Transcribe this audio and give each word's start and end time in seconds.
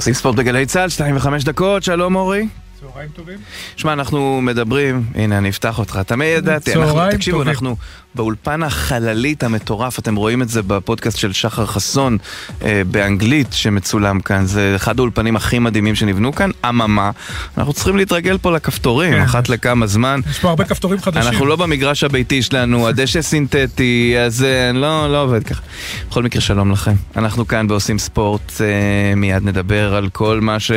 עושים 0.00 0.14
ספורט 0.14 0.36
בגלי 0.36 0.66
צה"ל, 0.66 0.88
שתיים 0.88 1.16
וחמש 1.16 1.44
דקות, 1.44 1.82
שלום 1.82 2.16
אורי. 2.16 2.48
צהריים 2.80 3.08
טובים. 3.08 3.38
שמע, 3.76 3.92
אנחנו 3.92 4.40
מדברים, 4.42 5.04
הנה 5.14 5.38
אני 5.38 5.48
אפתח 5.48 5.78
אותך, 5.78 6.00
תמיד 6.06 6.38
ידעתי, 6.38 6.74
אנחנו, 6.74 7.00
תקשיבו, 7.10 7.38
טובים. 7.38 7.48
אנחנו 7.50 7.76
באולפן 8.14 8.62
החללית 8.62 9.42
המטורף, 9.42 9.98
אתם 9.98 10.16
רואים 10.16 10.42
את 10.42 10.48
זה 10.48 10.62
בפודקאסט 10.62 11.18
של 11.18 11.32
שחר 11.32 11.66
חסון 11.66 12.18
אה, 12.62 12.82
באנגלית 12.90 13.52
שמצולם 13.52 14.20
כאן, 14.20 14.46
זה 14.46 14.72
אחד 14.76 14.98
האולפנים 14.98 15.36
הכי 15.36 15.58
מדהימים 15.58 15.94
שנבנו 15.94 16.32
כאן, 16.32 16.50
אממה, 16.68 17.10
אנחנו 17.58 17.72
צריכים 17.72 17.96
להתרגל 17.96 18.38
פה 18.38 18.52
לכפתורים, 18.52 19.12
כן. 19.12 19.20
אחת 19.20 19.48
לכמה 19.48 19.86
זמן. 19.86 20.20
יש 20.30 20.38
פה 20.38 20.48
הרבה 20.48 20.64
כפתורים 20.64 21.00
חדשים. 21.00 21.32
אנחנו 21.32 21.46
לא 21.46 21.56
במגרש 21.56 22.04
הביתי 22.04 22.42
שלנו, 22.42 22.88
הדשא 22.88 23.22
סינתטי, 23.22 24.14
הזה, 24.18 24.70
לא, 24.74 25.12
לא 25.12 25.22
עובד 25.22 25.44
ככה. 25.44 25.62
בכל 26.10 26.22
מקרה, 26.22 26.40
שלום 26.40 26.72
לכם. 26.72 26.94
אנחנו 27.16 27.46
כאן 27.46 27.68
בעושים 27.68 27.98
ספורט, 27.98 28.52
אה, 28.60 29.14
מיד 29.16 29.44
נדבר 29.44 29.94
על 29.94 30.08
כל 30.08 30.40
מה 30.40 30.60
ש... 30.60 30.72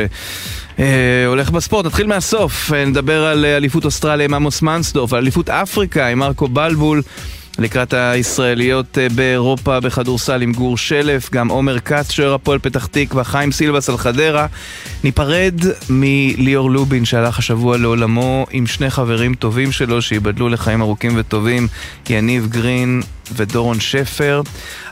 אה, 0.78 1.26
הולך 1.26 1.50
בספורט, 1.50 1.86
נתחיל 1.86 2.06
מהסוף, 2.06 2.72
אה, 2.72 2.84
נדבר 2.84 3.24
על 3.24 3.44
אה, 3.44 3.56
אליפות 3.56 3.84
אוסטרליה 3.84 4.24
עם 4.24 4.34
עמוס 4.34 4.62
מנסדורף, 4.62 5.12
על 5.12 5.18
אליפות 5.18 5.50
אפריקה 5.50 6.06
עם 6.06 6.18
מרקו 6.18 6.48
בלבול, 6.48 7.02
לקראת 7.58 7.94
הישראליות 7.94 8.98
אה, 8.98 9.06
באירופה 9.08 9.80
בכדורסל 9.80 10.42
עם 10.42 10.52
גור 10.52 10.78
שלף, 10.78 11.30
גם 11.30 11.48
עומר 11.48 11.80
כץ, 11.80 12.10
שוער 12.10 12.34
הפועל 12.34 12.58
פתח 12.58 12.86
תקווה, 12.86 13.24
חיים 13.24 13.52
סילבס 13.52 13.88
על 13.88 13.96
חדרה. 13.96 14.46
ניפרד 15.04 15.54
מליאור 15.90 16.70
לובין 16.70 17.04
שהלך 17.04 17.38
השבוע 17.38 17.76
לעולמו 17.76 18.46
עם 18.50 18.66
שני 18.66 18.90
חברים 18.90 19.34
טובים 19.34 19.72
שלו 19.72 20.02
שייבדלו 20.02 20.48
לחיים 20.48 20.82
ארוכים 20.82 21.12
וטובים, 21.16 21.68
יניב 22.10 22.46
גרין 22.50 23.02
ודורון 23.36 23.80
שפר. 23.80 24.42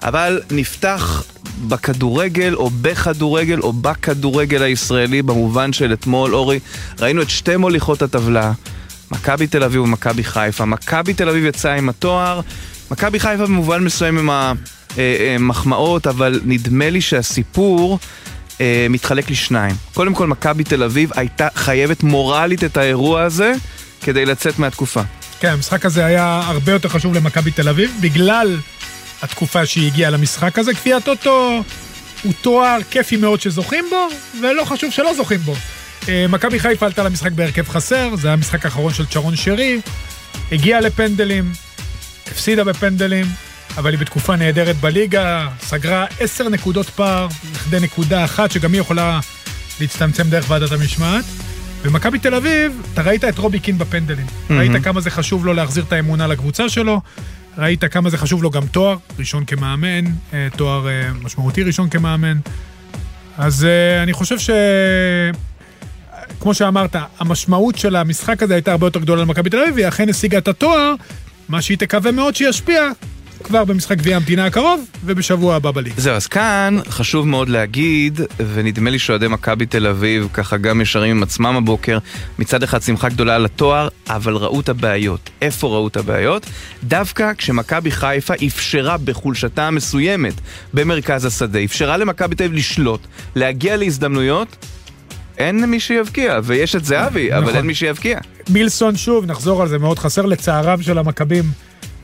אבל 0.03 0.41
נפתח 0.51 1.25
בכדורגל 1.69 2.55
או 2.55 2.71
בכדורגל 2.71 3.61
או 3.61 3.73
בכדורגל 3.73 4.63
הישראלי 4.63 5.23
במובן 5.23 5.73
של 5.73 5.93
אתמול, 5.93 6.35
אורי, 6.35 6.59
ראינו 7.01 7.23
את 7.23 7.31
שתי 7.31 7.57
מוליכות 7.57 8.03
הטבלה. 8.03 8.53
מכבי 9.13 9.47
תל 9.47 9.65
אביב 9.65 9.81
ומכבי 9.81 10.25
חיפה. 10.25 10.65
מכבי 10.65 11.15
תל 11.15 11.29
אביב 11.29 11.45
יצאה 11.45 11.75
עם 11.75 11.89
התואר, 11.89 12.41
מכבי 12.91 13.21
חיפה 13.21 13.47
במובן 13.47 13.85
מסוים 13.85 14.19
עם 14.19 14.53
המחמאות, 14.97 16.07
אבל 16.07 16.41
נדמה 16.45 16.91
לי 16.91 17.01
שהסיפור 17.01 17.99
אה, 18.61 18.87
מתחלק 18.91 19.31
לשניים. 19.31 19.77
קודם 19.95 20.15
כל, 20.15 20.27
מכבי 20.27 20.65
תל 20.65 20.83
אביב 20.83 21.11
הייתה 21.15 21.49
חייבת 21.55 22.03
מורלית 22.03 22.65
את 22.65 22.77
האירוע 22.77 23.23
הזה 23.23 23.53
כדי 24.03 24.25
לצאת 24.25 24.59
מהתקופה. 24.59 25.03
כן, 25.41 25.49
המשחק 25.49 25.87
הזה 25.87 26.05
היה 26.05 26.43
הרבה 26.45 26.73
יותר 26.73 26.89
חשוב 26.89 27.15
למכבי 27.15 27.51
תל 27.51 27.69
אביב, 27.69 27.91
בגלל 28.01 28.57
התקופה 29.23 29.67
שהיא 29.67 29.87
הגיעה 29.87 30.11
למשחק 30.11 30.59
הזה. 30.59 30.73
גביע 30.73 30.97
הטוטו 30.97 31.63
הוא 32.23 32.33
תואר 32.41 32.79
כיפי 32.91 33.17
מאוד 33.17 33.41
שזוכים 33.41 33.85
בו, 33.91 34.09
ולא 34.43 34.65
חשוב 34.65 34.91
שלא 34.91 35.15
זוכים 35.15 35.41
בו. 35.41 35.55
אה, 36.09 36.27
מכבי 36.29 36.59
חיפה 36.59 36.87
עלתה 36.87 37.03
למשחק 37.03 37.33
בהרכב 37.33 37.69
חסר, 37.69 38.17
זה 38.17 38.29
היה 38.29 38.33
המשחק 38.33 38.65
האחרון 38.65 38.95
של 38.95 39.07
צ'רון 39.07 39.37
שרי, 39.37 39.81
הגיעה 40.53 40.81
לפנדלים, 40.81 41.53
הפסידה 42.33 42.65
בפנדלים, 42.65 43.27
אבל 43.77 43.91
היא 43.91 43.99
בתקופה 43.99 44.37
נהדרת 44.37 44.77
בליגה, 44.77 45.49
סגרה 45.61 46.07
עשר 46.21 46.49
נקודות 46.49 46.87
פער 46.87 47.29
לכדי 47.55 47.81
נקודה 47.81 48.25
אחת, 48.25 48.51
שגם 48.51 48.73
היא 48.73 48.81
יכולה 48.81 49.21
להצטמצם 49.81 50.31
דרך 50.31 50.51
ועדת 50.51 50.73
המשמעת. 50.73 51.25
במכבי 51.85 52.19
תל 52.19 52.35
אביב, 52.35 52.83
אתה 52.93 53.03
ראית 53.03 53.25
את 53.25 53.39
רובי 53.39 53.61
קין 53.61 53.79
בפנדלים. 53.79 54.27
Mm-hmm. 54.27 54.53
ראית 54.53 54.85
כמה 54.85 55.01
זה 55.01 55.11
חשוב 55.11 55.47
לו 55.47 55.53
להחזיר 55.53 55.85
את 55.85 55.93
האמונה 55.93 56.27
לקבוצה 56.27 56.69
שלו, 56.69 57.01
ראית 57.59 57.85
כמה 57.85 58.11
זה 58.11 58.19
חשוב 58.19 58.43
לו 58.43 58.51
גם 58.51 58.67
תואר, 58.67 58.97
ראשון 59.19 59.45
כמאמן, 59.45 60.05
אה, 60.33 60.49
תואר 60.57 60.89
אה, 60.89 61.13
משמעותי 61.23 61.63
ראשון 61.63 61.89
כמאמן. 61.89 62.39
אז 63.39 63.67
אני 64.03 64.13
חושב 64.13 64.39
ש... 64.39 64.51
כמו 66.43 66.55
שאמרת, 66.55 66.97
המשמעות 67.19 67.79
של 67.79 67.97
המשחק 67.97 68.43
הזה 68.43 68.55
הייתה 68.55 68.73
הרבה 68.73 68.87
יותר 68.87 69.01
גדולה 69.01 69.23
למכבי 69.23 69.51
תל 69.51 69.59
אביב, 69.59 69.75
והיא 69.75 69.89
אכן 69.89 70.09
השיגה 70.09 70.39
את 70.39 70.49
התואר, 70.49 70.95
מה 71.49 71.63
שהיא 71.63 71.79
תקווה 71.79 72.13
מאוד 72.13 72.37
שישפיע 72.37 72.91
כבר 73.45 73.65
במשחק 73.65 73.99
גביע 73.99 74.17
המדינה 74.17 74.47
הקרוב 74.47 74.85
ובשבוע 75.05 75.55
הבא 75.55 75.71
בליגה. 75.71 75.95
זהו, 76.01 76.15
אז 76.15 76.27
כאן 76.27 76.79
חשוב 76.89 77.27
מאוד 77.29 77.49
להגיד, 77.49 78.21
ונדמה 78.55 78.91
לי 78.91 78.99
שאוהדי 78.99 79.29
מכבי 79.29 79.67
תל 79.67 79.87
אביב 79.87 80.29
ככה 80.33 80.57
גם 80.57 80.81
ישרים 80.81 81.17
עם 81.17 81.23
עצמם 81.23 81.57
הבוקר, 81.57 81.99
מצד 82.39 82.63
אחד 82.63 82.83
שמחה 82.83 83.09
גדולה 83.09 83.35
על 83.35 83.45
התואר, 83.45 83.89
אבל 84.09 84.37
ראו 84.37 84.61
את 84.61 84.69
הבעיות. 84.69 85.31
איפה 85.43 85.67
ראו 85.67 85.89
את 85.89 85.97
הבעיות? 85.97 86.47
דווקא 86.85 87.33
כשמכבי 87.39 87.91
חיפה 87.91 88.35
אפשרה 88.47 88.97
בחולשתה 88.97 89.67
המסוימת 89.67 90.35
במרכז 90.75 91.25
השדה, 91.25 91.65
אפשרה 91.65 91.97
למכבי 91.97 92.35
תל 92.35 92.45
אביב 92.45 92.57
לשלוט, 92.57 93.01
להגיע 93.35 93.77
להזדמנויות, 93.77 94.67
אין 95.39 95.65
מי 95.65 95.81
שיבקיע, 95.81 96.41
ויש 96.45 96.77
את 96.77 96.85
זהבי, 96.85 97.33
אבל 97.33 97.43
נכון. 97.43 97.57
אין 97.57 97.67
מי 97.67 97.75
שיבקיע. 97.75 98.19
מילסון 98.49 98.97
שוב, 98.97 99.27
נחזור 99.27 99.63
על 99.63 99.69
זה, 99.69 99.79
מאוד 99.79 99.99
חסר 99.99 100.27
לצערם 100.27 100.83
של 100.83 100.99
המכבים 100.99 101.45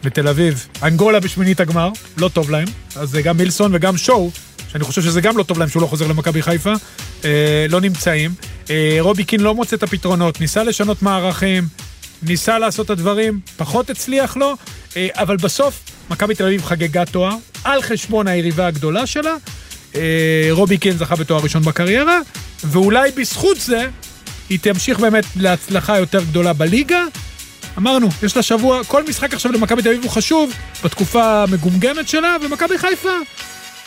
בתל 0.05 0.28
אביב. 0.28 0.66
אנגולה 0.83 1.21
בשמינית 1.21 1.61
הגמר, 1.61 1.91
לא 2.16 2.28
טוב 2.28 2.50
להם, 2.50 2.69
אז 2.97 3.11
זה 3.11 3.22
גם 3.22 3.37
מילסון 3.37 3.71
וגם 3.75 3.97
שואו, 3.97 4.31
שאני 4.72 4.84
חושב 4.84 5.03
שזה 5.03 5.21
גם 5.21 5.39
לא 5.39 5.43
טוב 5.43 5.59
להם 5.59 5.69
שהוא 5.69 5.83
לא 5.83 5.87
חוזר 5.87 6.06
למכבי 6.06 6.43
חיפה, 6.43 6.72
אה, 7.25 7.66
לא 7.69 7.81
נמצאים. 7.81 8.31
אה, 8.71 8.97
רובי 9.00 9.25
קין 9.25 9.41
לא 9.41 9.55
מוצא 9.55 9.77
את 9.77 9.83
הפתרונות, 9.83 10.41
ניסה 10.41 10.62
לשנות 10.62 11.03
מערכים, 11.03 11.65
ניסה 12.22 12.59
לעשות 12.59 12.87
את 12.87 12.91
הדברים, 12.91 13.41
פחות 13.56 13.91
הצליח 13.91 14.37
לו, 14.37 14.55
אה, 14.97 15.09
אבל 15.15 15.37
בסוף 15.37 15.81
מכבי 16.10 16.34
תל 16.34 16.45
אביב 16.45 16.65
חגגה 16.65 17.05
תואר, 17.05 17.37
על 17.65 17.83
חשבון 17.83 18.28
היריבה 18.28 18.66
הגדולה 18.66 19.06
שלה. 19.06 19.34
אה, 19.95 20.49
רובי 20.50 20.78
קין 20.78 20.97
זכה 20.97 21.16
בתואר 21.16 21.41
ראשון 21.43 21.62
בקריירה, 21.62 22.19
ואולי 22.64 23.10
בזכות 23.10 23.60
זה 23.60 23.86
היא 24.48 24.58
תמשיך 24.62 24.98
באמת 24.98 25.24
להצלחה 25.36 25.98
יותר 25.98 26.24
גדולה 26.24 26.52
בליגה. 26.52 27.04
אמרנו, 27.78 28.08
יש 28.22 28.36
לה 28.36 28.42
שבוע, 28.42 28.84
כל 28.84 29.04
משחק 29.08 29.34
עכשיו 29.34 29.52
למכבי 29.52 29.82
תל 29.82 29.88
אביב 29.88 30.02
הוא 30.02 30.10
חשוב 30.10 30.52
בתקופה 30.84 31.42
המגומגמת 31.42 32.08
שלה, 32.08 32.36
ומכבי 32.42 32.78
חיפה, 32.78 33.12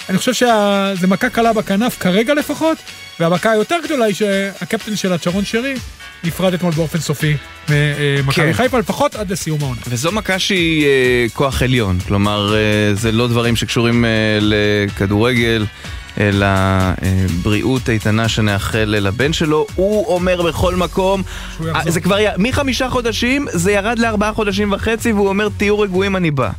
אני 0.09 0.17
חושב 0.17 0.33
שזה 0.33 1.07
מכה 1.07 1.29
קלה 1.29 1.53
בכנף 1.53 1.97
כרגע 1.99 2.33
לפחות, 2.33 2.77
והמכה 3.19 3.51
היותר 3.51 3.75
גדולה 3.83 4.05
היא 4.05 4.15
שהקפטן 4.15 4.95
שלה, 4.95 5.17
צ'רון 5.17 5.45
שרי, 5.45 5.73
נפרד 6.23 6.53
אתמול 6.53 6.73
באופן 6.73 6.99
סופי 6.99 7.33
ממכבי 7.69 8.33
כן. 8.33 8.53
חיפה, 8.53 8.79
לפחות 8.79 9.15
עד 9.15 9.31
לסיום 9.31 9.61
העונה. 9.61 9.81
וזו 9.87 10.11
מכה 10.11 10.39
שהיא 10.39 10.85
אה, 10.85 11.25
כוח 11.33 11.61
עליון, 11.61 11.99
כלומר 11.99 12.55
אה, 12.55 12.93
זה 12.93 13.11
לא 13.11 13.27
דברים 13.27 13.55
שקשורים 13.55 14.05
אה, 14.05 14.09
לכדורגל, 14.41 15.65
אלא 16.19 16.45
אה, 16.45 16.95
בריאות 17.43 17.89
איתנה 17.89 18.27
שנאחל 18.27 18.95
לבן 18.99 19.33
שלו. 19.33 19.65
הוא 19.75 20.05
אומר 20.07 20.41
בכל 20.41 20.75
מקום. 20.75 21.23
זה 21.87 22.01
כבר, 22.01 22.17
מחמישה 22.37 22.89
חודשים 22.89 23.47
זה 23.51 23.71
ירד 23.71 23.99
לארבעה 23.99 24.33
חודשים 24.33 24.71
וחצי 24.71 25.11
והוא 25.11 25.29
אומר 25.29 25.49
תהיו 25.57 25.79
רגועים 25.79 26.15
אני 26.15 26.31
בא. 26.31 26.49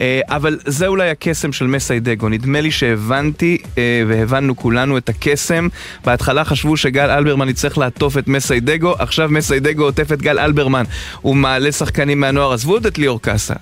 אה, 0.00 0.20
אבל 0.28 0.58
זה 0.64 0.86
אולי 0.86 1.10
הקסם 1.10 1.52
של 1.52 1.66
מסיידגו, 1.66 2.28
נדמה 2.28 2.60
לי 2.60 2.70
שהבנתי 2.70 3.58
אה, 3.78 4.02
והבנו 4.08 4.56
כולנו 4.56 4.98
את 4.98 5.08
הקסם. 5.08 5.68
בהתחלה 6.04 6.44
חשבו 6.44 6.76
שגל 6.76 7.10
אלברמן 7.10 7.48
יצטרך 7.48 7.78
לעטוף 7.78 8.18
את 8.18 8.28
מסיידגו, 8.28 8.94
עכשיו 8.98 9.28
מסיידגו 9.28 9.84
עוטף 9.84 10.12
את 10.12 10.22
גל 10.22 10.38
אלברמן. 10.38 10.84
הוא 11.20 11.36
מעלה 11.36 11.72
שחקנים 11.72 12.20
מהנוער, 12.20 12.52
עזבו 12.52 12.72
עוד 12.72 12.86
את 12.86 12.98
ליאור 12.98 13.22
קאסה, 13.22 13.54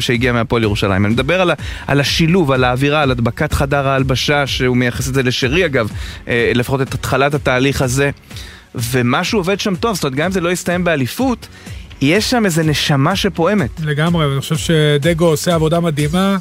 שהגיע 0.00 0.32
מהפועל 0.32 0.62
ירושלים. 0.62 1.06
אני 1.06 1.12
מדבר 1.12 1.40
על, 1.40 1.50
על 1.86 2.00
השילוב, 2.00 2.52
על 2.52 2.64
האווירה, 2.64 3.02
על 3.02 3.10
הדבקת 3.10 3.52
חדר 3.52 3.88
ההלבשה, 3.88 4.46
שהוא 4.46 4.76
מייחס 4.76 5.08
את 5.08 5.14
זה 5.14 5.22
לשרי 5.22 5.66
אגב, 5.66 5.90
אה, 6.28 6.52
לפחות 6.54 6.82
את 6.82 6.94
התחלת 6.94 7.34
התהליך 7.34 7.82
הזה. 7.82 8.10
ומשהו 8.74 9.38
עובד 9.38 9.60
שם 9.60 9.76
טוב, 9.76 9.94
זאת 9.94 10.04
אומרת, 10.04 10.16
גם 10.16 10.24
אם 10.24 10.32
זה 10.32 10.40
לא 10.40 10.52
יסתיים 10.52 10.84
באליפות, 10.84 11.48
יש 12.02 12.30
שם 12.30 12.44
איזה 12.44 12.62
נשמה 12.62 13.16
שפועמת. 13.16 13.70
לגמרי, 13.82 14.26
ואני 14.26 14.40
חושב 14.40 14.56
שדגו 14.56 15.24
עושה 15.26 15.54
עבודה 15.54 15.80
מדהימה. 15.80 16.36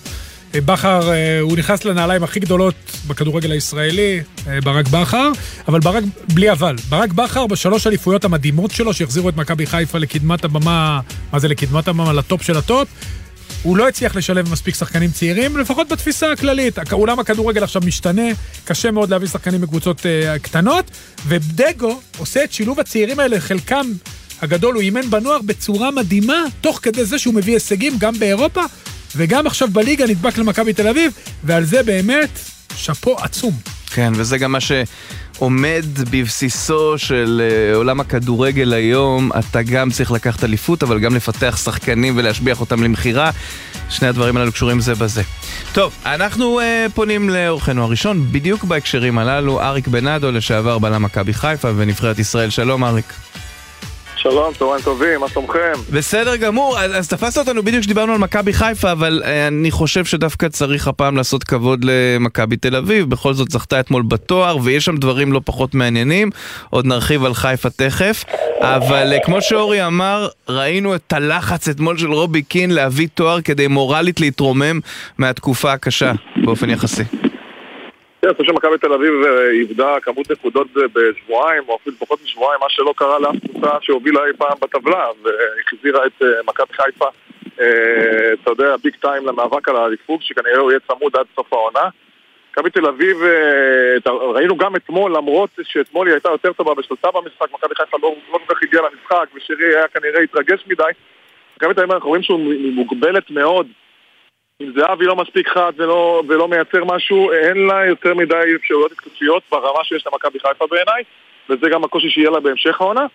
אה, 0.55 0.61
בכר, 0.61 1.11
אה, 1.11 1.39
הוא 1.39 1.57
נכנס 1.57 1.85
לנעליים 1.85 2.23
הכי 2.23 2.39
גדולות 2.39 2.75
בכדורגל 3.07 3.51
הישראלי, 3.51 4.21
אה, 4.47 4.61
ברק 4.61 4.87
בכר, 4.87 5.31
אבל 5.67 5.79
ברק, 5.79 6.03
בלי 6.33 6.51
אבל, 6.51 6.75
ברק 6.89 7.13
בכר 7.13 7.47
בשלוש 7.47 7.87
אליפויות 7.87 8.25
המדהימות 8.25 8.71
שלו, 8.71 8.93
שהחזירו 8.93 9.29
את 9.29 9.37
מכבי 9.37 9.65
חיפה 9.65 9.97
לקדמת 9.97 10.45
הבמה, 10.45 10.99
מה 11.33 11.39
זה 11.39 11.47
לקדמת 11.47 11.87
הבמה? 11.87 12.13
ל 12.13 12.20
top 12.20 12.41
של 12.41 12.57
ה 12.57 12.63
top. 12.63 12.87
הוא 13.63 13.77
לא 13.77 13.87
הצליח 13.87 14.15
לשלב 14.15 14.51
מספיק 14.51 14.75
שחקנים 14.75 15.11
צעירים, 15.11 15.57
לפחות 15.57 15.87
בתפיסה 15.89 16.31
הכללית. 16.31 16.79
הכ- 16.79 16.91
עולם 16.93 17.19
הכדורגל 17.19 17.63
עכשיו 17.63 17.81
משתנה, 17.85 18.21
קשה 18.65 18.91
מאוד 18.91 19.09
להביא 19.09 19.27
שחקנים 19.27 19.61
מקבוצות 19.61 20.05
קטנות, 20.41 20.91
ודגו 21.27 21.99
עושה 22.17 22.43
את 22.43 22.51
שילוב 22.51 22.79
הצעירים 22.79 23.19
האלה, 23.19 23.39
חלקם 23.39 23.85
הגדול 24.41 24.75
הוא 24.75 24.81
אימן 24.81 25.09
בנוער 25.09 25.39
בצורה 25.45 25.91
מדהימה, 25.91 26.43
תוך 26.61 26.79
כדי 26.81 27.05
זה 27.05 27.19
שהוא 27.19 27.33
מביא 27.33 27.53
הישגים 27.53 27.93
גם 27.97 28.19
באירופה, 28.19 28.61
וגם 29.15 29.47
עכשיו 29.47 29.67
בליגה 29.71 30.05
נדבק 30.05 30.37
למכבי 30.37 30.73
תל 30.73 30.87
אביב, 30.87 31.11
ועל 31.43 31.63
זה 31.63 31.83
באמת 31.83 32.39
שאפו 32.75 33.15
עצום. 33.19 33.53
כן, 33.93 34.13
וזה 34.15 34.37
גם 34.37 34.51
מה 34.51 34.59
שעומד 34.59 35.85
בבסיסו 36.11 36.97
של 36.97 37.41
אה, 37.43 37.75
עולם 37.75 37.99
הכדורגל 37.99 38.73
היום. 38.73 39.31
אתה 39.39 39.61
גם 39.61 39.91
צריך 39.91 40.11
לקחת 40.11 40.43
אליפות, 40.43 40.83
אבל 40.83 40.99
גם 40.99 41.15
לפתח 41.15 41.57
שחקנים 41.63 42.17
ולהשביח 42.17 42.61
אותם 42.61 42.83
למכירה. 42.83 43.31
שני 43.89 44.07
הדברים 44.07 44.37
הללו 44.37 44.51
קשורים 44.51 44.79
זה 44.79 44.95
בזה. 44.95 45.21
טוב, 45.73 45.93
אנחנו 46.05 46.59
uh, 46.59 46.91
פונים 46.93 47.29
לאורחנו 47.29 47.83
הראשון, 47.83 48.27
בדיוק 48.31 48.63
בהקשרים 48.63 49.17
הללו, 49.17 49.61
אריק 49.61 49.87
בנאדו, 49.87 50.31
לשעבר 50.31 50.79
בלם 50.79 51.03
מכבי 51.03 51.33
חיפה 51.33 51.69
ונבחרת 51.75 52.19
ישראל. 52.19 52.49
שלום 52.49 52.83
אריק. 52.83 53.13
שלום, 54.21 54.53
צהריים 54.53 54.83
טובים, 54.83 55.19
מה 55.19 55.29
שלומכם? 55.29 55.71
בסדר 55.91 56.35
גמור, 56.35 56.79
אז, 56.79 56.97
אז 56.97 57.07
תפסת 57.07 57.37
אותנו 57.37 57.63
בדיוק 57.63 57.81
כשדיברנו 57.81 58.11
על 58.13 58.17
מכבי 58.17 58.53
חיפה, 58.53 58.91
אבל 58.91 59.21
אה, 59.25 59.47
אני 59.47 59.71
חושב 59.71 60.05
שדווקא 60.05 60.47
צריך 60.47 60.87
הפעם 60.87 61.17
לעשות 61.17 61.43
כבוד 61.43 61.79
למכבי 61.83 62.57
תל 62.57 62.75
אביב, 62.75 63.09
בכל 63.09 63.33
זאת 63.33 63.51
זכתה 63.51 63.79
אתמול 63.79 64.01
בתואר, 64.01 64.57
ויש 64.63 64.85
שם 64.85 64.97
דברים 64.97 65.33
לא 65.33 65.41
פחות 65.45 65.75
מעניינים, 65.75 66.29
עוד 66.69 66.85
נרחיב 66.85 67.25
על 67.25 67.33
חיפה 67.33 67.69
תכף, 67.69 68.23
אבל 68.59 69.13
אה, 69.13 69.17
כמו 69.25 69.41
שאורי 69.41 69.85
אמר, 69.85 70.27
ראינו 70.49 70.95
את 70.95 71.13
הלחץ 71.13 71.67
אתמול 71.69 71.97
של 71.97 72.13
רובי 72.13 72.41
קין 72.41 72.71
להביא 72.71 73.07
תואר 73.13 73.41
כדי 73.41 73.67
מורלית 73.67 74.19
להתרומם 74.19 74.79
מהתקופה 75.17 75.73
הקשה 75.73 76.11
באופן 76.45 76.69
יחסי. 76.69 77.03
כן, 78.21 78.27
אני 78.27 78.35
חושב 78.35 78.51
שמכבי 78.51 78.77
תל 78.77 78.93
אביב 78.93 79.13
אה, 79.23 79.49
איבדה 79.49 79.99
כמות 80.01 80.31
נקודות 80.31 80.67
בשבועיים, 80.73 81.63
או 81.67 81.75
אפילו 81.75 81.95
פחות 81.95 82.23
משבועיים, 82.23 82.59
מה 82.61 82.69
שלא 82.69 82.93
קרה 82.97 83.19
לאף 83.19 83.35
קבוצה 83.49 83.69
שהובילה 83.81 84.25
אי 84.25 84.33
פעם 84.37 84.57
בטבלה, 84.61 85.07
והחזירה 85.23 86.05
את 86.05 86.21
אה, 86.21 86.27
מכבי 86.47 86.73
חיפה, 86.73 87.05
אה, 87.59 88.33
אתה 88.33 88.51
יודע, 88.51 88.75
ביג 88.83 88.95
טיים 89.01 89.25
למאבק 89.25 89.69
על 89.69 89.75
האליפות, 89.75 90.21
שכנראה 90.21 90.57
הוא 90.57 90.71
יהיה 90.71 90.79
צמוד 90.87 91.15
עד 91.15 91.25
סוף 91.35 91.53
העונה. 91.53 91.89
מכבי 92.51 92.69
תל 92.69 92.85
אביב, 92.85 93.17
ראינו 94.33 94.57
גם 94.57 94.75
אתמול, 94.75 95.15
למרות 95.15 95.49
שאתמול 95.63 96.07
היא 96.07 96.13
הייתה 96.13 96.29
יותר 96.29 96.53
טובה 96.53 96.73
בשלושה 96.73 97.11
במשחק, 97.11 97.53
מכבי 97.53 97.75
חיפה 97.75 97.97
לא, 98.01 98.15
לא 98.33 98.39
כל 98.47 98.55
כך 98.55 98.63
הגיעה 98.63 98.83
למשחק, 98.83 99.25
ושירי 99.35 99.75
היה 99.75 99.87
כנראה 99.87 100.21
התרגש 100.21 100.63
מדי. 100.67 100.83
מכבי 101.57 101.73
תל 101.73 101.79
אביב 101.79 101.91
אנחנו 101.91 102.09
רואים 102.09 102.23
שהוא 102.23 102.39
מוגבלת 102.71 103.31
מאוד 103.31 103.67
אם 104.61 104.71
זהבי 104.75 105.05
לא 105.05 105.15
מספיק 105.15 105.47
חד 105.47 105.71
ולא, 105.77 106.23
ולא 106.27 106.47
מייצר 106.47 106.83
משהו, 106.85 107.31
אין 107.31 107.67
לה 107.67 107.85
יותר 107.85 108.13
מדי 108.13 108.55
אפשרויות 108.55 108.91
התקפיות 108.91 109.43
ברמה 109.51 109.83
שיש 109.83 110.07
למכבי 110.07 110.39
חיפה 110.39 110.67
בעיניי, 110.67 111.03
וזה 111.49 111.69
גם 111.69 111.83
הקושי 111.83 112.09
שיהיה 112.09 112.29
לה 112.29 112.39
בהמשך 112.39 112.81
העונה. 112.81 113.05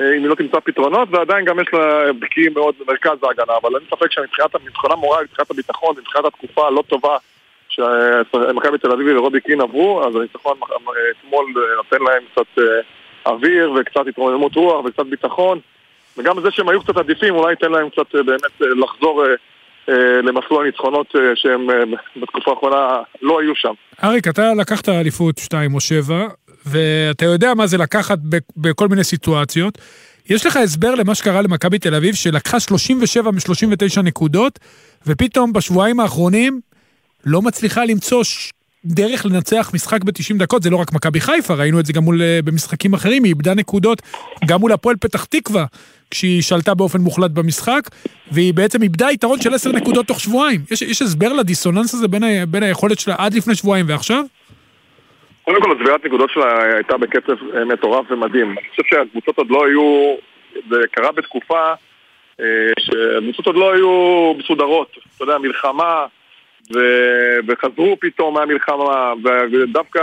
אה, 0.00 0.16
אם 0.16 0.22
היא 0.22 0.28
לא 0.28 0.34
תמצא 0.34 0.60
פתרונות, 0.60 1.08
ועדיין 1.10 1.44
גם 1.44 1.60
יש 1.60 1.68
לה 1.72 2.12
בקיאים 2.18 2.54
מאוד 2.54 2.74
במרכז 2.78 3.18
ההגנה, 3.22 3.56
אבל 3.62 3.70
אין 3.76 3.84
ספק 3.90 4.12
שמבחינת 4.12 4.50
המורל, 4.84 5.22
מבחינת 5.22 5.50
הביטחון, 5.50 5.94
מבחינת 5.98 6.24
התקופה 6.24 6.66
הלא 6.66 6.82
טובה 6.86 7.16
שמכבי 7.68 8.78
תל 8.78 8.92
אביב 8.92 9.16
ורובי 9.16 9.40
קין 9.40 9.60
עברו, 9.60 10.04
אז 10.06 10.16
הניצחון 10.16 10.58
אתמול 11.20 11.46
נותן 11.76 12.04
להם 12.04 12.22
קצת 12.32 12.58
אה, 12.58 12.64
אוויר 13.32 13.72
וקצת 13.72 14.06
התרוממות 14.06 14.54
רוח 14.54 14.84
וקצת 14.84 15.06
ביטחון, 15.06 15.58
וגם 16.18 16.40
זה 16.40 16.50
שהם 16.50 16.68
היו 16.68 16.82
קצת 16.82 16.96
עדיפים, 16.96 17.34
אולי 17.34 17.50
ייתן 17.50 17.72
להם 17.72 17.90
קצת 17.90 18.14
אה, 18.14 18.22
באמת 18.22 18.60
לחזור 18.60 19.24
אה, 19.26 19.34
למסלול 20.22 20.64
הניצחונות 20.64 21.06
אה, 21.16 21.20
שהם 21.34 21.70
אה, 21.70 21.74
בתקופה 22.16 22.50
האחרונה 22.50 23.02
לא 23.22 23.40
היו 23.40 23.54
שם. 23.54 23.72
אריק, 24.04 24.28
אתה 24.28 24.54
לקחת 24.54 24.88
אליפות 24.88 25.38
2 25.38 25.74
או 25.74 25.80
7, 25.80 26.26
ואתה 26.66 27.24
יודע 27.24 27.54
מה 27.54 27.66
זה 27.66 27.78
לקחת 27.78 28.18
בכל 28.56 28.88
מיני 28.88 29.04
סיטואציות. 29.04 29.78
יש 30.30 30.46
לך 30.46 30.56
הסבר 30.56 30.94
למה 30.94 31.14
שקרה 31.14 31.42
למכבי 31.42 31.78
תל 31.78 31.94
אביב, 31.94 32.14
שלקחה 32.14 32.60
37 32.60 33.30
מ-39 33.30 34.02
נקודות, 34.02 34.58
ופתאום 35.06 35.52
בשבועיים 35.52 36.00
האחרונים 36.00 36.60
לא 37.26 37.42
מצליחה 37.42 37.84
למצוא 37.84 38.22
דרך 38.84 39.26
לנצח 39.26 39.70
משחק 39.74 40.04
ב-90 40.04 40.38
דקות, 40.38 40.62
זה 40.62 40.70
לא 40.70 40.76
רק 40.76 40.92
מכבי 40.92 41.20
חיפה, 41.20 41.54
ראינו 41.54 41.80
את 41.80 41.86
זה 41.86 41.92
גם 41.92 42.02
מול, 42.02 42.22
במשחקים 42.44 42.94
אחרים, 42.94 43.24
היא 43.24 43.30
איבדה 43.30 43.54
נקודות 43.54 44.02
גם 44.46 44.60
מול 44.60 44.72
הפועל 44.72 44.96
פתח 44.96 45.24
תקווה, 45.24 45.64
כשהיא 46.14 46.42
שלטה 46.42 46.74
באופן 46.74 46.98
מוחלט 46.98 47.30
במשחק, 47.30 47.80
והיא 48.32 48.54
בעצם 48.54 48.82
איבדה 48.82 49.10
יתרון 49.10 49.40
של 49.40 49.54
10 49.54 49.72
נקודות 49.72 50.06
תוך 50.06 50.20
שבועיים. 50.20 50.60
יש, 50.70 50.82
יש 50.82 51.02
הסבר 51.02 51.32
לדיסוננס 51.32 51.94
הזה 51.94 52.08
בין, 52.08 52.22
ה, 52.22 52.46
בין 52.48 52.62
היכולת 52.62 52.98
שלה 52.98 53.14
עד 53.18 53.34
לפני 53.34 53.54
שבועיים 53.54 53.86
ועכשיו? 53.88 54.24
קודם 55.44 55.62
כל, 55.62 55.72
הצבירת 55.72 56.04
נקודות 56.04 56.30
שלה 56.30 56.62
הייתה 56.74 56.96
בקצב 56.96 57.56
אה, 57.56 57.64
מטורף 57.64 58.10
ומדהים. 58.10 58.50
אני 58.50 58.68
חושב 58.70 58.82
שהקבוצות 58.90 59.38
עוד 59.38 59.50
לא 59.50 59.66
היו, 59.66 60.14
זה 60.70 60.76
קרה 60.90 61.12
בתקופה 61.12 61.72
אה, 62.40 62.46
שהקבוצות 62.78 63.46
עוד 63.46 63.56
לא 63.56 63.74
היו 63.74 64.34
מסודרות. 64.38 64.96
אתה 65.16 65.24
יודע, 65.24 65.38
מלחמה, 65.38 66.06
ו... 66.72 66.78
וחזרו 67.48 67.96
פתאום 68.00 68.34
מהמלחמה, 68.34 69.12
ודווקא 69.52 70.00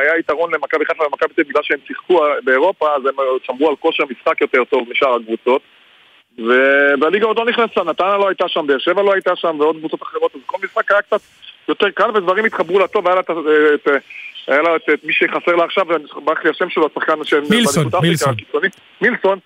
היה 0.00 0.18
יתרון 0.18 0.54
למכבי 0.54 0.84
חיפה 0.84 1.04
ומכבי 1.06 1.34
תל 1.34 1.42
בגלל 1.42 1.62
שהם 1.62 1.78
שיחקו 1.86 2.24
באירופה, 2.44 2.94
אז 2.96 3.06
הם 3.06 3.14
שמרו 3.42 3.68
על 3.68 3.76
כושר 3.76 4.04
משחק 4.10 4.40
יותר 4.40 4.64
טוב 4.64 4.88
משאר 4.90 5.16
הקבוצות. 5.16 5.62
והליגה 7.00 7.26
עוד 7.26 7.38
לא 7.38 7.44
נכנסה, 7.44 7.84
נתניה 7.84 8.16
לא 8.16 8.28
הייתה 8.28 8.48
שם, 8.48 8.66
באר 8.66 8.78
שבע 8.78 9.02
לא 9.02 9.12
הייתה 9.12 9.36
שם, 9.36 9.56
ועוד 9.60 9.76
קבוצות 9.76 10.02
אחרות, 10.02 10.34
אז 10.34 10.40
כל 10.46 10.58
משחק 10.64 10.92
היה 10.92 11.02
קצת 11.02 11.20
יותר 11.68 11.90
קל, 11.90 12.10
ודברים 12.10 12.44
התחברו 12.44 12.78
לטוב, 12.78 13.06
היה 13.06 13.14
לה 13.14 13.20
את, 13.20 13.30
את, 13.74 13.88
היה 14.48 14.62
לה 14.62 14.76
את, 14.76 14.82
את 14.94 15.04
מי 15.04 15.12
שחסר 15.12 15.56
לה 15.56 15.64
עכשיו, 15.64 15.86
וברח 16.16 16.44
לי 16.44 16.50
השם 16.50 16.70
שלו, 16.70 16.88
השחקן 16.92 17.24
של... 17.24 17.40
מילסון, 17.50 17.86
מילסון. 18.02 18.34
מילסון, 19.00 19.38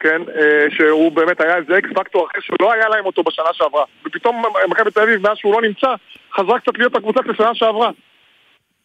כן, 0.00 0.22
אה, 0.36 0.66
שהוא 0.70 1.12
באמת 1.12 1.40
היה 1.40 1.56
איזה 1.56 1.78
אקס 1.78 1.90
פקטור 1.94 2.26
אחרי 2.30 2.42
שלא 2.42 2.72
היה 2.72 2.88
להם 2.88 3.06
אותו 3.06 3.22
בשנה 3.22 3.52
שעברה. 3.52 3.84
ופתאום 4.06 4.42
מכבי 4.68 4.90
תל 4.90 5.00
אביב, 5.00 5.22
מאז 5.22 5.36
שהוא 5.36 5.54
לא 5.54 5.62
נמצא, 5.62 5.94
חזרה 6.34 6.60
קצת 6.60 6.78
להיות 6.78 6.96
הקבוצה 6.96 7.20
של 7.26 7.34
שנה 7.34 7.54
שעברה. 7.54 7.90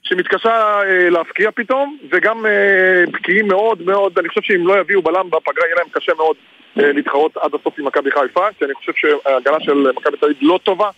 שמתקשה 0.04 0.82
אה, 0.82 1.10
להפקיע 1.10 1.52
פתאום, 1.52 1.98
וגם 2.12 2.46
אה, 2.46 3.04
בקיאים 3.12 3.48
מאוד 3.48 3.82
מאוד, 3.82 4.20
אני 4.20 4.30
חושב 4.30 4.42
שאם 4.42 4.68
לא 4.68 4.80
יביאו 4.80 5.02
בלם 5.02 5.30
בפגרה 5.30 5.66
יהיה 5.66 5.76
להם 5.76 5.88
קשה 5.92 6.14
מאוד 6.18 6.36
להתחרות 6.76 7.38
עד 7.38 7.56
הסוף 7.56 7.80
עם 7.80 7.86
מכבי 7.86 8.12
חיפה, 8.12 8.48
כי 8.58 8.66
אני 8.66 8.74
חושב 8.74 8.92
שההגנה 8.96 9.58
של 9.60 9.92
מכבי 9.96 10.18
תל 10.18 10.26
אביב 10.26 10.38
לא 10.42 10.60
טובה. 10.64 10.90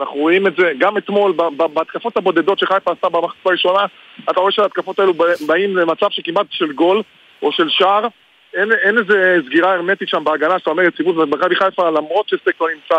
אנחנו 0.00 0.16
רואים 0.16 0.46
את 0.46 0.52
זה 0.58 0.72
גם 0.78 0.98
אתמול, 0.98 1.32
בהתקפות 1.56 2.16
הבודדות 2.16 2.58
שחיפה 2.58 2.92
עשתה 2.92 3.08
במחצבה 3.08 3.50
הראשונה, 3.50 3.86
אתה 4.30 4.40
רואה 4.40 4.52
שההתקפות 4.52 4.98
האלו 4.98 5.14
באים 5.46 5.76
למצב 5.76 6.06
שכמעט 6.10 6.46
של 6.50 6.72
גול 6.72 7.02
או 7.42 7.52
של 7.52 7.68
שער, 7.68 8.06
אין, 8.54 8.72
אין 8.72 8.98
איזה 8.98 9.36
סגירה 9.46 9.74
הרמטית 9.74 10.08
שם 10.08 10.24
בהגנה 10.24 10.58
שאתה 10.58 10.70
אומר 10.70 10.82
יציבות, 10.82 11.16
ומכבי 11.16 11.56
חיפה 11.56 11.90
למרות 11.90 12.28
שסטק 12.28 12.60
לא 12.60 12.68
נמצא, 12.74 12.94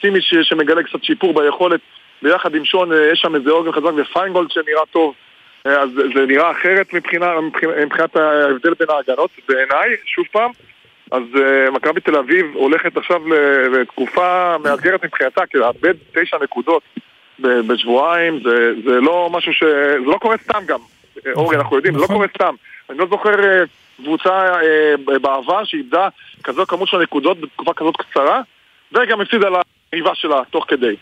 סימי 0.00 0.18
שמגלה 0.42 0.82
קצת 0.82 1.04
שיפור 1.04 1.34
ביכולת, 1.34 1.80
ביחד 2.22 2.54
עם 2.54 2.64
שון 2.64 2.92
אה, 2.92 3.10
יש 3.12 3.20
שם 3.20 3.34
איזה 3.34 3.50
עוגן 3.50 3.72
חזק 3.72 3.90
ופיינגולד 3.96 4.50
שנראה 4.50 4.86
טוב, 4.90 5.14
אה, 5.66 5.80
אז 5.80 5.90
זה 6.14 6.26
נראה 6.26 6.50
אחרת 6.50 6.92
מבחינה, 6.92 7.40
מבחינת 7.84 8.16
ההבדל 8.16 8.74
בין 8.78 8.90
ההגנות, 8.90 9.30
בעיניי, 9.48 9.96
שוב 10.04 10.24
פעם. 10.32 10.50
אז 11.10 11.22
uh, 11.34 11.70
מכבי 11.70 12.00
תל 12.00 12.16
אביב 12.16 12.46
הולכת 12.54 12.96
עכשיו 12.96 13.22
לתקופה 13.72 14.56
מאתגרת 14.58 15.04
מבחינתה, 15.04 15.46
כי 15.46 15.58
לאבד 15.58 15.94
תשע 16.12 16.36
נקודות 16.42 16.82
בשבועיים 17.38 18.40
זה, 18.44 18.72
זה 18.84 19.00
לא 19.00 19.30
משהו 19.32 19.52
ש... 19.52 19.64
זה 19.64 20.06
לא 20.06 20.18
קורה 20.20 20.36
סתם 20.36 20.60
גם, 20.66 20.78
אורי, 21.34 21.56
אנחנו 21.56 21.76
יודעים, 21.76 21.94
זה 21.94 21.98
לא 21.98 22.04
נכון. 22.04 22.16
קורה 22.16 22.28
סתם. 22.34 22.54
אני 22.90 22.98
לא 22.98 23.06
זוכר 23.10 23.34
קבוצה 24.02 24.60
אה, 24.62 25.16
בעבר 25.22 25.64
שאיבדה 25.64 26.08
כזו 26.44 26.66
כמות 26.66 26.88
של 26.88 26.98
נקודות 26.98 27.40
בתקופה 27.40 27.74
כזאת 27.74 27.94
קצרה, 27.96 28.40
וגם 28.92 29.20
הפסידה 29.20 29.48
ליריבה 29.92 30.14
שלה 30.14 30.42
תוך 30.50 30.64
כדי. 30.68 30.96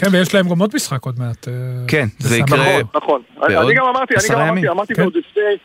כן, 0.00 0.06
ויש 0.12 0.34
להם 0.34 0.48
גם 0.48 0.58
עוד 0.60 0.70
משחק 0.74 1.04
עוד 1.04 1.14
מעט. 1.18 1.48
אה, 1.48 1.52
כן, 1.88 2.06
זה 2.18 2.36
יקרה. 2.36 2.58
נכון, 2.94 3.22
נכון. 3.36 3.56
אני 3.56 3.74
גם 3.74 3.86
אמרתי, 3.86 4.14
אני 4.14 4.34
גם 4.34 4.40
אמרתי, 4.40 4.68
אמרתי 4.68 4.94
כן. 4.94 5.02
עוד 5.02 5.16
לפני... 5.16 5.56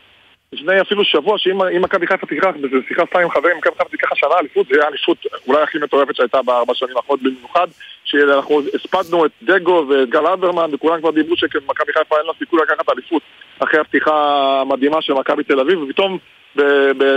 לפני 0.52 0.80
אפילו 0.80 1.04
שבוע, 1.04 1.38
שאם 1.38 1.82
מכבי 1.82 2.06
חיפה 2.06 2.26
תיקח, 2.26 2.50
וזו 2.62 2.76
שיחה 2.88 3.02
סתם 3.10 3.18
עם 3.18 3.30
חברים, 3.30 3.56
מכבי 3.58 3.74
חיפה 3.78 3.90
תיקח 3.90 4.12
השנה 4.12 4.38
אליפות, 4.40 4.66
זה 4.68 4.74
יהיה 4.74 4.88
אליפות 4.88 5.18
אולי 5.46 5.62
הכי 5.62 5.78
מטורפת 5.78 6.16
שהייתה 6.16 6.42
בארבע 6.42 6.74
שנים 6.74 6.96
האחרונות 6.96 7.22
במיוחד, 7.22 7.66
שאנחנו 8.04 8.62
הספדנו 8.74 9.26
את 9.26 9.30
דגו 9.42 9.86
ואת 9.88 10.10
גל 10.10 10.26
אברמן, 10.26 10.74
וכולם 10.74 11.00
כבר 11.00 11.10
דיברו 11.10 11.36
שמכבי 11.36 11.92
חיפה 11.92 12.18
אין 12.18 12.26
לה 12.26 12.32
סיכוי 12.38 12.60
לקחת 12.62 12.88
אליפות 12.92 13.22
אחרי 13.58 13.80
הפתיחה 13.80 14.12
המדהימה 14.60 15.02
של 15.02 15.12
מכבי 15.12 15.44
תל 15.44 15.60
אביב, 15.60 15.82
ופתאום 15.82 16.18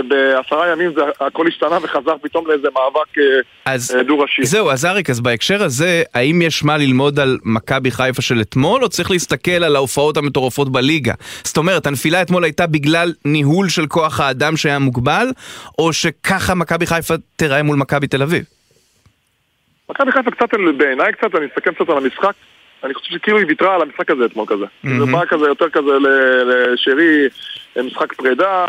בעשרה 0.08 0.72
ימים 0.72 0.92
זה 0.94 1.00
הכל 1.20 1.46
השתנה 1.48 1.78
וחזר 1.82 2.14
פתאום 2.22 2.46
לאיזה 2.46 2.68
מאבק 2.74 3.18
אה, 3.18 3.72
אה, 3.96 4.02
דו-ראשי. 4.02 4.44
זהו, 4.44 4.70
אז 4.70 4.84
אריק, 4.84 5.10
אז 5.10 5.20
בהקשר 5.20 5.62
הזה, 5.62 6.02
האם 6.14 6.42
יש 6.42 6.64
מה 6.64 6.76
ללמוד 6.76 7.20
על 7.20 7.38
מכבי 7.44 7.90
חיפה 7.90 8.22
של 8.22 8.40
אתמול, 8.40 8.82
או 8.82 8.88
צריך 8.88 9.10
להסתכל 9.10 9.64
על 9.64 9.76
ההופעות 9.76 10.16
המטורפות 10.16 10.72
בליגה? 10.72 11.14
זאת 11.44 11.56
אומרת, 11.56 11.86
הנפילה 11.86 12.22
אתמול 12.22 12.44
הייתה 12.44 12.66
בגלל 12.66 13.12
ניהול 13.24 13.68
של 13.68 13.86
כוח 13.86 14.20
האדם 14.20 14.56
שהיה 14.56 14.78
מוגבל, 14.78 15.26
או 15.78 15.92
שככה 15.92 16.54
מכבי 16.54 16.86
חיפה 16.86 17.14
תיראה 17.36 17.62
מול 17.62 17.76
מכבי 17.76 18.06
תל 18.06 18.22
אביב? 18.22 18.44
מכבי 19.90 20.12
חיפה 20.12 20.30
קצת, 20.30 20.48
בעיניי 20.78 21.12
קצת, 21.12 21.34
אני 21.34 21.46
אסתכל 21.46 21.70
קצת 21.72 21.88
על 21.88 21.96
המשחק, 21.96 22.32
אני 22.84 22.94
חושב 22.94 23.14
שכאילו 23.14 23.38
היא 23.38 23.46
ויתרה 23.46 23.74
על 23.74 23.82
המשחק 23.82 24.10
הזה 24.10 24.24
אתמול 24.24 24.46
כזה. 24.46 24.64
זה 24.98 25.04
בא 25.12 25.24
כזה 25.24 25.46
יותר 25.46 25.70
כזה 25.70 25.90
לשרי, 26.46 27.28
משחק 27.84 28.12
פרידה, 28.12 28.66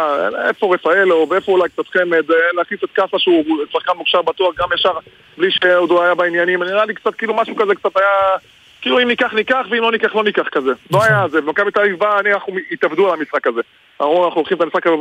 איפה 0.48 0.74
רפאלו, 0.74 1.28
ואיפה 1.30 1.52
אולי 1.52 1.70
קצת 1.70 1.88
חמד, 1.88 2.24
להכניס 2.54 2.84
את 2.84 2.90
קאסה 2.94 3.20
שהוא 3.20 3.58
שחקן 3.72 3.92
מוכשר 3.98 4.22
בטוח, 4.22 4.56
גם 4.58 4.68
ישר, 4.76 4.94
בלי 5.38 5.52
שעוד 5.52 5.92
הוא 5.92 6.02
היה 6.02 6.16
בעניינים, 6.16 6.64
נראה 6.64 6.86
לי 6.86 6.94
קצת 6.94 7.16
כאילו 7.16 7.34
משהו 7.34 7.56
כזה 7.56 7.76
קצת 7.76 7.98
היה... 7.98 8.38
כאילו 8.82 9.00
אם 9.00 9.08
ניקח 9.08 9.34
ניקח 9.34 9.66
ואם 9.70 9.82
לא 9.82 9.92
ניקח 9.92 10.16
לא 10.16 10.24
ניקח 10.24 10.48
כזה. 10.52 10.72
לא 10.92 11.04
היה 11.04 11.28
זה, 11.28 11.40
ומכבי 11.40 11.72
תל 11.72 11.80
אביב 11.80 12.00
באה, 12.00 12.20
אנחנו 12.20 12.56
התאבדו 12.72 13.08
על 13.08 13.20
המשחק 13.20 13.48
הזה. 13.48 13.62
אנחנו 14.02 14.34
לוקחים 14.36 14.58
את 14.58 14.62
המשחק 14.62 14.88
הזה, 14.88 14.96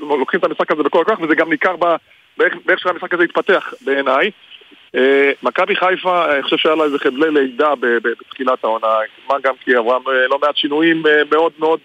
לוקחים 0.00 0.40
את 0.40 0.44
המשחק 0.44 0.72
הזה 0.72 0.82
בכל 0.82 1.02
הכוח 1.02 1.20
וזה 1.20 1.34
גם 1.34 1.50
ניכר 1.50 1.76
באיך 2.36 2.78
שהמשחק 2.78 3.14
הזה 3.14 3.22
התפתח 3.22 3.74
בעיניי. 3.80 4.30
אה, 4.96 5.30
מכבי 5.42 5.76
חיפה, 5.76 6.34
אני 6.34 6.42
חושב 6.42 6.56
שהיה 6.56 6.74
לה 6.74 6.84
איזה 6.84 6.98
חבלי 6.98 7.30
לידה 7.30 7.74
בתחילת 8.02 8.64
העונה, 8.64 8.86
מה 9.30 9.34
גם 9.42 9.54
כי 9.64 9.76
עברה 9.76 9.98
לא 10.30 10.38
מעט 10.38 10.56
שינויים 10.56 11.02
מאוד 11.30 11.52
מאוד, 11.58 11.80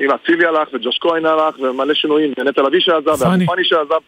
אם 0.00 0.10
אצילי 0.10 0.46
הלך 0.46 0.68
וג'וש 0.72 0.98
כהן 1.00 1.26
הלך 1.26 1.58
ומלא 1.58 1.94
שינויים, 1.94 2.32
ונטע 2.38 2.62
לביא 2.62 2.80
שעזב, 2.80 3.22
ואבו 3.22 3.64
שעזב. 3.64 4.00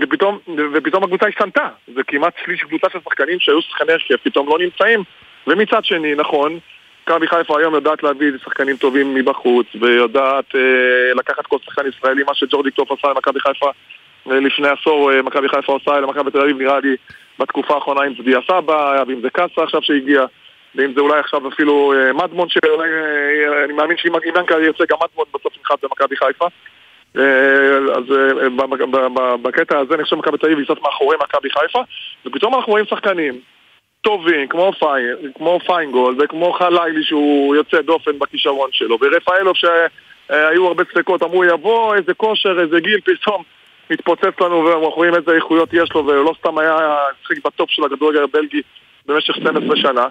ופתאום, 0.00 0.38
ופתאום 0.72 1.04
הקבוצה 1.04 1.26
השתנתה, 1.26 1.68
זה 1.94 2.02
כמעט 2.02 2.34
שליש 2.44 2.60
קבוצה 2.60 2.86
של 2.92 2.98
שחקנים 3.04 3.40
שהיו 3.40 3.62
שחקני 3.62 3.92
הרכב, 3.92 4.16
פתאום 4.22 4.48
לא 4.48 4.58
נמצאים, 4.58 5.02
ומצד 5.46 5.84
שני, 5.84 6.14
נכון, 6.14 6.58
מכבי 7.02 7.26
חיפה 7.26 7.58
היום 7.58 7.74
יודעת 7.74 8.02
להביא 8.02 8.30
שחקנים 8.44 8.76
טובים 8.76 9.14
מבחוץ, 9.14 9.66
ויודעת 9.80 10.54
אה, 10.54 11.14
לקחת 11.16 11.46
כל 11.46 11.56
שחקן 11.64 11.82
ישראלי, 11.88 12.22
מה 12.22 12.34
שג'ורדי 12.34 12.70
קטוף 12.70 12.92
עשה 12.92 13.08
למכבי 13.08 13.40
חיפה 13.40 13.70
אה, 14.30 14.40
לפני 14.40 14.68
עשור, 14.68 15.12
אה, 15.12 15.22
מכבי 15.22 15.48
חיפה 15.48 15.72
עושה 15.72 16.00
למכבי 16.00 16.30
תל 16.30 16.40
אביב, 16.40 16.58
נראה 16.58 16.80
לי, 16.80 16.96
בתקופה 17.38 17.74
האחרונה 17.74 18.02
עם 18.02 18.14
צביה 18.14 18.38
סבא, 18.48 19.02
ואם 19.08 19.20
זה 19.20 19.30
קאסה 19.30 19.62
עכשיו 19.62 19.82
שהגיע, 19.82 20.24
ואם 20.74 20.92
זה 20.94 21.00
אולי 21.00 21.18
עכשיו 21.18 21.48
אפילו 21.48 21.92
אה, 21.92 22.12
מדמון, 22.12 22.48
שאולי, 22.48 22.88
אה, 22.88 23.64
אני 23.64 23.72
מאמין 23.72 23.96
שאם 23.96 24.12
ינקה 24.24 24.54
ירצה 24.54 24.84
גם 24.90 24.98
מדמון 25.02 25.26
בסוף 25.34 25.52
נכנס 25.60 25.78
במכבי 25.82 26.16
חיפה. 26.16 26.46
אה, 27.18 27.76
אז 27.96 28.04
בקטע 29.42 29.78
הזה 29.78 29.94
אני 29.94 30.04
חושב 30.04 30.16
שמכבי 30.16 30.38
תל 30.38 30.46
אביב 30.46 30.58
היא 30.58 30.66
קצת 30.66 30.82
מאחורי 30.82 31.16
מכבי 31.24 31.50
חיפה 31.50 31.80
ופתאום 32.26 32.54
אנחנו 32.54 32.72
רואים 32.72 32.86
שחקנים 32.86 33.40
טובים 34.00 34.48
כמו, 34.48 34.72
פי, 34.78 34.86
כמו 35.34 35.58
פיינגולד 35.66 36.20
וכמו 36.20 36.52
חלילי 36.52 37.04
שהוא 37.04 37.56
יוצא 37.56 37.80
דופן 37.82 38.18
בכישרון 38.18 38.70
שלו 38.72 38.98
ורפאלוב 39.00 39.56
שהיו 39.56 40.66
הרבה 40.66 40.84
ספקות 40.84 41.22
אמרו 41.22 41.44
יבוא 41.44 41.94
איזה 41.94 42.14
כושר 42.14 42.60
איזה 42.60 42.80
גיל 42.80 43.00
פתאום 43.04 43.42
מתפוצץ 43.90 44.40
לנו 44.40 44.64
ואנחנו 44.64 44.90
רואים 44.90 45.14
איזה 45.14 45.32
איכויות 45.32 45.68
יש 45.72 45.92
לו 45.94 46.06
ולא 46.06 46.34
סתם 46.38 46.58
היה 46.58 46.96
שיחק 47.20 47.44
בטופ 47.44 47.70
של 47.70 47.84
הכדורגל 47.84 48.22
הבלגי 48.22 48.62
במשך 49.06 49.36
12 49.36 49.76
שנה 49.76 50.06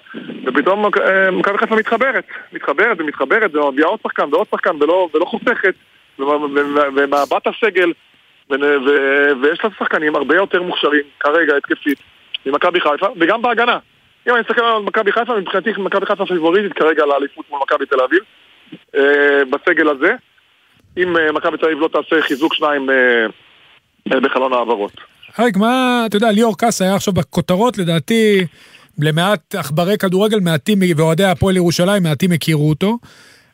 ופתאום 0.45 0.85
אה, 0.85 1.31
מכבי 1.31 1.57
חיפה 1.57 1.75
מתחברת 1.75 2.25
מתחברת 2.53 2.97
ומתחברת 2.99 3.55
ומביאה 3.55 3.87
עוד 3.87 3.99
שחקן 4.03 4.23
ועוד 4.31 4.47
שחקן 4.51 4.75
ולא, 4.83 5.09
ולא 5.13 5.25
חוסכת 5.25 5.75
ומבט 6.19 7.47
הסגל, 7.47 7.91
ויש 9.41 9.63
לה 9.63 9.69
שחקנים 9.79 10.15
הרבה 10.15 10.35
יותר 10.35 10.61
מוכשרים 10.61 11.03
כרגע 11.19 11.57
התקפית 11.57 11.99
ממכבי 12.45 12.81
חיפה, 12.81 13.07
וגם 13.19 13.41
בהגנה. 13.41 13.79
אם 14.27 14.33
אני 14.33 14.41
מסתכל 14.41 14.61
על 14.61 14.81
מכבי 14.81 15.11
חיפה, 15.11 15.39
מבחינתי 15.39 15.71
מכבי 15.77 16.05
חיפה 16.05 16.25
פיבוריטית 16.25 16.73
כרגע 16.73 17.05
לאליפות 17.05 17.45
מול 17.49 17.59
מכבי 17.61 17.85
תל 17.85 18.01
אביב, 18.01 18.19
אה, 18.95 19.45
בסגל 19.49 19.89
הזה, 19.89 20.15
אם 20.97 21.17
אה, 21.17 21.31
מכבי 21.31 21.57
תל 21.57 21.65
אביב 21.65 21.79
לא 21.79 21.87
תעשה 21.87 22.21
חיזוק 22.21 22.53
שניים 22.53 22.89
בחלון 24.07 24.53
העברות. 24.53 24.91
אריק, 25.39 25.57
מה, 25.57 26.03
אתה 26.05 26.17
יודע, 26.17 26.31
ליאור 26.31 26.57
קאס 26.57 26.81
היה 26.81 26.95
עכשיו 26.95 27.13
בכותרות, 27.13 27.77
לדעתי, 27.77 28.45
למעט 28.99 29.55
עכברי 29.55 29.97
כדורגל, 29.97 30.39
מעטים, 30.39 30.79
ואוהדי 30.97 31.23
הפועל 31.23 31.55
ירושלים, 31.55 32.03
מעטים 32.03 32.31
הכירו 32.31 32.69
אותו. 32.69 32.97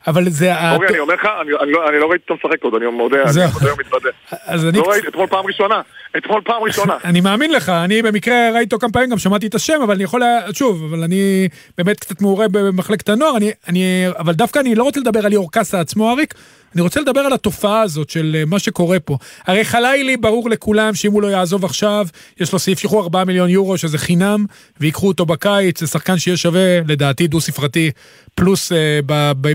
אבל 0.08 0.30
זה... 0.30 0.72
אורי, 0.72 0.88
אני 0.88 1.00
אומר 1.00 1.14
לך, 1.14 1.28
לא- 1.48 1.90
אני 1.90 2.00
לא 2.00 2.08
ראיתי 2.10 2.24
אותו 2.30 2.48
משחק 2.48 2.64
עוד, 2.64 2.74
אני 2.76 2.86
מודה, 2.92 3.18
אני 3.24 3.54
מודה 3.54 3.74
ומתוודה. 3.74 4.10
לא 4.74 4.90
ראיתי, 4.90 5.08
אתמול 5.08 5.28
פעם 5.28 5.46
ראשונה. 5.46 5.82
אתמול 6.18 6.42
פעם 6.46 6.64
ראשונה. 6.64 6.98
אני 7.10 7.22
מאמין 7.22 7.52
לך, 7.52 7.70
אני 7.70 8.02
במקרה 8.02 8.50
ראיתי 8.54 8.76
אותו 8.76 8.80
כמה 8.80 8.92
פעמים, 8.92 9.10
גם 9.10 9.18
שמעתי 9.18 9.48
את 9.48 9.56
השם, 9.56 9.82
אבל 9.84 9.96
אני 9.96 10.04
יכול, 10.04 10.22
שוב, 10.54 10.84
אבל 10.90 11.04
אני 11.04 11.48
באמת 11.78 12.00
קצת 12.00 12.22
מעורה 12.22 12.48
במחלקת 12.52 13.10
הנוער, 13.10 13.38
אני, 13.38 13.52
אני, 13.68 14.06
אבל 14.18 14.34
דווקא 14.34 14.60
אני 14.60 14.76
לא 14.76 14.84
רוצה 14.84 15.00
לדבר 15.00 15.20
על 15.20 15.30
ליאור 15.30 15.52
קאסה 15.52 15.80
עצמו, 15.80 16.12
אריק, 16.12 16.34
אני 16.78 16.82
רוצה 16.82 17.02
לדבר 17.02 17.20
על 17.20 17.34
התופעה 17.34 17.82
הזאת 17.82 18.10
של 18.10 18.36
אה, 18.40 18.46
מה 18.46 18.60
שקורה 18.60 19.00
פה. 19.00 19.18
הרי 19.46 19.66
חלילי 19.66 20.18
ברור 20.18 20.50
לכולם 20.50 20.96
שאם 20.96 21.12
הוא 21.12 21.22
לא 21.22 21.28
יעזוב 21.28 21.66
עכשיו, 21.66 22.08
יש 22.40 22.54
לו 22.54 22.60
סעיף 22.60 22.80
שחרור 22.80 23.04
4 23.04 23.24
מיליון 23.24 23.50
יורו 23.50 23.78
שזה 23.78 23.98
חינם, 23.98 24.46
ויקחו 24.80 25.08
אותו 25.08 25.26
בקיץ, 25.26 25.80
זה 25.80 25.88
שחקן 25.88 26.18
שיהיה 26.18 26.38
שווה 26.38 26.80
לדעתי 26.88 27.28
דו 27.28 27.42
ספרתי 27.42 27.92
פלוס 28.36 28.72
אה, 28.72 29.00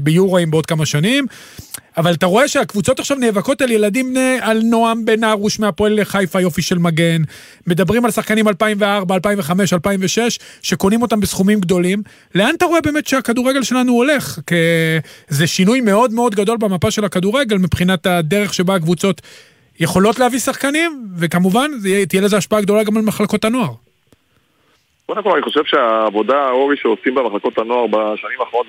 ביורואים 0.02 0.50
בעוד 0.50 0.66
כמה 0.66 0.86
שנים. 0.86 1.26
אבל 1.96 2.14
אתה 2.14 2.26
רואה 2.26 2.48
שהקבוצות 2.48 3.00
עכשיו 3.00 3.16
נאבקות 3.16 3.62
על 3.62 3.70
ילדים, 3.70 4.14
על 4.40 4.60
נועם 4.64 5.04
בן 5.04 5.24
ארוש 5.24 5.58
מהפועל 5.58 6.00
לחיפה, 6.00 6.40
יופי 6.40 6.62
של 6.62 6.78
מגן. 6.78 7.22
מדברים 7.66 8.04
על 8.04 8.10
שחקנים 8.10 8.48
2004, 8.48 9.14
2005, 9.14 9.72
2006, 9.72 10.38
שקונים 10.62 11.02
אותם 11.02 11.20
בסכומים 11.20 11.60
גדולים. 11.60 12.02
לאן 12.34 12.54
אתה 12.54 12.64
רואה 12.64 12.80
באמת 12.80 13.06
שהכדורגל 13.06 13.62
שלנו 13.62 13.92
הולך? 13.92 14.38
כי 14.46 14.54
זה 15.28 15.46
שינוי 15.46 15.80
מאוד 15.80 16.12
מאוד 16.12 16.34
גדול 16.34 16.56
במפה 16.56 16.90
של 16.90 17.04
הכדורגל 17.12 17.56
מבחינת 17.58 18.06
הדרך 18.06 18.54
שבה 18.54 18.74
הקבוצות 18.74 19.20
יכולות 19.80 20.18
להביא 20.18 20.38
שחקנים, 20.38 21.06
וכמובן 21.18 21.70
תהיה 22.08 22.22
לזה 22.22 22.36
השפעה 22.36 22.60
גדולה 22.60 22.84
גם 22.84 22.96
על 22.96 23.02
מחלקות 23.02 23.44
הנוער. 23.44 23.72
קודם 25.06 25.22
כל 25.22 25.32
אני 25.32 25.42
חושב 25.42 25.64
שהעבודה, 25.64 26.50
אורי, 26.50 26.76
שעושים 26.76 27.14
במחלקות 27.14 27.58
הנוער 27.58 27.86
בשנים 27.86 28.40
האחרונות 28.40 28.66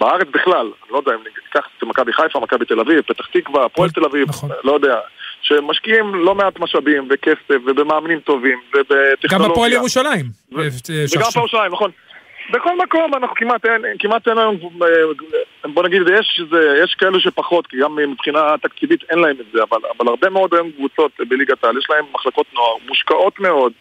בארץ 0.00 0.28
בכלל, 0.34 0.66
אני 0.66 0.90
לא 0.90 0.96
יודע 0.96 1.12
אם 1.12 1.18
ניקח 1.46 1.68
את 1.78 1.82
מכבי 1.82 2.12
חיפה, 2.12 2.40
מכבי 2.40 2.64
תל 2.64 2.80
אביב, 2.80 3.00
פתח 3.00 3.26
תקווה, 3.32 3.64
הפועל 3.64 3.90
תל 3.90 4.04
אביב, 4.04 4.28
נכון. 4.28 4.50
לא 4.64 4.72
יודע, 4.72 4.94
שמשקיעים 5.42 6.14
לא 6.14 6.34
מעט 6.34 6.58
משאבים 6.58 7.08
וכסף 7.10 7.60
ובמאמנים 7.66 8.20
טובים 8.20 8.58
ובטכנולוגיה. 8.74 9.38
גם 9.38 9.42
הפועל 9.50 9.72
ירושלים. 9.72 10.26
וגם 10.52 10.66
הפועל 11.28 11.32
ירושלים, 11.36 11.72
נכון. 11.72 11.90
בכל 12.50 12.76
מקום 12.76 13.14
אנחנו 13.14 13.36
כמעט 13.36 13.64
אין, 13.64 13.82
כמעט 13.98 14.28
אין 14.28 14.38
היום, 14.38 14.56
אה, 14.82 15.68
בוא 15.68 15.82
נגיד, 15.82 16.02
יש, 16.18 16.40
זה, 16.50 16.80
יש 16.84 16.94
כאלו 16.94 17.20
שפחות, 17.20 17.66
כי 17.66 17.76
גם 17.76 17.96
מבחינה 17.96 18.54
תקציבית 18.62 19.04
אין 19.10 19.18
להם 19.18 19.36
את 19.40 19.46
זה, 19.52 19.62
אבל, 19.62 19.78
אבל 19.98 20.08
הרבה 20.08 20.30
מאוד 20.30 20.54
היום 20.54 20.70
קבוצות 20.70 21.12
בליגת 21.28 21.64
העל, 21.64 21.78
יש 21.78 21.86
להם 21.90 22.04
מחלקות 22.12 22.46
נוער 22.54 22.76
מושקעות 22.88 23.40
מאוד. 23.40 23.72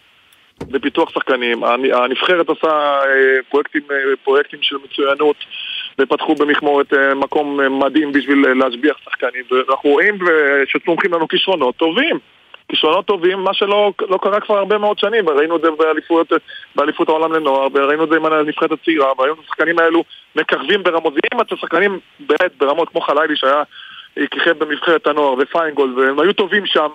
בפיתוח 0.67 1.09
שחקנים. 1.09 1.63
הנבחרת 1.93 2.49
עושה 2.49 2.67
אה, 2.67 3.43
פרויקטים, 3.49 3.81
אה, 3.91 3.97
פרויקטים 4.23 4.59
של 4.61 4.75
מצוינות 4.83 5.35
ופתחו 5.99 6.35
במכמורת 6.35 6.93
מקום 7.15 7.79
מדהים 7.79 8.11
בשביל 8.11 8.53
להשביח 8.53 8.97
שחקנים 9.05 9.43
ואנחנו 9.51 9.89
רואים 9.89 10.17
שצומחים 10.65 11.13
לנו 11.13 11.27
כישרונות 11.27 11.75
טובים. 11.75 12.19
כישרונות 12.69 13.05
טובים, 13.05 13.39
מה 13.39 13.53
שלא 13.53 13.91
לא 14.09 14.19
קרה 14.21 14.39
כבר 14.39 14.57
הרבה 14.57 14.77
מאוד 14.77 14.99
שנים, 14.99 15.27
וראינו 15.27 15.55
את 15.55 15.61
זה 15.61 15.67
באליפות, 15.71 16.31
באליפות 16.75 17.09
העולם 17.09 17.33
לנוער, 17.33 17.67
וראינו 17.73 18.03
את 18.03 18.09
זה 18.09 18.15
עם 18.15 18.25
הנבחרת 18.25 18.71
הצעירה, 18.71 19.11
והיום 19.17 19.39
השחקנים 19.43 19.79
האלו 19.79 20.03
מקרבים 20.35 20.83
ברמות, 20.83 21.13
ואם 21.13 21.41
אתם 21.41 21.55
שחקנים 21.55 21.99
באמת 22.19 22.51
ברמות 22.57 22.89
כמו 22.89 23.01
חלילי 23.01 23.35
שהיה 23.35 23.63
כיכב 24.15 24.63
בנבחרת 24.63 25.07
הנוער 25.07 25.35
ופיינגולד, 25.39 25.97
והם 25.97 26.19
היו 26.19 26.33
טובים 26.33 26.65
שם, 26.65 26.87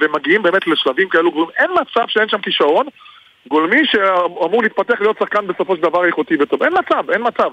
ומגיעים 0.00 0.42
באמת 0.42 0.66
לשלבים 0.66 1.08
כאלו 1.08 1.30
גבוהים. 1.30 1.50
אין 1.58 1.70
מצב 1.80 2.04
שאין 2.08 2.28
שם 2.28 2.38
כישרון 2.38 2.86
גולמי 3.48 3.86
שאמור 3.86 4.62
להתפתח 4.62 5.00
להיות 5.00 5.18
שחקן 5.18 5.46
בסופו 5.46 5.76
של 5.76 5.82
דבר 5.82 6.04
איכותי 6.04 6.36
וטוב. 6.40 6.62
אין 6.62 6.72
מצב, 6.78 7.10
אין 7.10 7.22
מצב. 7.24 7.50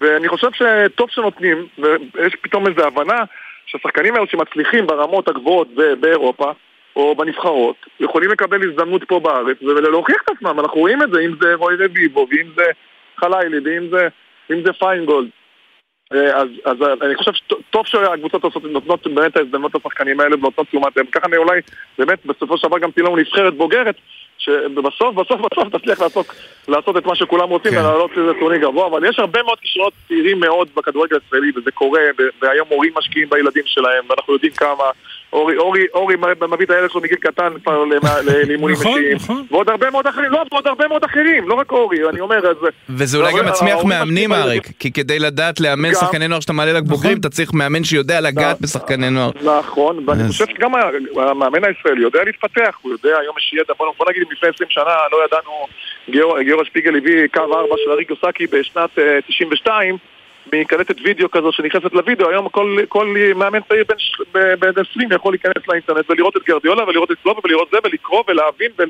ואני 0.00 0.28
חושב 0.28 0.48
שטוב 0.52 1.10
שנותנים, 1.10 1.66
ויש 1.78 2.36
פתאום 2.40 2.66
איזו 2.66 2.86
הבנה 2.86 3.24
שהשחקנים 3.66 4.14
האלו 4.14 4.26
שמצליחים 4.26 4.86
ברמות 4.86 5.28
הגבוהות 5.28 5.68
באירופה, 6.00 6.52
או 6.98 7.14
בנבחרות, 7.14 7.76
יכולים 8.00 8.30
לקבל 8.30 8.70
הזדמנות 8.70 9.04
פה 9.04 9.20
בארץ 9.20 9.56
ולהוכיח 9.62 10.16
את 10.24 10.30
עצמם, 10.36 10.60
אנחנו 10.60 10.80
רואים 10.80 11.02
את 11.02 11.10
זה, 11.12 11.20
אם 11.20 11.32
זה 11.40 11.54
רועי 11.54 11.76
רביבו, 11.76 12.26
ואם 12.30 12.46
זה 12.56 12.64
חלילי, 13.16 13.58
ואם 13.64 13.88
זה, 13.90 14.08
זה 14.64 14.72
פיינגולד. 14.72 15.28
אה, 16.12 16.36
אז, 16.36 16.48
אז 16.64 16.76
אני 17.02 17.14
חושב 17.14 17.32
שטוב 17.32 17.86
שהקבוצות 17.86 18.44
עושות, 18.44 18.64
נותנות 18.64 19.06
באמת 19.06 19.32
את 19.32 19.36
ההזדמנות 19.36 19.74
לשחקנים 19.74 20.20
האלה 20.20 20.34
ונותנות 20.36 20.68
תשומת 20.68 20.96
לב. 20.96 21.06
ככה 21.12 21.26
אני 21.26 21.36
אולי, 21.36 21.60
באמת, 21.98 22.26
בסופו 22.26 22.58
של 22.58 22.68
דבר 22.68 22.78
גם 22.78 22.90
תהיה 22.90 23.06
לנו 23.06 23.16
נבחרת 23.16 23.54
בוגרת, 23.54 23.96
שבסוף, 24.38 25.14
בסוף, 25.14 25.40
בסוף 25.52 25.76
תצליח 25.76 26.00
לעשות, 26.00 26.26
לעשות 26.68 26.96
את 26.96 27.06
מה 27.06 27.16
שכולם 27.16 27.48
רוצים 27.48 27.72
כן. 27.72 27.78
ולעלות 27.78 28.10
לזה 28.16 28.32
טורניר 28.40 28.60
גבוה, 28.60 28.86
אבל 28.86 29.08
יש 29.08 29.18
הרבה 29.18 29.42
מאוד 29.42 29.58
כישרונות 29.58 29.92
צעירים 30.08 30.40
מאוד 30.40 30.68
בכדורגל 30.76 31.16
הישראלי, 31.16 31.52
וזה 31.56 31.70
קורה, 31.70 32.00
והיום 32.42 32.68
הורים 32.68 32.92
משקיעים 32.98 33.28
בילדים 33.30 33.62
שלהם, 33.66 34.04
ואנחנו 34.10 34.32
יודעים 34.32 34.52
כמה... 34.52 34.84
אורי, 35.32 35.56
אורי, 35.56 35.86
אורי 35.94 36.16
מביא 36.50 36.66
את 36.66 36.70
הילד 36.70 36.90
שלו 36.90 37.00
מגיל 37.00 37.16
קטן 37.16 37.52
כבר 37.62 37.84
לאימונים 37.84 38.76
נכון, 38.76 38.98
אישיים. 38.98 39.16
נכון. 39.16 39.44
ועוד 39.50 39.68
הרבה 39.68 39.90
מאוד 39.90 40.06
אחרים, 40.06 40.30
לא, 40.30 40.44
ועוד 40.52 40.66
הרבה 40.66 40.88
מאוד 40.88 41.04
אחרים, 41.04 41.48
לא 41.48 41.54
רק 41.54 41.72
אורי, 41.72 42.08
אני 42.08 42.20
אומר, 42.20 42.50
אז... 42.50 42.56
וזה 42.88 43.18
אולי 43.18 43.32
גם 43.38 43.46
מצמיח 43.46 43.84
מאמנים, 43.84 44.32
אריק, 44.32 44.68
כי 44.78 44.92
כדי 44.92 45.18
לדעת 45.18 45.60
לאמן 45.60 45.94
שחקני 45.94 46.28
נוער 46.28 46.40
שאתה 46.40 46.52
מעלה 46.52 46.72
לבוגרים, 46.72 47.12
נכון. 47.12 47.20
אתה 47.20 47.28
צריך 47.28 47.54
מאמן 47.54 47.84
שיודע 47.84 48.20
לגעת 48.20 48.60
בשחקני 48.60 49.10
נוער. 49.10 49.30
נכון, 49.42 50.04
ואני 50.06 50.28
חושב 50.28 50.44
שגם 50.46 50.72
המאמן 51.16 51.64
הישראלי 51.64 52.02
יודע 52.02 52.24
להתפתח, 52.24 52.78
הוא 52.82 52.92
יודע, 52.92 53.18
היום 53.18 53.34
יש 53.38 53.54
ידע, 53.62 53.74
בוא 53.78 54.06
נגיד, 54.08 54.22
לפני 54.30 54.48
20 54.48 54.70
שנה 54.70 54.96
לא 55.12 55.18
ידענו, 55.24 55.66
גיורא 56.44 56.64
שפיגל 56.64 56.96
הביא 56.96 57.26
קו 57.26 57.40
4 57.40 57.74
של 57.84 57.90
אריק 57.90 58.10
יוסקי 58.10 58.46
בשנת 58.46 58.90
92, 59.28 59.94
אה, 59.94 59.98
מקלטת 60.52 60.96
וידאו 61.04 61.30
כזו 61.30 61.52
שנכנסת 61.52 61.92
לוידאו, 61.92 62.28
היום 62.28 62.48
כל, 62.48 62.76
כל 62.88 63.14
מאמן 63.34 63.60
צעיר 63.68 63.84
בן 64.32 64.80
20 64.90 65.12
יכול 65.12 65.32
להיכנס 65.32 65.68
לאינטרנט 65.68 66.10
ולראות 66.10 66.36
את 66.36 66.42
גרדיולה 66.42 66.88
ולראות 66.88 67.10
את 67.10 67.16
קלובה 67.22 67.40
ולראות 67.44 67.68
זה 67.72 67.78
ולקרוא 67.84 68.22
ולהבין 68.28 68.70
ול, 68.78 68.88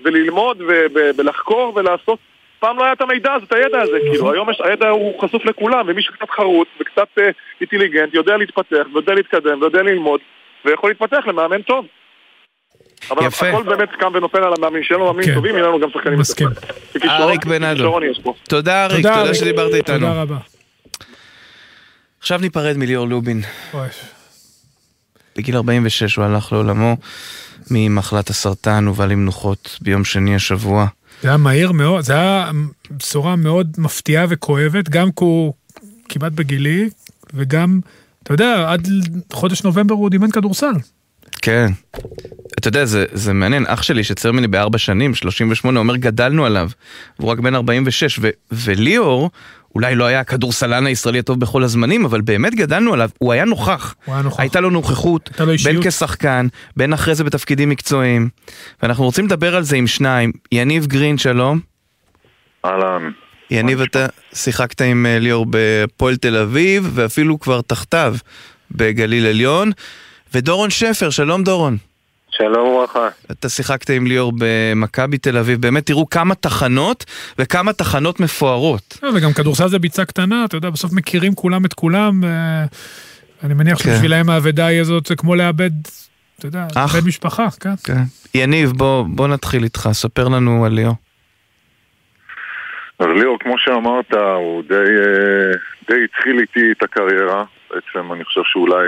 וללמוד 0.00 0.62
ו, 0.68 0.86
ולחקור 1.16 1.72
ולעשות. 1.76 2.18
פעם 2.58 2.78
לא 2.78 2.84
היה 2.84 2.92
את 2.92 3.00
המידע 3.00 3.32
הזה, 3.32 3.44
את 3.44 3.52
הידע 3.52 3.80
הזה, 3.80 3.98
כאילו 4.10 4.32
היום 4.32 4.50
יש, 4.50 4.60
הידע 4.60 4.88
הוא 4.88 5.20
חשוף 5.20 5.44
לכולם 5.44 5.84
ומי 5.88 6.02
שקצת 6.02 6.30
חרוץ 6.30 6.68
וקצת 6.80 7.08
אה, 7.18 7.30
אינטליגנט 7.60 8.14
יודע 8.14 8.36
להתפתח 8.36 8.86
ויודע 8.92 9.14
להתקדם 9.14 9.60
ויודע 9.60 9.82
ללמוד 9.82 10.20
ויכול 10.64 10.90
להתפתח 10.90 11.26
למאמן 11.26 11.62
טוב 11.62 11.86
אבל 13.10 13.26
יפה. 13.26 13.48
הכל 13.48 13.62
באמת 13.62 13.88
קם 14.00 14.12
ונופל 14.14 14.38
על 14.38 14.52
המאמין 14.58 14.82
שלנו, 14.82 15.04
מאמינים 15.04 15.28
כן. 15.28 15.34
טובים, 15.34 15.54
יהיו 15.54 15.66
לנו 15.66 15.80
גם 15.80 15.88
שחקנים 15.92 16.18
מסכים. 16.18 16.48
אריק 17.08 17.44
בנאדו. 17.44 17.98
תודה 18.48 18.84
אריק, 18.84 18.96
תודה 18.96 19.20
אריק. 19.20 19.32
שדיברת 19.32 19.74
איתנו. 19.74 19.98
תודה 19.98 20.22
רבה. 20.22 20.36
עכשיו 22.20 22.38
ניפרד 22.40 22.76
מליאור 22.76 23.08
לובין. 23.08 23.42
בגיל 25.36 25.56
46 25.56 26.16
הוא 26.16 26.24
הלך 26.24 26.52
לעולמו 26.52 26.96
ממחלת 27.70 28.30
הסרטן, 28.30 28.86
הובא 28.86 29.06
למנוחות 29.06 29.78
ביום 29.80 30.04
שני 30.04 30.34
השבוע. 30.34 30.86
זה 31.22 31.28
היה 31.28 31.36
מהיר 31.36 31.72
מאוד, 31.72 32.04
זה 32.04 32.12
היה 32.12 32.50
בשורה 32.90 33.36
מאוד 33.36 33.76
מפתיעה 33.78 34.26
וכואבת, 34.28 34.88
גם 34.88 35.08
כי 35.10 35.24
הוא 35.24 35.54
כמעט 36.08 36.32
בגילי, 36.32 36.88
וגם, 37.34 37.80
אתה 38.22 38.34
יודע, 38.34 38.72
עד 38.72 38.88
חודש 39.32 39.62
נובמבר 39.62 39.94
הוא 39.94 40.10
דימן 40.10 40.30
כדורסל. 40.30 40.72
כן. 41.42 41.66
אתה 42.58 42.68
יודע, 42.68 42.84
זה, 42.84 43.04
זה 43.12 43.32
מעניין, 43.32 43.64
אח 43.68 43.82
שלי 43.82 44.04
שצייר 44.04 44.32
ממני 44.32 44.46
בארבע 44.46 44.78
שנים, 44.78 45.14
38, 45.14 45.80
אומר 45.80 45.96
גדלנו 45.96 46.46
עליו, 46.46 46.70
והוא 47.18 47.30
רק 47.30 47.38
בן 47.38 47.54
46, 47.54 48.18
ו, 48.22 48.28
וליאור, 48.50 49.30
אולי 49.74 49.94
לא 49.94 50.04
היה 50.04 50.20
הכדורסלן 50.20 50.86
הישראלי 50.86 51.18
הטוב 51.18 51.40
בכל 51.40 51.62
הזמנים, 51.62 52.04
אבל 52.04 52.20
באמת 52.20 52.54
גדלנו 52.54 52.92
עליו, 52.92 53.10
הוא 53.18 53.32
היה 53.32 53.44
נוכח. 53.44 53.94
הוא 54.04 54.14
היה 54.14 54.22
נוכח. 54.22 54.40
הייתה 54.40 54.60
לו 54.60 54.70
נוכחות, 54.70 55.28
הייתה 55.28 55.44
לו 55.44 55.52
אישיות. 55.52 55.74
בין 55.74 55.90
כשחקן, 55.90 56.46
בין 56.76 56.92
אחרי 56.92 57.14
זה 57.14 57.24
בתפקידים 57.24 57.68
מקצועיים, 57.68 58.28
ואנחנו 58.82 59.04
רוצים 59.04 59.26
לדבר 59.26 59.56
על 59.56 59.62
זה 59.62 59.76
עם 59.76 59.86
שניים. 59.86 60.32
יניב 60.52 60.86
גרין, 60.86 61.18
שלום. 61.18 61.60
אהלן. 62.64 63.10
יניב, 63.50 63.80
אתה 63.80 64.06
שיחקת 64.34 64.80
עם 64.80 65.06
אה, 65.06 65.18
ליאור 65.18 65.46
בפועל 65.50 66.16
תל 66.16 66.36
אביב, 66.36 66.90
ואפילו 66.94 67.40
כבר 67.40 67.60
תחתיו 67.60 68.16
בגליל 68.70 69.26
עליון. 69.26 69.72
ודורון 70.34 70.70
שפר, 70.70 71.10
שלום 71.10 71.44
דורון. 71.44 71.87
שלום 72.38 72.68
וברכה. 72.68 73.08
אתה 73.30 73.48
שיחקת 73.48 73.90
עם 73.90 74.06
ליאור 74.06 74.32
במכבי 74.38 75.18
תל 75.18 75.36
אביב, 75.36 75.60
באמת 75.60 75.86
תראו 75.86 76.10
כמה 76.10 76.34
תחנות 76.34 77.04
וכמה 77.38 77.72
תחנות 77.72 78.20
מפוארות. 78.20 78.98
לא, 79.02 79.10
וגם 79.14 79.32
כדורסל 79.32 79.68
זה 79.68 79.78
ביצה 79.78 80.04
קטנה, 80.04 80.44
אתה 80.44 80.56
יודע, 80.56 80.70
בסוף 80.70 80.92
מכירים 80.92 81.34
כולם 81.34 81.64
את 81.64 81.74
כולם, 81.74 82.24
אה, 82.24 82.64
אני 83.44 83.54
מניח 83.54 83.82
כן. 83.82 83.84
שבשבילם 83.84 84.30
האבדה 84.30 84.66
היא 84.66 84.80
הזאת 84.80 85.06
זה 85.06 85.16
כמו 85.16 85.34
לאבד, 85.34 85.70
אתה 86.38 86.46
יודע, 86.46 86.66
אח. 86.76 86.94
לאבד 86.94 87.06
משפחה, 87.06 87.46
כן. 87.60 87.74
כן. 87.84 88.02
יניב, 88.34 88.72
בוא, 88.72 89.04
בוא 89.08 89.28
נתחיל 89.28 89.64
איתך, 89.64 89.88
ספר 89.92 90.28
לנו 90.28 90.64
על 90.64 90.72
ליאור. 90.72 90.94
אז 92.98 93.06
ליאור, 93.06 93.38
כמו 93.40 93.54
שאמרת, 93.58 94.12
הוא 94.14 94.62
די, 94.68 94.74
אה, 94.74 95.52
די 95.88 96.04
התחיל 96.04 96.38
איתי 96.38 96.72
את 96.72 96.82
הקריירה. 96.82 97.44
בעצם 97.70 98.12
אני 98.12 98.24
חושב 98.24 98.40
שאולי 98.44 98.86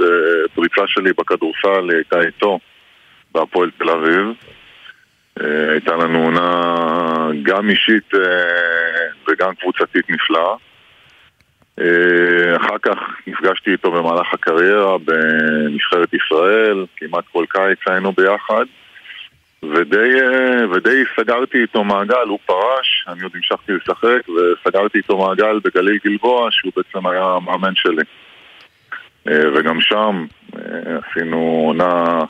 אה, 0.00 0.06
פריצה 0.54 0.82
שלי 0.86 1.10
בכדורסל 1.18 1.90
הייתה 1.90 2.20
איתו 2.20 2.58
בהפועל 3.38 3.70
תל 3.78 3.90
אביב. 3.90 4.26
אה, 5.40 5.70
הייתה 5.72 5.96
לנו 5.96 6.24
עונה 6.24 7.30
גם 7.42 7.70
אישית 7.70 8.14
אה, 8.14 8.20
וגם 9.28 9.54
קבוצתית 9.54 10.10
נפלאה. 10.10 10.54
אה, 11.80 12.56
אחר 12.56 12.78
כך 12.82 12.98
נפגשתי 13.26 13.72
איתו 13.72 13.90
במהלך 13.90 14.34
הקריירה 14.34 14.98
בנבחרת 14.98 16.14
ישראל, 16.14 16.86
כמעט 16.96 17.24
כל 17.32 17.44
קיץ 17.48 17.78
היינו 17.86 18.12
ביחד. 18.12 18.64
ודי, 19.62 20.10
ודי 20.72 21.02
סגרתי 21.16 21.62
איתו 21.62 21.84
מעגל, 21.84 22.28
הוא 22.28 22.38
פרש, 22.46 23.04
אני 23.08 23.22
עוד 23.22 23.32
המשכתי 23.34 23.72
לשחק, 23.72 24.28
וסגרתי 24.28 24.98
איתו 24.98 25.18
מעגל 25.18 25.58
בגליל 25.64 25.98
גלבוע, 26.04 26.48
שהוא 26.50 26.72
בעצם 26.76 27.06
היה 27.06 27.24
המאמן 27.24 27.74
שלי. 27.74 28.02
וגם 29.26 29.80
שם 29.80 30.26
עשינו 30.72 31.62
עונה 31.66 32.20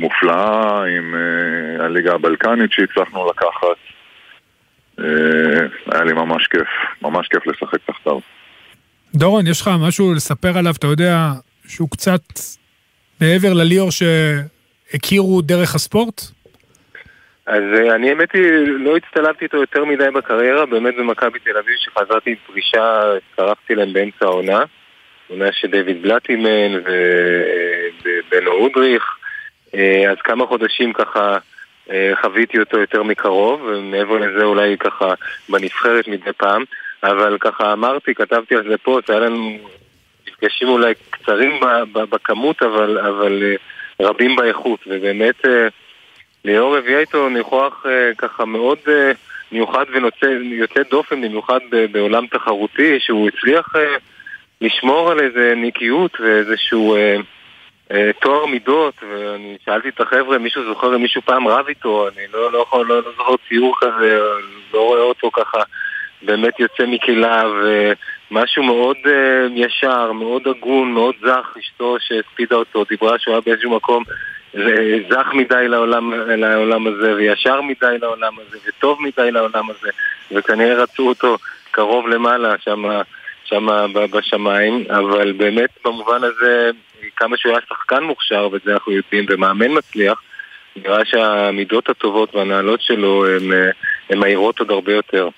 מופלאה 0.00 0.84
עם 0.84 1.14
אה, 1.14 1.84
הליגה 1.84 2.14
הבלקנית 2.14 2.72
שהצלחנו 2.72 3.30
לקחת. 3.30 3.76
אה, 4.98 5.66
היה 5.92 6.04
לי 6.04 6.12
ממש 6.12 6.46
כיף, 6.46 6.68
ממש 7.02 7.28
כיף 7.28 7.46
לשחק 7.46 7.78
תחתיו. 7.86 8.18
דורון, 9.14 9.46
יש 9.46 9.60
לך 9.60 9.70
משהו 9.88 10.14
לספר 10.14 10.58
עליו, 10.58 10.72
אתה 10.78 10.86
יודע, 10.86 11.16
שהוא 11.68 11.90
קצת 11.90 12.22
מעבר 13.20 13.52
לליאור 13.52 13.88
שהכירו 13.90 15.42
דרך 15.42 15.74
הספורט? 15.74 16.20
אז 17.46 17.62
אה, 17.74 17.94
אני 17.94 18.10
האמת 18.10 18.32
היא 18.32 18.42
לא 18.62 18.96
הצטלבתי 18.96 19.44
איתו 19.44 19.56
יותר 19.56 19.84
מדי 19.84 20.10
בקריירה, 20.14 20.66
באמת 20.66 20.94
במכבי 20.98 21.38
תל 21.38 21.56
אביב 21.58 21.74
שחזרתי 21.78 22.30
עם 22.30 22.36
פרישה, 22.46 23.00
הצטרפתי 23.16 23.74
להם 23.74 23.92
באמצע 23.92 24.24
העונה, 24.24 24.60
עונה 25.28 25.52
שדייוויד 25.52 26.02
בלאט 26.02 26.28
אימן 26.28 26.80
ובנו 28.04 28.50
אודריך, 28.50 29.19
אז 30.10 30.16
כמה 30.24 30.46
חודשים 30.46 30.92
ככה 30.92 31.38
אה, 31.90 32.12
חוויתי 32.22 32.58
אותו 32.58 32.78
יותר 32.78 33.02
מקרוב, 33.02 33.60
ומעבר 33.62 34.18
לזה 34.18 34.44
אולי 34.44 34.78
ככה 34.78 35.14
בנבחרת 35.48 36.08
מדי 36.08 36.32
פעם, 36.36 36.64
אבל 37.02 37.36
ככה 37.40 37.72
אמרתי, 37.72 38.14
כתבתי 38.14 38.54
על 38.54 38.68
זה 38.68 38.78
פוסט, 38.78 39.10
היה 39.10 39.20
לנו 39.20 39.58
מפגשים 40.28 40.68
אולי 40.68 40.94
קצרים 41.10 41.60
בכמות, 41.92 42.62
אבל, 42.62 42.98
אבל 42.98 43.42
אה, 43.42 44.06
רבים 44.06 44.36
באיכות, 44.36 44.80
ובאמת... 44.86 45.46
אה, 45.46 45.68
ליאור 46.44 46.76
הביא 46.76 46.98
איתו 46.98 47.28
ניחוח 47.28 47.86
אה, 47.86 48.14
ככה 48.18 48.44
מאוד 48.44 48.78
אה, 48.88 49.12
מיוחד 49.52 49.84
ויוצא 49.92 50.82
דופן, 50.90 51.20
במיוחד 51.20 51.58
בעולם 51.92 52.26
תחרותי, 52.26 53.00
שהוא 53.00 53.28
הצליח 53.28 53.76
אה, 53.76 53.96
לשמור 54.60 55.10
על 55.10 55.20
איזה 55.20 55.54
נקיות 55.56 56.20
ואיזשהו 56.20 56.94
אה, 56.94 57.00
אה, 57.00 57.16
טוהר 58.20 58.46
מידות, 58.46 58.94
ואני 59.02 59.56
שאלתי 59.64 59.88
את 59.88 60.00
החבר'ה, 60.00 60.38
מישהו 60.38 60.64
זוכר 60.64 60.96
אם 60.96 61.02
מישהו 61.02 61.22
פעם 61.22 61.48
רב 61.48 61.66
איתו, 61.68 62.08
אני 62.08 62.22
לא, 62.32 62.52
לא, 62.52 62.58
יכול, 62.58 62.86
לא, 62.86 63.02
לא 63.02 63.12
זוכר 63.16 63.34
ציור 63.48 63.74
כזה, 63.80 64.18
לא 64.74 64.86
רואה 64.86 65.00
אותו 65.00 65.30
ככה 65.30 65.58
באמת 66.22 66.60
יוצא 66.60 66.86
מקהילה, 66.86 67.42
ומשהו 68.30 68.62
מאוד 68.62 68.96
אה, 69.06 69.46
ישר, 69.54 70.12
מאוד 70.12 70.42
הגון, 70.48 70.92
מאוד 70.92 71.14
זך, 71.22 71.54
אשתו 71.58 71.96
שהספידה 72.00 72.56
אותו, 72.56 72.84
דיברה 72.88 73.18
שהוא 73.18 73.34
היה 73.34 73.40
באיזשהו 73.40 73.76
מקום 73.76 74.04
זך 75.10 75.26
מדי 75.32 75.68
לעולם, 75.68 76.12
לעולם 76.12 76.86
הזה, 76.86 77.14
וישר 77.14 77.60
מדי 77.60 77.98
לעולם 78.00 78.32
הזה, 78.38 78.58
וטוב 78.68 79.02
מדי 79.02 79.30
לעולם 79.30 79.70
הזה, 79.70 79.90
וכנראה 80.32 80.82
רצו 80.82 81.08
אותו 81.08 81.36
קרוב 81.70 82.08
למעלה, 82.08 82.54
שם, 82.58 82.84
שם 83.44 83.66
בשמיים, 83.92 84.84
אבל 84.90 85.32
באמת 85.32 85.70
במובן 85.84 86.24
הזה, 86.24 86.70
כמה 87.16 87.36
שהוא 87.36 87.52
היה 87.52 87.60
שחקן 87.68 88.02
מוכשר, 88.02 88.48
וזה 88.52 88.72
אנחנו 88.72 88.92
יודעים, 88.92 89.26
ומאמן 89.28 89.78
מצליח, 89.78 90.22
נראה 90.76 91.04
שהמידות 91.04 91.88
הטובות 91.88 92.34
והנעלות 92.34 92.80
שלו 92.82 93.24
הן 94.10 94.18
מהירות 94.18 94.58
עוד 94.58 94.70
הרבה 94.70 94.92
יותר. 94.92 95.28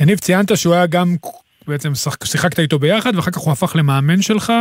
יניב, 0.00 0.18
ציינת 0.18 0.56
שהוא 0.56 0.74
היה 0.74 0.86
גם, 0.86 1.16
בעצם 1.66 1.92
שיחקת 2.24 2.58
איתו 2.58 2.78
ביחד, 2.78 3.16
ואחר 3.16 3.30
כך 3.30 3.38
הוא 3.38 3.52
הפך 3.52 3.76
למאמן 3.76 4.22
שלך. 4.22 4.52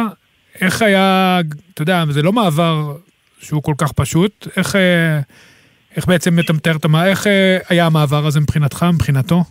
איך 0.62 0.82
היה, 0.82 1.40
אתה 1.74 1.82
יודע, 1.82 2.04
זה 2.10 2.22
לא 2.22 2.34
מעבר 2.34 2.94
שהוא 3.42 3.64
כל 3.64 3.74
כך 3.78 3.92
פשוט, 3.92 4.48
איך, 4.58 4.76
אה, 4.76 5.20
איך 5.96 6.06
בעצם 6.08 6.40
אתה 6.40 6.54
מתאר 6.54 6.76
את 6.76 6.86
המעבר, 6.86 7.10
איך 7.10 7.28
אה, 7.28 7.58
היה 7.70 7.86
המעבר 7.86 8.26
הזה 8.26 8.40
מבחינתך, 8.40 8.86
מבחינתו? 8.94 9.44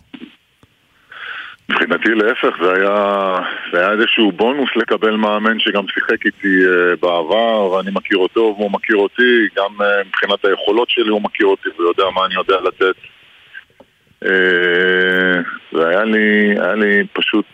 מבחינתי 1.71 2.09
להפך, 2.09 2.55
זה 2.63 2.73
היה, 2.73 3.35
זה 3.71 3.79
היה 3.79 3.91
איזשהו 3.91 4.31
בונוס 4.31 4.69
לקבל 4.75 5.15
מאמן 5.15 5.59
שגם 5.59 5.87
שיחק 5.87 6.25
איתי 6.25 6.47
uh, 6.47 6.99
בעבר, 7.01 7.71
ואני 7.71 7.91
מכיר 7.93 8.17
אותו 8.17 8.55
והוא 8.57 8.71
מכיר 8.71 8.95
אותי, 8.95 9.47
גם 9.55 9.81
uh, 9.81 10.07
מבחינת 10.07 10.45
היכולות 10.45 10.89
שלי 10.89 11.09
הוא 11.09 11.21
מכיר 11.21 11.47
אותי 11.47 11.69
ויודע 11.77 12.03
מה 12.15 12.25
אני 12.25 12.35
יודע 12.35 12.57
לתת. 12.61 12.95
Uh, 14.23 14.27
והיה 15.73 16.03
לי, 16.03 16.55
היה 16.59 16.75
לי 16.75 17.03
פשוט 17.13 17.45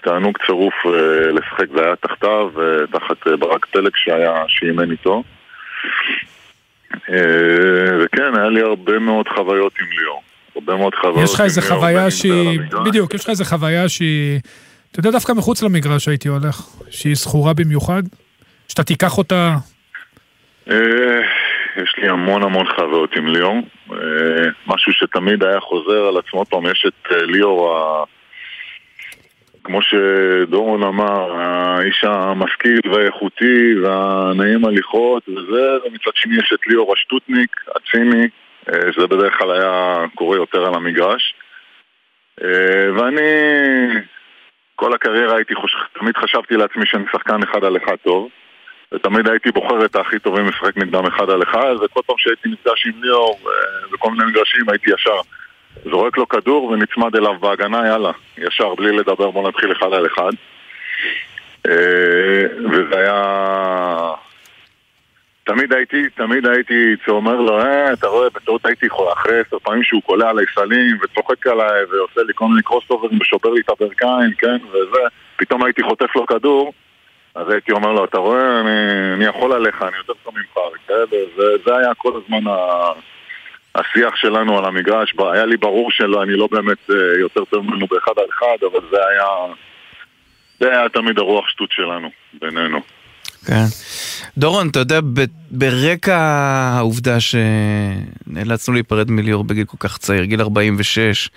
תענוג 0.00 0.38
צרוף 0.46 0.74
לשחק, 1.32 1.66
זה 1.76 1.84
היה 1.84 1.96
תחתיו, 1.96 2.50
תחת 2.92 3.28
ברק 3.38 3.66
פלג 3.66 3.92
שהיה, 3.94 4.44
שאימן 4.48 4.90
איתו. 4.90 5.22
וכן, 8.00 8.34
היה 8.36 8.48
לי 8.48 8.60
הרבה 8.60 8.98
מאוד 8.98 9.28
חוויות 9.28 9.72
עם 9.80 9.86
ליאור. 9.98 10.22
הרבה 10.56 10.76
מאוד 10.76 10.94
חוויות. 10.94 11.24
יש 11.28 11.34
לך 11.34 11.40
איזה 11.40 11.62
חוויה 11.62 12.10
שהיא. 12.10 12.60
בדיוק, 12.84 13.14
יש 13.14 13.24
לך 13.24 13.30
איזה 13.30 13.44
חוויה 13.44 13.88
שהיא, 13.88 14.40
אתה 14.90 15.00
יודע, 15.00 15.10
דווקא 15.10 15.32
מחוץ 15.32 15.62
למגרש 15.62 16.08
הייתי 16.08 16.28
הולך, 16.28 16.60
שהיא 16.90 17.14
זכורה 17.14 17.52
במיוחד, 17.54 18.02
שאתה 18.68 18.84
תיקח 18.84 19.18
אותה, 19.18 19.56
אה, 20.70 20.74
יש 21.82 21.94
לי 21.98 22.08
המון 22.08 22.42
המון 22.42 22.66
חוויות 22.76 23.16
עם 23.16 23.26
ליאור. 23.26 23.56
אה, 23.92 23.96
משהו 24.66 24.92
שתמיד 24.92 25.44
היה 25.44 25.60
חוזר 25.60 26.06
על 26.08 26.16
עצמו. 26.18 26.44
פעם, 26.44 26.66
יש 26.66 26.86
את 26.88 27.12
אה, 27.12 27.22
ליאור, 27.26 27.76
ה- 27.76 28.04
כמו 29.64 29.78
שדורון 29.82 30.82
אמר, 30.82 31.32
האיש 31.32 32.04
המשכיל 32.04 32.80
והאיכותי 32.92 33.74
והנעים 33.82 34.64
הליכות 34.64 35.28
וזה, 35.28 35.68
ומצד 35.86 36.10
שני 36.14 36.36
יש 36.38 36.52
את 36.54 36.66
ליאור 36.66 36.94
השטוטניק, 36.96 37.56
הציני, 37.76 38.26
שזה 38.68 39.06
בדרך 39.06 39.38
כלל 39.38 39.50
היה 39.50 39.96
קורה 40.14 40.36
יותר 40.36 40.66
על 40.66 40.74
המגרש. 40.74 41.34
אה, 42.42 42.92
ואני 42.96 43.30
כל 44.76 44.94
הקריירה 44.94 45.36
הייתי 45.36 45.54
חוש... 45.54 45.76
תמיד 45.98 46.16
חשבתי 46.16 46.56
לעצמי 46.56 46.86
שאני 46.86 47.04
שחקן 47.12 47.42
אחד 47.42 47.64
על 47.64 47.76
אחד 47.76 47.96
טוב. 47.96 48.28
ותמיד 48.94 49.28
הייתי 49.28 49.50
בוחר 49.50 49.84
את 49.84 49.96
הכי 49.96 50.18
טובים 50.18 50.48
לשחק 50.48 50.76
נגדם 50.76 51.06
אחד 51.06 51.30
על 51.30 51.42
אחד, 51.42 51.74
וכל 51.82 52.00
פעם 52.06 52.16
שהייתי 52.18 52.48
נפגש 52.48 52.86
עם 52.86 53.02
ליאור 53.02 53.38
בכל 53.92 54.10
מיני 54.10 54.24
מגרשים 54.30 54.68
הייתי 54.68 54.90
ישר 54.90 55.20
זורק 55.84 56.18
לו 56.18 56.28
כדור 56.28 56.64
ונצמד 56.64 57.16
אליו 57.16 57.38
בהגנה, 57.38 57.86
יאללה, 57.86 58.10
ישר, 58.38 58.74
בלי 58.74 58.92
לדבר, 58.96 59.30
בוא 59.30 59.48
נתחיל 59.48 59.72
אחד 59.72 59.92
על 59.92 60.06
אחד. 60.06 60.30
וזה 62.72 62.98
היה... 62.98 63.22
תמיד 65.44 65.72
הייתי, 65.72 66.02
תמיד 66.14 66.46
הייתי 66.46 66.96
אומר 67.08 67.36
לו, 67.36 67.60
אה, 67.60 67.92
אתה 67.92 68.06
רואה, 68.06 68.30
בטעות 68.30 68.66
הייתי 68.66 68.86
אחרי 69.12 69.40
עשר 69.40 69.58
פעמים 69.58 69.82
שהוא 69.82 70.02
קולע 70.02 70.30
עליי 70.30 70.44
סלים 70.54 70.98
וצוחק 71.02 71.46
עליי 71.46 71.84
ועושה 71.84 72.22
לי 72.22 72.32
כל 72.34 72.46
מיני 72.48 72.62
קרוס 72.62 72.84
אוברים 72.90 73.20
ושובר 73.20 73.50
לי 73.50 73.60
את 73.60 73.68
הברכיים, 73.68 74.32
כן, 74.38 74.58
וזה, 74.70 75.00
פתאום 75.36 75.64
הייתי 75.64 75.82
חוטף 75.82 76.16
לו 76.16 76.26
כדור, 76.26 76.72
אז 77.34 77.50
הייתי 77.50 77.72
אומר 77.72 77.92
לו, 77.92 78.04
אתה 78.04 78.18
רואה, 78.18 78.60
אני, 78.60 79.14
אני 79.14 79.24
יכול 79.24 79.52
עליך, 79.52 79.82
אני 79.82 79.96
יותר 79.96 80.12
טוב 80.24 80.34
ממך, 80.34 80.56
וכאלה, 80.56 81.04
וזה 81.36 81.76
היה 81.76 81.94
כל 81.94 82.20
הזמן 82.24 82.46
ה... 82.46 82.56
השיח 83.74 84.16
שלנו 84.16 84.58
על 84.58 84.64
המגרש, 84.64 85.14
היה 85.32 85.44
לי 85.46 85.56
ברור 85.56 85.90
שלא, 85.90 86.22
אני 86.22 86.32
לא 86.32 86.48
באמת 86.50 86.90
אה, 86.90 87.20
יותר 87.20 87.44
טוב 87.44 87.66
ממנו 87.66 87.86
באחד 87.86 88.12
על 88.16 88.24
אחד, 88.30 88.64
אבל 88.72 88.80
זה 88.90 88.96
היה, 89.08 89.26
זה 90.60 90.70
היה 90.70 90.88
תמיד 90.88 91.18
הרוח 91.18 91.48
שטות 91.48 91.72
שלנו, 91.72 92.10
בינינו. 92.32 92.80
כן. 93.46 93.64
דורון, 94.38 94.68
אתה 94.68 94.78
יודע, 94.78 95.00
ברקע 95.50 96.18
העובדה 96.76 97.16
שנאלצנו 97.20 98.74
להיפרד 98.74 99.10
מליאור 99.10 99.44
בגיל 99.44 99.64
כל 99.64 99.76
כך 99.80 99.98
צעיר, 99.98 100.24
גיל 100.24 100.40
46, 100.40 101.30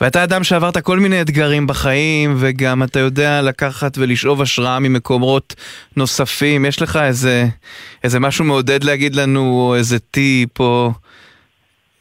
ואתה 0.00 0.24
אדם 0.24 0.44
שעברת 0.44 0.78
כל 0.78 0.98
מיני 0.98 1.20
אתגרים 1.20 1.66
בחיים, 1.66 2.34
וגם 2.38 2.82
אתה 2.82 2.98
יודע 2.98 3.42
לקחת 3.42 3.98
ולשאוב 3.98 4.42
השראה 4.42 4.78
ממקומות 4.78 5.54
נוספים. 5.96 6.64
יש 6.64 6.82
לך 6.82 6.96
איזה, 7.02 7.44
איזה 8.04 8.20
משהו 8.20 8.44
מעודד 8.44 8.84
להגיד 8.84 9.14
לנו, 9.14 9.40
או 9.40 9.74
איזה 9.74 9.98
טיפ, 9.98 10.60
או... 10.60 10.90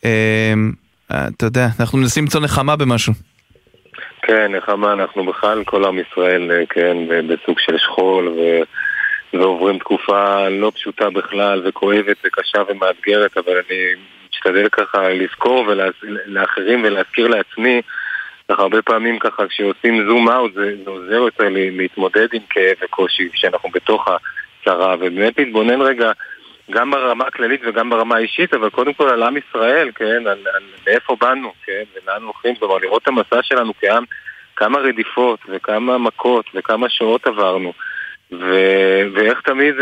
אה, 0.06 0.54
אתה 1.10 1.46
יודע, 1.46 1.68
אנחנו 1.80 1.98
מנסים 1.98 2.24
למצוא 2.24 2.42
נחמה 2.42 2.76
במשהו. 2.76 3.14
כן, 4.22 4.52
נחמה, 4.58 4.94
אנחנו 4.94 5.26
בכלל, 5.26 5.64
כל 5.64 5.86
עם 5.86 6.00
ישראל, 6.00 6.52
אה, 6.52 6.66
כן, 6.70 6.98
בסוג 7.28 7.60
של 7.60 7.78
שכול, 7.78 8.28
ו... 8.28 8.62
ועוברים 9.39 9.80
תקופה 9.80 10.50
לא 10.50 10.71
פשוטה 10.76 11.10
בכלל, 11.10 11.62
וכואבת 11.65 12.17
וקשה 12.26 12.63
ומאתגרת, 12.67 13.38
אבל 13.38 13.54
אני 13.54 13.78
משתדל 14.34 14.69
ככה 14.69 15.10
לזכור 15.10 15.65
לאחרים 16.26 16.82
ולהזכיר 16.84 17.28
לעצמי, 17.28 17.82
ככה 18.50 18.62
הרבה 18.62 18.82
פעמים 18.82 19.19
ככה 19.19 19.48
כשעושים 19.48 20.06
זום 20.08 20.30
אאוט 20.30 20.54
זה, 20.54 20.76
זה 20.84 20.89
עוזר 20.89 21.13
יותר 21.13 21.50
לי 21.50 21.71
להתמודד 21.71 22.28
עם 22.34 22.41
כאב 22.50 22.76
וקושי 22.84 23.30
כשאנחנו 23.34 23.69
בתוך 23.69 24.08
הצרה, 24.08 24.95
ובאמת 25.00 25.38
להתבונן 25.38 25.82
רגע 25.82 26.12
גם 26.71 26.91
ברמה 26.91 27.26
הכללית 27.28 27.62
וגם 27.67 27.89
ברמה 27.89 28.15
האישית, 28.15 28.54
אבל 28.54 28.69
קודם 28.69 28.93
כל 28.93 29.10
על 29.10 29.24
עם 29.24 29.38
ישראל, 29.38 29.91
כן, 29.95 30.28
על, 30.28 30.48
על 30.56 30.63
מאיפה 30.88 31.15
באנו, 31.21 31.54
כן, 31.65 31.84
ולאן 31.95 32.24
הולכים, 32.24 32.56
כלומר 32.56 32.78
לראות 32.78 33.02
את 33.02 33.08
המסע 33.08 33.43
שלנו 33.43 33.74
כעם, 33.82 34.04
כמה 34.56 34.80
רדיפות 34.80 35.39
וכמה 35.50 35.98
מכות 35.98 36.45
וכמה 36.54 36.89
שעות 36.89 37.28
עברנו. 37.28 37.74
ו... 38.39 38.56
ואיך 39.13 39.41
תמיד, 39.41 39.76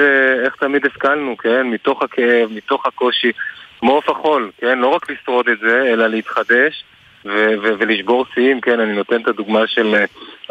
איך 0.46 0.56
תמיד 0.56 0.86
השכלנו, 0.86 1.38
כן? 1.38 1.68
מתוך 1.68 2.02
הכאב, 2.04 2.50
מתוך 2.52 2.86
הקושי, 2.86 3.32
כמו 3.80 3.92
עוף 3.92 4.10
החול, 4.10 4.52
כן? 4.58 4.80
לא 4.80 4.88
רק 4.88 5.10
לשרוד 5.10 5.50
את 5.50 5.60
זה, 5.60 5.82
אלא 5.94 6.08
להתחדש 6.08 6.84
ו- 7.26 7.54
ו- 7.62 7.74
ולשבור 7.80 8.26
שיאים, 8.34 8.62
כן? 8.62 8.80
אני 8.80 8.94
נותן 8.94 9.22
את 9.22 9.28
הדוגמה 9.28 9.68
של 9.68 9.96
אה, 9.96 10.06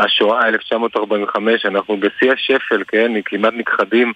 השואה 0.05 0.49
1945, 0.49 1.67
אנחנו 1.67 1.97
בשיא 1.97 2.33
השפל, 2.33 2.83
כן? 2.89 3.13
כמעט 3.25 3.55
נכחדים 3.57 4.13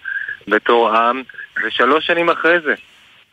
בתור 0.49 0.90
עם, 0.96 1.22
ושלוש 1.64 2.07
שנים 2.07 2.31
אחרי 2.31 2.61
זה. 2.61 2.75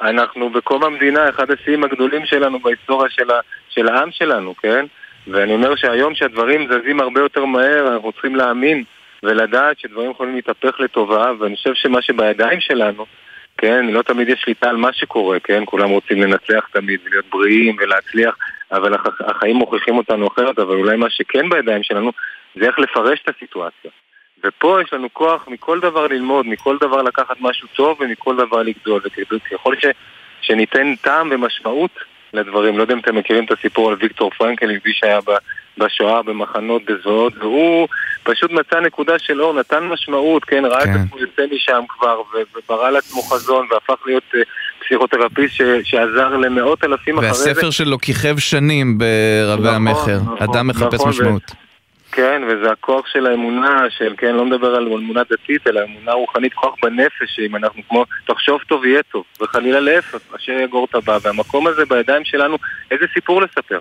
אנחנו 0.02 0.50
בקום 0.50 0.84
המדינה, 0.84 1.30
אחד 1.30 1.52
השיאים 1.52 1.84
הגדולים 1.84 2.26
שלנו 2.26 2.60
בהיסטוריה 2.60 3.10
של, 3.10 3.32
ה- 3.32 3.40
של 3.70 3.88
העם 3.88 4.12
שלנו, 4.12 4.56
כן? 4.56 4.86
ואני 5.28 5.54
אומר 5.54 5.76
שהיום 5.76 6.16
שהדברים 6.16 6.68
זזים 6.68 7.00
הרבה 7.00 7.22
יותר 7.22 7.46
מהר, 7.46 7.94
אנחנו 7.94 8.12
צריכים 8.12 8.36
להאמין 8.36 8.84
ולדעת 9.24 9.80
שדברים 9.80 10.12
יכולים 10.12 10.36
להתהפך 10.36 10.80
לטובה, 10.80 11.32
ואני 11.40 11.56
חושב 11.56 11.74
שמה 11.74 12.02
שבידיים 12.02 12.60
שלנו, 12.60 13.06
כן, 13.58 13.86
לא 13.86 14.02
תמיד 14.02 14.30
יש 14.30 14.42
שליטה 14.42 14.70
על 14.70 14.78
מה 14.78 14.94
שקורה, 14.94 15.40
כן, 15.40 15.64
כולם 15.66 15.90
רוצים 15.90 16.22
לנצח 16.22 16.68
תמיד 16.72 17.00
ולהיות 17.06 17.26
בריאים 17.30 17.76
ולהצליח, 17.80 18.38
אבל 18.72 18.94
הח, 18.94 19.08
החיים 19.20 19.56
מוכיחים 19.56 19.98
אותנו 19.98 20.28
אחרת, 20.28 20.60
אבל 20.60 20.76
אולי 20.76 20.98
מה 20.98 21.10
שכן 21.10 21.50
בידיים 21.50 21.84
שלנו 21.84 22.12
זה 22.56 22.66
איך 22.66 22.80
לפרש 22.80 23.20
את 23.24 23.36
הסיטואציה. 23.36 23.92
ופה 24.44 24.80
יש 24.82 24.94
לנו 24.94 25.14
כוח 25.14 25.48
מכל 25.48 25.80
דבר 25.80 26.08
ללמוד, 26.08 26.46
מכל 26.48 26.78
דבר 26.82 27.02
לקחת 27.02 27.36
משהו 27.40 27.68
טוב 27.76 28.02
ומכל 28.02 28.36
דבר 28.36 28.62
לגדול, 28.64 29.02
וככל 29.32 29.76
ש, 29.80 29.86
שניתן 30.42 30.96
טעם 31.02 31.30
ומשמעות 31.32 31.92
לדברים, 32.34 32.78
לא 32.78 32.82
יודע 32.84 32.94
אם 32.94 33.00
אתם 33.00 33.16
מכירים 33.16 33.46
את 33.46 33.52
הסיפור 33.52 33.90
על 33.90 33.96
ויקטור 34.00 34.32
פרנקל, 34.38 34.68
מי 34.68 34.94
שהיה. 34.94 35.20
בשואה, 35.78 36.24
במחנות, 36.24 36.82
בזוועות, 36.86 37.34
והוא 37.40 37.88
פשוט 38.24 38.52
מצא 38.52 38.80
נקודה 38.80 39.20
של 39.20 39.42
אור, 39.42 39.54
נתן 39.54 39.84
משמעות, 39.84 40.46
כן, 40.46 40.66
ראה 40.66 40.84
כן. 40.84 40.92
את 40.92 41.00
עצמו 41.06 41.20
יוצא 41.20 41.42
משם 41.56 41.84
כבר, 41.90 42.22
וברא 42.56 42.90
לעצמו 42.90 43.22
חזון, 43.22 43.68
והפך 43.72 44.04
להיות 44.06 44.24
uh, 44.34 44.38
פסיכותרפיסט 44.86 45.56
שעזר 45.84 46.38
למאות 46.38 46.84
אלפים 46.84 47.18
אחרי 47.18 47.34
זה. 47.34 47.50
והספר 47.50 47.70
שלו 47.70 48.00
כיכב 48.00 48.38
שנים 48.38 48.98
ברבי 48.98 49.64
נכון, 49.64 49.76
המכר, 49.76 50.20
נכון, 50.22 50.38
אדם 50.40 50.68
מחפש 50.68 50.94
נכון, 50.94 51.10
משמעות. 51.10 51.52
ו... 51.52 51.63
כן, 52.16 52.42
וזה 52.48 52.72
הכוח 52.72 53.08
של 53.08 53.28
האמונה, 53.28 53.90
של, 53.90 54.14
כן, 54.18 54.36
לא 54.36 54.46
מדבר 54.46 54.76
על 54.76 54.88
אמונה 54.88 55.22
דתית, 55.30 55.68
אלא 55.68 55.84
אמונה 55.84 56.12
רוחנית, 56.12 56.54
כוח 56.54 56.76
בנפש, 56.84 57.36
שאם 57.36 57.56
אנחנו 57.56 57.82
כמו, 57.90 58.06
תחשוב 58.26 58.62
טוב 58.68 58.86
יהיה 58.86 59.04
טוב, 59.04 59.24
וחלילה 59.42 59.80
להפך, 59.80 60.20
אשר 60.36 60.52
יגור 60.52 60.88
את 60.90 60.96
הבא, 60.96 61.18
והמקום 61.24 61.68
הזה 61.68 61.86
בידיים 61.86 62.26
שלנו, 62.26 62.58
איזה 62.92 63.06
סיפור 63.14 63.42
לספר. 63.42 63.80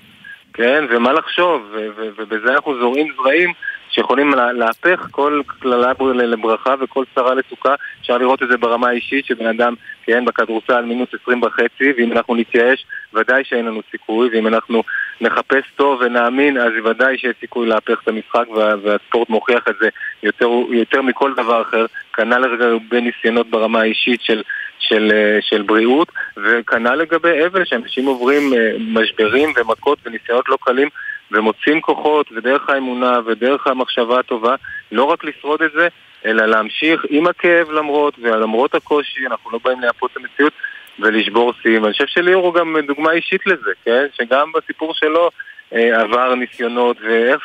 כן, 0.52 0.84
ומה 0.90 1.12
לחשוב, 1.12 1.76
ובזה 2.16 2.52
אנחנו 2.52 2.78
זורעים 2.78 3.12
זרעים 3.16 3.52
שיכולים 3.90 4.34
להפך 4.34 5.08
כל 5.10 5.40
קללה 5.46 5.92
לברכה 6.12 6.74
וכל 6.80 7.04
צרה 7.14 7.34
לסוכה. 7.34 7.74
אפשר 8.00 8.18
לראות 8.18 8.42
את 8.42 8.48
זה 8.48 8.56
ברמה 8.56 8.88
האישית, 8.88 9.26
שבן 9.26 9.46
אדם, 9.46 9.74
כן, 10.02 10.24
בכדורסל 10.24 10.84
מינוס 10.84 11.08
20 11.22 11.42
וחצי, 11.42 11.92
ואם 11.96 12.12
אנחנו 12.12 12.34
נתייאש, 12.34 12.86
ודאי 13.14 13.44
שאין 13.44 13.66
לנו 13.66 13.80
סיכוי, 13.90 14.28
ואם 14.32 14.46
אנחנו 14.46 14.82
נחפש 15.22 15.64
טוב 15.76 16.00
ונאמין, 16.00 16.58
אז 16.58 16.72
ודאי 16.84 17.18
שיש 17.18 17.36
סיכוי 17.40 17.68
להפך 17.68 18.00
את 18.02 18.08
המשחק, 18.08 18.44
והספורט 18.82 19.28
מוכיח 19.28 19.68
את 19.68 19.74
זה 19.80 19.88
יותר, 20.22 20.48
יותר 20.70 21.02
מכל 21.02 21.34
דבר 21.34 21.62
אחר. 21.62 21.86
כנ"ל 22.12 22.38
לגבי 22.38 23.00
ניסיונות 23.00 23.50
ברמה 23.50 23.80
האישית 23.80 24.22
של 24.22 24.42
של, 24.78 25.12
אה, 25.14 25.38
של 25.40 25.62
בריאות, 25.62 26.08
וכנ"ל 26.36 26.94
לגבי 26.94 27.46
אבל, 27.46 27.64
שאנשים 27.64 28.06
עוברים 28.06 28.54
אה, 28.54 28.70
משברים 28.78 29.52
ומכות 29.56 29.98
וניסיונות 30.04 30.48
לא 30.48 30.58
קלים 30.60 30.88
ומוצאים 31.32 31.80
כוחות 31.80 32.32
ודרך 32.32 32.68
האמונה 32.68 33.18
ודרך 33.26 33.66
המחשבה 33.66 34.18
הטובה, 34.18 34.54
לא 34.92 35.04
רק 35.04 35.24
לשרוד 35.24 35.62
את 35.62 35.72
זה, 35.72 35.88
אלא 36.24 36.46
להמשיך 36.46 37.04
עם 37.10 37.26
הכאב 37.26 37.70
למרות, 37.70 38.14
ולמרות 38.22 38.74
הקושי, 38.74 39.26
אנחנו 39.26 39.50
לא 39.50 39.58
באים 39.64 39.80
לייפות 39.80 40.10
את 40.12 40.16
המציאות 40.16 40.52
ולשבור 41.00 41.52
שיאים. 41.62 41.84
אני 41.84 41.92
חושב 41.92 42.06
שליאור 42.06 42.46
הוא 42.46 42.54
גם 42.54 42.76
דוגמה 42.86 43.12
אישית 43.12 43.46
לזה, 43.46 43.70
כן? 43.84 44.06
שגם 44.12 44.52
בסיפור 44.52 44.94
שלו 44.94 45.30
אה, 45.74 46.00
עבר 46.00 46.34
ניסיונות, 46.34 46.96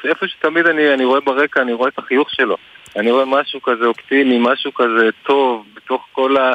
ואיפה 0.04 0.28
שתמיד 0.28 0.66
אני, 0.66 0.94
אני 0.94 1.06
רואה 1.06 1.20
ברקע, 1.20 1.62
אני 1.62 1.74
רואה 1.74 1.90
את 1.90 2.00
החיוך 2.00 2.30
שלו. 2.32 2.58
אני 2.96 3.12
רואה 3.12 3.26
משהו 3.26 3.62
כזה 3.62 3.86
אופטימי, 3.86 4.38
משהו 4.42 4.74
כזה 4.74 5.10
טוב, 5.24 5.66
בתוך 5.76 6.08
כל 6.12 6.38
ה... 6.38 6.54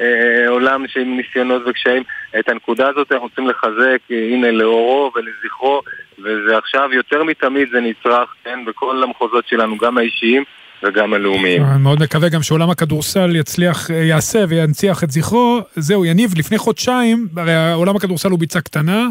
אה, 0.00 0.48
עולם 0.48 0.88
של 0.88 1.04
ניסיונות 1.04 1.62
וקשיים. 1.66 2.02
את 2.38 2.48
הנקודה 2.48 2.88
הזאת 2.88 3.12
אנחנו 3.12 3.26
רוצים 3.26 3.48
לחזק, 3.48 3.98
אה, 4.10 4.16
הנה, 4.16 4.50
לאורו 4.50 5.12
ולזכרו, 5.14 5.82
וזה 6.18 6.58
עכשיו 6.58 6.88
יותר 6.92 7.22
מתמיד 7.24 7.68
זה 7.72 7.80
נצרך, 7.80 8.34
כן, 8.44 8.64
בכל 8.64 9.02
המחוזות 9.02 9.48
שלנו, 9.48 9.76
גם 9.76 9.98
האישיים. 9.98 10.44
וגם 10.84 11.14
הלאומיים. 11.14 11.64
אני 11.64 11.78
מאוד 11.78 12.02
מקווה 12.02 12.28
גם 12.28 12.42
שעולם 12.42 12.70
הכדורסל 12.70 13.36
יצליח, 13.36 13.90
אה, 13.90 13.96
יעשה 13.96 14.44
וינציח 14.48 15.04
את 15.04 15.10
זכרו. 15.10 15.60
זהו, 15.76 16.04
יניב, 16.04 16.34
לפני 16.36 16.58
חודשיים, 16.58 17.28
הרי 17.36 17.72
עולם 17.72 17.96
הכדורסל 17.96 18.30
הוא 18.30 18.38
ביצה 18.38 18.60
קטנה. 18.60 19.08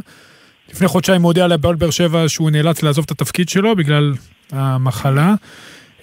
לפני 0.73 0.87
חודשיים 0.87 1.21
הוא 1.21 1.29
הודיע 1.29 1.47
לבעל 1.47 1.75
באר 1.75 1.89
שבע 1.89 2.23
שהוא 2.27 2.51
נאלץ 2.51 2.83
לעזוב 2.83 3.05
את 3.05 3.11
התפקיד 3.11 3.49
שלו 3.49 3.75
בגלל 3.75 4.13
המחלה. 4.51 5.33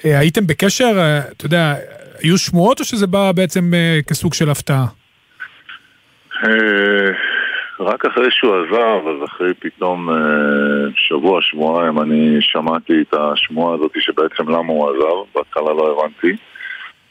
הייתם 0.05 0.47
בקשר, 0.47 1.19
אתה 1.37 1.47
יודע, 1.47 1.75
היו 2.23 2.39
שמועות 2.39 2.81
או 2.81 2.85
שזה 2.85 3.07
בא 3.07 3.33
בעצם 3.33 3.75
אה, 3.75 4.01
כסוג 4.07 4.35
של 4.35 4.51
הפתעה? 4.51 4.87
אה, 7.81 7.85
רק 7.85 8.05
אחרי 8.05 8.31
שהוא 8.31 8.57
עזב, 8.57 9.09
אז 9.09 9.25
אחרי 9.25 9.55
פתאום 9.55 10.11
אה, 10.11 10.17
שבוע, 10.95 11.43
שבועיים, 11.43 12.01
אני 12.01 12.37
שמעתי 12.41 12.93
את 13.01 13.15
השמועה 13.15 13.75
הזאת 13.75 13.93
שבעצם 14.01 14.49
למה 14.49 14.73
הוא 14.73 14.91
עזב, 14.91 15.35
בהתחלה 15.35 15.73
לא 15.73 15.93
הבנתי. 15.93 16.37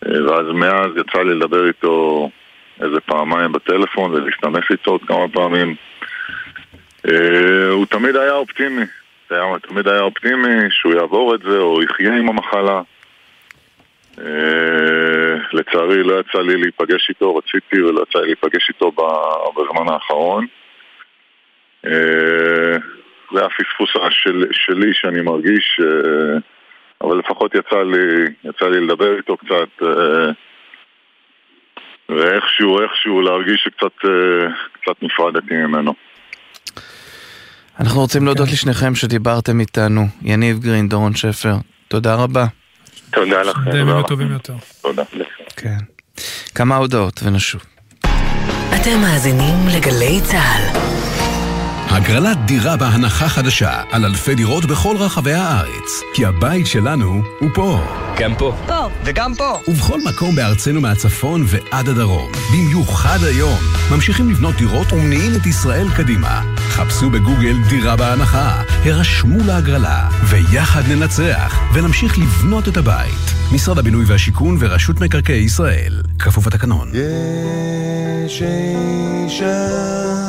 ואז 0.01 0.45
מאז 0.53 0.87
יצא 0.97 1.23
לי 1.23 1.35
לדבר 1.35 1.67
איתו 1.67 2.29
איזה 2.81 2.99
פעמיים 2.99 3.51
בטלפון 3.51 4.13
ולהשתמש 4.13 4.71
איתו 4.71 4.91
עוד 4.91 5.01
כמה 5.07 5.27
פעמים. 5.27 5.75
הוא 7.71 7.85
תמיד 7.85 8.15
היה 8.15 8.33
אופטימי, 8.33 8.83
תמיד 9.61 9.87
היה 9.87 10.01
אופטימי 10.01 10.57
שהוא 10.69 10.93
יעבור 10.93 11.35
את 11.35 11.39
זה 11.41 11.57
או 11.57 11.83
יחיה 11.83 12.17
עם 12.17 12.29
המחלה. 12.29 12.81
אה, 14.19 15.35
לצערי 15.53 16.03
לא 16.03 16.19
יצא 16.19 16.41
לי 16.41 16.57
להיפגש 16.57 17.09
איתו, 17.09 17.35
רציתי 17.35 17.83
ולא 17.83 18.01
יצא 18.09 18.19
לי 18.19 18.25
להיפגש 18.25 18.69
איתו 18.69 18.91
בזמן 19.55 19.93
האחרון. 19.93 20.47
זה 23.33 23.45
הפספוס 23.45 23.89
של, 24.09 24.45
שלי 24.51 24.93
שאני 24.93 25.21
מרגיש, 25.21 25.79
אבל 27.01 27.17
לפחות 27.17 27.55
יצא 27.55 27.83
לי, 27.83 28.25
יצא 28.43 28.65
לי 28.65 28.79
לדבר 28.79 29.17
איתו 29.17 29.37
קצת, 29.37 29.85
ואיכשהו, 32.09 32.81
איכשהו 32.81 33.21
להרגיש 33.21 33.61
שקצת 33.63 34.09
קצת 34.81 35.03
נפרדתי 35.03 35.53
ממנו. 35.53 35.93
אנחנו 37.79 38.01
רוצים 38.01 38.25
להודות 38.25 38.47
לשניכם 38.51 38.95
שדיברתם 38.95 39.59
איתנו. 39.59 40.01
יניב 40.21 40.59
גרין, 40.59 40.89
דורון 40.89 41.15
שפר, 41.15 41.53
תודה 41.87 42.15
רבה. 42.15 42.45
תודה 43.11 43.41
לכם. 43.41 43.77
ימים 43.77 44.03
טובים 44.07 44.31
יותר. 44.31 44.53
תודה. 44.81 45.03
כן. 45.57 45.77
כמה 46.55 46.75
הודעות 46.75 47.19
ונשוב. 47.23 47.61
אתם 48.81 49.01
מאזינים 49.01 49.55
לגלי 49.77 50.21
צה"ל. 50.23 50.98
הגרלת 51.89 52.37
דירה 52.45 52.77
בהנחה 52.77 53.29
חדשה 53.29 53.81
על 53.91 54.05
אלפי 54.05 54.35
דירות 54.35 54.65
בכל 54.65 54.95
רחבי 54.97 55.33
הארץ. 55.33 56.01
כי 56.13 56.25
הבית 56.25 56.67
שלנו 56.67 57.21
הוא 57.39 57.49
פה. 57.53 57.81
גם 58.19 58.35
פה. 58.35 58.57
פה, 58.67 58.89
וגם 59.03 59.35
פה. 59.35 59.59
ובכל 59.67 59.99
מקום 60.09 60.35
בארצנו 60.35 60.81
מהצפון 60.81 61.43
ועד 61.47 61.89
הדרום. 61.89 62.31
במיוחד 62.53 63.17
היום. 63.23 63.57
ממשיכים 63.91 64.29
לבנות 64.29 64.55
דירות 64.55 64.93
ומניעים 64.93 65.31
את 65.35 65.45
ישראל 65.45 65.87
קדימה. 65.97 66.41
חפשו 66.57 67.09
בגוגל 67.09 67.55
דירה 67.69 67.95
בהנחה, 67.95 68.61
הרשמו 68.85 69.43
להגרלה, 69.43 70.09
ויחד 70.23 70.81
ננצח, 70.89 71.59
ונמשיך 71.73 72.19
לבנות 72.19 72.67
את 72.67 72.77
הבית. 72.77 73.33
משרד 73.51 73.79
הבינוי 73.79 74.05
והשיכון 74.07 74.57
ורשות 74.59 75.01
מקרקעי 75.01 75.43
ישראל. 75.43 76.01
כפוף 76.19 76.47
התקנון. 76.47 76.91
יש 78.25 78.41
אישה 78.41 80.28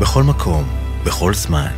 בכל 0.00 0.22
מקום, 0.22 0.64
בכל 1.04 1.34
זמן. 1.34 1.70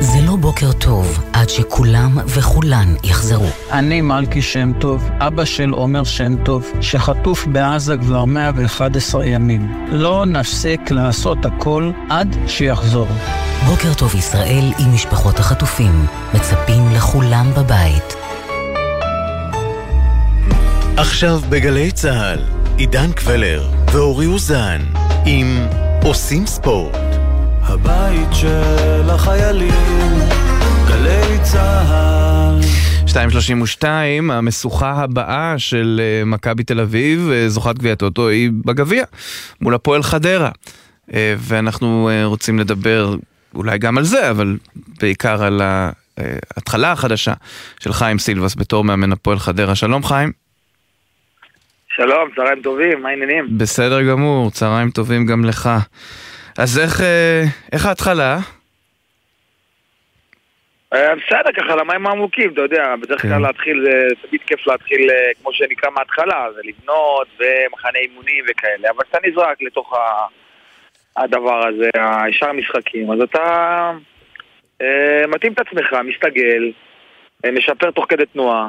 זה 0.00 0.18
לא 0.26 0.36
בוקר 0.36 0.72
טוב 0.72 1.24
עד 1.32 1.48
שכולם 1.48 2.18
וכולן 2.26 2.94
יחזרו. 3.04 3.48
אני 3.72 4.00
מלכי 4.00 4.42
שם 4.42 4.72
טוב, 4.78 5.08
אבא 5.18 5.44
של 5.44 5.70
עומר 5.70 6.04
שם 6.04 6.44
טוב, 6.44 6.66
שחטוף 6.80 7.46
בעזה 7.46 7.96
כבר 7.96 8.24
111 8.24 9.26
ימים. 9.26 9.86
לא 9.92 10.26
נפסיק 10.26 10.90
לעשות 10.90 11.38
הכל 11.44 11.90
עד 12.10 12.36
שיחזור. 12.46 13.08
בוקר 13.66 13.94
טוב 13.94 14.14
ישראל 14.14 14.72
עם 14.78 14.94
משפחות 14.94 15.38
החטופים, 15.38 16.06
מצפים 16.34 16.82
לכולם 16.94 17.50
בבית. 17.56 18.16
עכשיו 20.96 21.40
בגלי 21.48 21.90
צה"ל, 21.92 22.38
עידן 22.76 23.12
קבלר 23.12 23.70
ואורי 23.92 24.26
אוזן 24.26 24.80
עם 25.24 25.66
עושים 26.02 26.46
ספורט. 26.46 26.96
הבית 27.62 28.28
של 28.32 29.10
החיילים, 29.10 30.18
גלי 30.88 31.38
צה"ל. 31.42 32.60
2.32, 33.06 33.84
המשוכה 34.32 34.90
הבאה 34.90 35.54
של 35.58 36.00
מכבי 36.26 36.64
תל 36.64 36.80
אביב, 36.80 37.30
זוכת 37.48 37.78
גביע 37.78 37.92
הטוטו, 37.92 38.28
היא 38.28 38.50
בגביע, 38.64 39.04
מול 39.60 39.74
הפועל 39.74 40.02
חדרה. 40.02 40.50
ואנחנו 41.38 42.10
רוצים 42.24 42.58
לדבר 42.58 43.14
אולי 43.54 43.78
גם 43.78 43.98
על 43.98 44.04
זה, 44.04 44.30
אבל 44.30 44.56
בעיקר 45.00 45.42
על 45.42 45.62
ההתחלה 46.56 46.92
החדשה 46.92 47.32
של 47.80 47.92
חיים 47.92 48.18
סילבס 48.18 48.54
בתור 48.56 48.84
מאמן 48.84 49.12
הפועל 49.12 49.38
חדרה. 49.38 49.74
שלום 49.74 50.04
חיים. 50.04 50.39
שלום, 52.02 52.30
צהריים 52.36 52.62
טובים, 52.62 53.02
מה 53.02 53.08
העניינים? 53.08 53.46
בסדר 53.58 54.02
גמור, 54.02 54.50
צהריים 54.50 54.90
טובים 54.90 55.26
גם 55.26 55.44
לך. 55.44 55.68
אז 56.58 56.78
איך, 56.78 57.00
איך 57.72 57.86
ההתחלה? 57.86 58.38
בסדר, 60.94 61.52
ככה 61.56 61.76
למים 61.76 62.06
העמוקים, 62.06 62.52
אתה 62.52 62.60
יודע, 62.60 62.96
בדרך 63.02 63.22
כלל 63.22 63.42
להתחיל, 63.42 63.84
זה 63.84 64.28
תמיד 64.28 64.40
כיף 64.46 64.66
להתחיל 64.66 65.10
כמו 65.42 65.52
שנקרא 65.52 65.90
מההתחלה, 65.90 66.46
זה 66.54 66.60
לבנות 66.64 67.28
ומחנה 67.38 67.98
אימונים 67.98 68.44
וכאלה, 68.50 68.88
אבל 68.90 69.04
אתה 69.10 69.18
נזרק 69.24 69.62
לתוך 69.62 69.94
הדבר 71.16 71.66
הזה, 71.68 71.90
ישר 72.28 72.48
המשחקים, 72.48 73.12
אז 73.12 73.20
אתה 73.20 73.90
מתאים 75.28 75.52
את 75.52 75.58
עצמך, 75.58 75.92
מסתגל, 76.04 76.72
משפר 77.52 77.90
תוך 77.90 78.06
כדי 78.08 78.26
תנועה. 78.26 78.68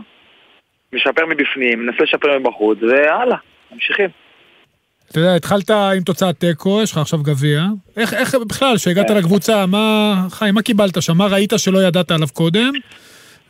משפר 0.93 1.25
מבפנים, 1.25 1.86
מנסה 1.86 2.04
לשפר 2.04 2.39
מבחוץ, 2.39 2.77
והלאה, 2.82 3.38
ממשיכים. 3.71 4.10
אתה 5.12 5.19
יודע, 5.19 5.36
התחלת 5.36 5.69
עם 5.69 6.04
תוצאת 6.04 6.39
תיקו, 6.39 6.82
יש 6.84 6.91
לך 6.91 6.97
עכשיו 6.97 7.19
גביע. 7.23 7.62
איך, 7.97 8.13
איך 8.13 8.36
בכלל, 8.36 8.75
כשהגעת 8.75 9.10
לקבוצה, 9.10 9.65
מה, 9.65 10.15
חיים, 10.30 10.56
מה 10.56 10.62
קיבלת 10.62 11.01
שם? 11.01 11.17
מה 11.17 11.27
ראית 11.27 11.54
שלא 11.58 11.80
ידעת 11.80 12.12
עליו 12.12 12.27
קודם? 12.34 12.71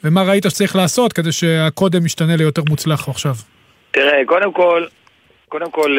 ומה 0.04 0.24
ראית 0.24 0.44
שצריך 0.50 0.76
לעשות 0.76 1.14
כדי 1.14 1.32
שהקודם 1.32 2.06
ישתנה 2.06 2.36
ליותר 2.36 2.62
מוצלח 2.70 3.10
עכשיו? 3.10 3.34
תראה, 3.92 4.26
קודם 4.26 4.54
כל, 4.54 4.86
קודם 5.50 5.72
כל, 5.72 5.98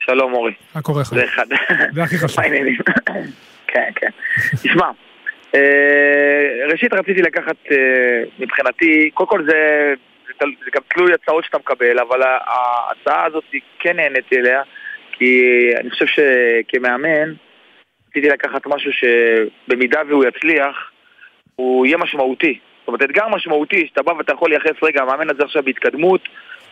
שלום 0.00 0.32
אורי. 0.32 0.52
מה 0.74 0.82
קורה 0.82 1.00
לך? 1.00 1.08
זה 1.08 1.24
אחד. 1.24 1.46
זה 1.94 2.02
הכי 2.02 2.18
חשוב. 2.18 2.44
כן, 3.72 3.90
כן. 3.96 4.10
תשמע, 4.62 4.90
ראשית 6.70 6.92
רציתי 6.92 7.22
לקחת 7.22 7.56
מבחינתי, 8.38 9.10
קודם 9.14 9.28
כל 9.28 9.44
זה, 9.44 9.92
זה, 10.26 10.32
זה 10.64 10.70
גם 10.74 10.82
תלוי 10.88 11.12
הצעות 11.12 11.44
שאתה 11.44 11.58
מקבל, 11.58 11.98
אבל 11.98 12.22
ההצעה 12.22 13.24
הזאת 13.24 13.44
כן 13.78 13.96
נהניתי 13.96 14.36
אליה, 14.36 14.62
כי 15.12 15.42
אני 15.80 15.90
חושב 15.90 16.06
שכמאמן 16.06 17.32
רציתי 18.08 18.28
לקחת 18.28 18.66
משהו 18.66 18.90
שבמידה 18.92 20.00
והוא 20.08 20.24
יצליח, 20.24 20.90
הוא 21.56 21.86
יהיה 21.86 21.96
משמעותי. 21.96 22.58
זאת 22.80 22.88
אומרת, 22.88 23.02
אתגר 23.02 23.28
משמעותי, 23.28 23.86
שאתה 23.86 24.02
בא 24.02 24.12
ואתה 24.12 24.32
יכול 24.32 24.50
לייחס, 24.50 24.82
רגע, 24.82 25.02
המאמן 25.02 25.30
הזה 25.30 25.42
עכשיו 25.44 25.62
בהתקדמות, 25.62 26.20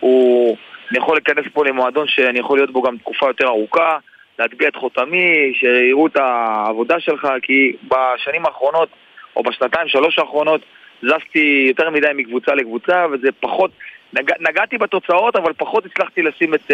הוא... 0.00 0.56
אני 0.90 0.98
יכול 0.98 1.16
להיכנס 1.16 1.44
פה 1.52 1.64
למועדון 1.64 2.08
שאני 2.08 2.38
יכול 2.38 2.58
להיות 2.58 2.70
בו 2.70 2.82
גם 2.82 2.96
תקופה 2.98 3.26
יותר 3.26 3.46
ארוכה, 3.46 3.98
להטביע 4.38 4.68
את 4.68 4.76
חותמי, 4.76 5.52
שיראו 5.54 6.06
את 6.06 6.16
העבודה 6.16 7.00
שלך, 7.00 7.28
כי 7.42 7.76
בשנים 7.82 8.46
האחרונות, 8.46 8.88
או 9.36 9.42
בשנתיים, 9.42 9.88
שלוש 9.88 10.18
האחרונות, 10.18 10.60
זזתי 11.02 11.64
יותר 11.68 11.90
מדי 11.90 12.06
מקבוצה 12.14 12.54
לקבוצה, 12.54 13.06
וזה 13.12 13.28
פחות, 13.40 13.70
נג, 14.12 14.30
נגעתי 14.40 14.78
בתוצאות, 14.78 15.36
אבל 15.36 15.52
פחות 15.52 15.86
הצלחתי 15.86 16.22
לשים 16.22 16.54
את, 16.54 16.70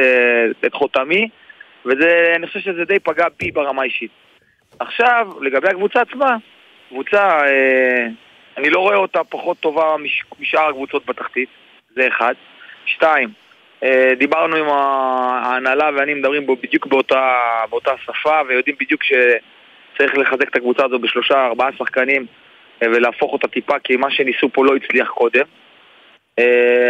את 0.67 0.75
חותמי, 0.75 1.29
ואני 1.85 2.47
חושב 2.47 2.61
שזה 2.61 2.85
די 2.85 2.99
פגע 2.99 3.27
בי 3.39 3.51
ברמה 3.51 3.83
אישית. 3.83 4.11
עכשיו, 4.79 5.29
לגבי 5.41 5.69
הקבוצה 5.69 6.01
עצמה, 6.01 6.37
קבוצה, 6.89 7.47
אה, 7.47 8.07
אני 8.57 8.71
לא 8.71 8.81
רואה 8.81 8.97
אותה 8.97 9.25
פחות 9.25 9.61
טובה 9.61 9.97
מש, 9.97 10.25
משאר 10.41 10.69
הקבוצות 10.69 11.07
בתחתית, 11.07 11.49
זה 11.95 12.09
אחד. 12.09 12.35
שתיים, 12.87 13.29
דיברנו 14.19 14.57
עם 14.57 14.67
ההנהלה 14.69 15.91
ואני 15.97 16.15
מדברים 16.15 16.47
בו 16.47 16.57
בדיוק 16.57 16.87
באותה, 16.87 17.31
באותה 17.71 17.91
שפה 18.05 18.41
ויודעים 18.49 18.77
בדיוק 18.81 19.03
שצריך 19.05 20.19
לחזק 20.19 20.49
את 20.49 20.57
הקבוצה 20.57 20.85
הזו 20.85 20.99
בשלושה 20.99 21.47
ארבעה 21.47 21.73
שחקנים 21.79 22.27
ולהפוך 22.83 23.33
אותה 23.33 23.49
טיפה 23.49 23.79
כי 23.79 23.97
מה 23.97 24.11
שניסו 24.11 24.49
פה 24.53 24.65
לא 24.65 24.77
הצליח 24.77 25.09
קודם. 25.09 25.45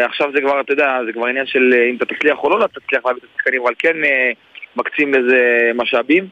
עכשיו 0.05 0.33
זה 0.35 0.41
כבר, 0.41 0.61
אתה 0.61 0.73
יודע, 0.73 0.99
זה 1.07 1.13
כבר 1.13 1.27
עניין 1.27 1.47
של 1.47 1.75
אם 1.91 1.97
אתה 1.97 2.05
תצליח 2.05 2.39
או 2.39 2.59
לא 2.59 2.67
תצליח 2.67 3.07
להביא 3.07 3.23
את 3.23 3.29
השחקנים 3.35 3.63
אבל 3.63 3.75
כן 3.79 3.97
מקצים 4.77 5.15
לזה 5.15 5.71
משאבים. 5.75 6.27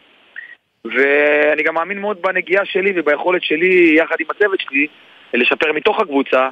ואני 0.85 1.63
גם 1.63 1.75
מאמין 1.75 1.99
מאוד 1.99 2.23
בנגיעה 2.23 2.65
שלי 2.65 2.93
וביכולת 2.97 3.43
שלי 3.43 3.95
יחד 3.97 4.17
עם 4.21 4.27
הצוות 4.31 4.61
שלי 4.61 4.87
לשפר 5.35 5.73
מתוך 5.73 6.01
הקבוצה 6.01 6.49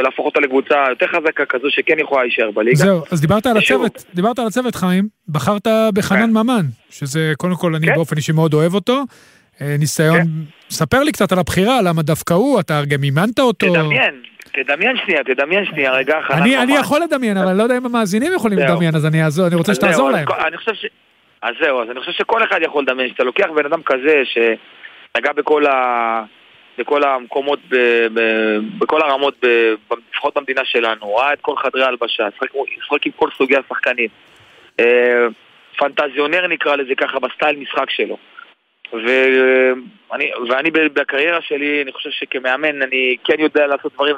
ולהפוך 0.00 0.26
אותה 0.26 0.40
לקבוצה 0.40 0.74
יותר 0.88 1.06
חזקה 1.06 1.44
כזו 1.44 1.66
שכן 1.70 1.98
יכולה 1.98 2.22
להישאר 2.22 2.50
בליגה. 2.50 2.76
זהו, 2.76 3.02
אז 3.12 3.20
דיברת 3.20 3.46
על 3.46 3.56
הצוות, 3.56 4.04
דיברת 4.14 4.38
על 4.38 4.46
הצוות 4.46 4.74
חיים, 4.74 5.08
בחרת 5.28 5.66
בחנן 5.94 6.30
ממן, 6.30 6.64
שזה 6.90 7.32
קודם 7.36 7.54
כל 7.54 7.74
אני 7.74 7.86
באופן 7.94 8.16
אישי 8.16 8.32
מאוד 8.32 8.54
אוהב 8.54 8.74
אותו. 8.74 9.02
אה, 9.60 9.76
ניסיון. 9.78 10.16
ספר 10.70 11.02
לי 11.02 11.12
קצת 11.12 11.32
על 11.32 11.38
הבחירה, 11.38 11.82
למה 11.82 12.02
דווקא 12.02 12.34
הוא, 12.34 12.60
אתה 12.60 12.80
גם 12.88 13.02
אימנת 13.02 13.38
אותו. 13.38 13.66
תדמיין, 13.74 14.14
תדמיין 14.52 14.96
שנייה, 15.04 15.24
תדמיין 15.24 15.64
שנייה, 15.64 15.92
רגע, 15.92 16.14
חנן 16.28 16.42
אני, 16.42 16.58
אני. 16.58 16.76
יכול 16.76 17.00
לדמיין, 17.00 17.36
אבל 17.36 17.48
אני 17.48 17.58
לא 17.58 17.62
יודע 17.62 17.76
אם 17.76 17.86
המאזינים 17.86 18.32
יכולים. 18.36 18.58
לדמיין, 18.58 18.94
אז 18.94 19.06
אני 19.06 19.54
רוצה 19.54 19.74
שתעזור 19.74 20.10
להם. 20.10 20.28
אז 20.28 20.34
כל- 20.34 20.46
אני 20.46 20.56
חושב 20.56 20.74
ש... 20.74 20.86
אז 21.42 21.54
זהו, 21.62 21.82
אז 21.82 21.88
אני 21.90 22.00
חושב 22.00 22.12
שכל 22.12 22.44
אחד 22.44 22.58
יכול 22.62 22.82
לדמיין, 22.82 23.08
שאתה 23.08 23.24
לוקח 23.24 23.46
בן 23.56 23.66
אדם 23.66 23.82
כזה 23.82 24.22
שנגע 24.24 25.32
בכל 25.32 25.66
ה... 25.66 25.72
בכל 26.80 27.04
המקומות, 27.04 27.58
ב... 27.68 27.76
ב... 28.14 28.20
בכל 28.78 29.02
הרמות, 29.02 29.34
ב... 29.42 29.74
לפחות 30.12 30.36
במדינה 30.36 30.64
שלנו, 30.64 31.14
ראה 31.14 31.32
את 31.32 31.38
כל 31.40 31.56
חדרי 31.56 31.84
ההלבשה, 31.84 32.28
שחק 32.80 33.06
עם 33.06 33.12
כל 33.16 33.28
סוגי 33.38 33.56
השחקנים. 33.56 34.08
אה, 34.80 35.26
פנטזיונר 35.76 36.46
נקרא 36.46 36.76
לזה 36.76 36.94
ככה, 36.94 37.18
בסטייל 37.18 37.56
משחק 37.56 37.90
שלו. 37.90 38.16
ואני, 38.92 40.30
ואני 40.48 40.70
בקריירה 40.70 41.40
שלי, 41.42 41.82
אני 41.82 41.92
חושב 41.92 42.10
שכמאמן 42.10 42.82
אני 42.82 43.16
כן 43.24 43.40
יודע 43.40 43.66
לעשות 43.66 43.92
דברים 43.94 44.16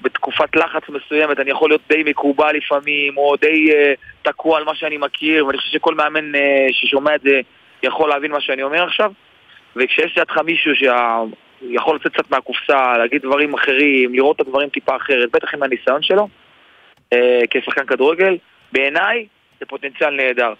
ובתקופת 0.00 0.56
לחץ 0.56 0.82
מסוימת 0.88 1.40
אני 1.40 1.50
יכול 1.50 1.70
להיות 1.70 1.82
די 1.88 2.02
מקובל 2.06 2.56
לפעמים, 2.56 3.16
או 3.16 3.36
די 3.36 3.72
אה, 3.72 3.92
תקוע 4.22 4.58
על 4.58 4.64
מה 4.64 4.74
שאני 4.74 4.98
מכיר, 4.98 5.46
ואני 5.46 5.58
חושב 5.58 5.70
שכל 5.70 5.94
מאמן 5.94 6.34
אה, 6.34 6.66
ששומע 6.72 7.14
את 7.14 7.20
זה 7.20 7.40
יכול 7.82 8.08
להבין 8.08 8.30
מה 8.30 8.40
שאני 8.40 8.62
אומר 8.62 8.82
עכשיו. 8.82 9.12
וכשיש 9.76 10.18
לידך 10.18 10.38
מישהו 10.38 10.74
שיכול 11.60 11.96
לצאת 11.96 12.12
קצת 12.12 12.30
מהקופסה, 12.30 12.98
להגיד 12.98 13.22
דברים 13.22 13.54
אחרים, 13.54 14.14
לראות 14.14 14.36
את 14.36 14.46
הדברים 14.46 14.68
טיפה 14.68 14.96
אחרת, 14.96 15.30
בטח 15.30 15.54
עם 15.54 15.62
הניסיון 15.62 16.02
שלו, 16.02 16.28
אה, 17.12 17.40
כשחקן 17.50 17.86
כדורגל, 17.86 18.36
בעיניי 18.72 19.26
זה 19.60 19.66
פוטנציאל 19.66 20.10
נהדר. 20.10 20.52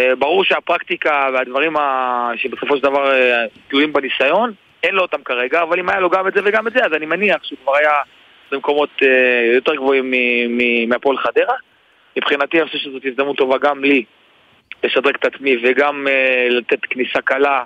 אה, 0.00 0.14
ברור 0.14 0.44
שהפרקטיקה 0.44 1.28
והדברים 1.32 1.76
ה... 1.76 2.30
שבסופו 2.36 2.76
של 2.76 2.82
דבר 2.82 3.12
אה, 3.12 3.44
תלויים 3.68 3.92
בניסיון, 3.92 4.52
אין 4.82 4.94
לו 4.94 5.02
אותם 5.02 5.22
כרגע, 5.24 5.62
אבל 5.62 5.78
אם 5.78 5.88
היה 5.88 6.00
לו 6.00 6.10
גם 6.10 6.28
את 6.28 6.34
זה 6.34 6.40
וגם 6.44 6.66
את 6.66 6.72
זה, 6.72 6.84
אז 6.84 6.92
אני 6.92 7.06
מניח 7.06 7.44
שהוא 7.44 7.58
כבר 7.62 7.76
היה 7.76 7.92
במקומות 8.52 8.90
אה, 9.02 9.52
יותר 9.54 9.74
גבוהים 9.74 10.14
מהפועל 10.88 11.18
חדרה. 11.18 11.54
מבחינתי 12.16 12.60
אני 12.60 12.66
חושב 12.66 12.78
שזאת 12.78 13.02
הזדמנות 13.04 13.36
טובה 13.36 13.58
גם 13.58 13.84
לי 13.84 14.04
לשדרג 14.84 15.14
את 15.14 15.24
עצמי 15.24 15.56
וגם 15.62 16.06
אה, 16.08 16.48
לתת 16.50 16.80
כניסה 16.80 17.20
קלה 17.20 17.64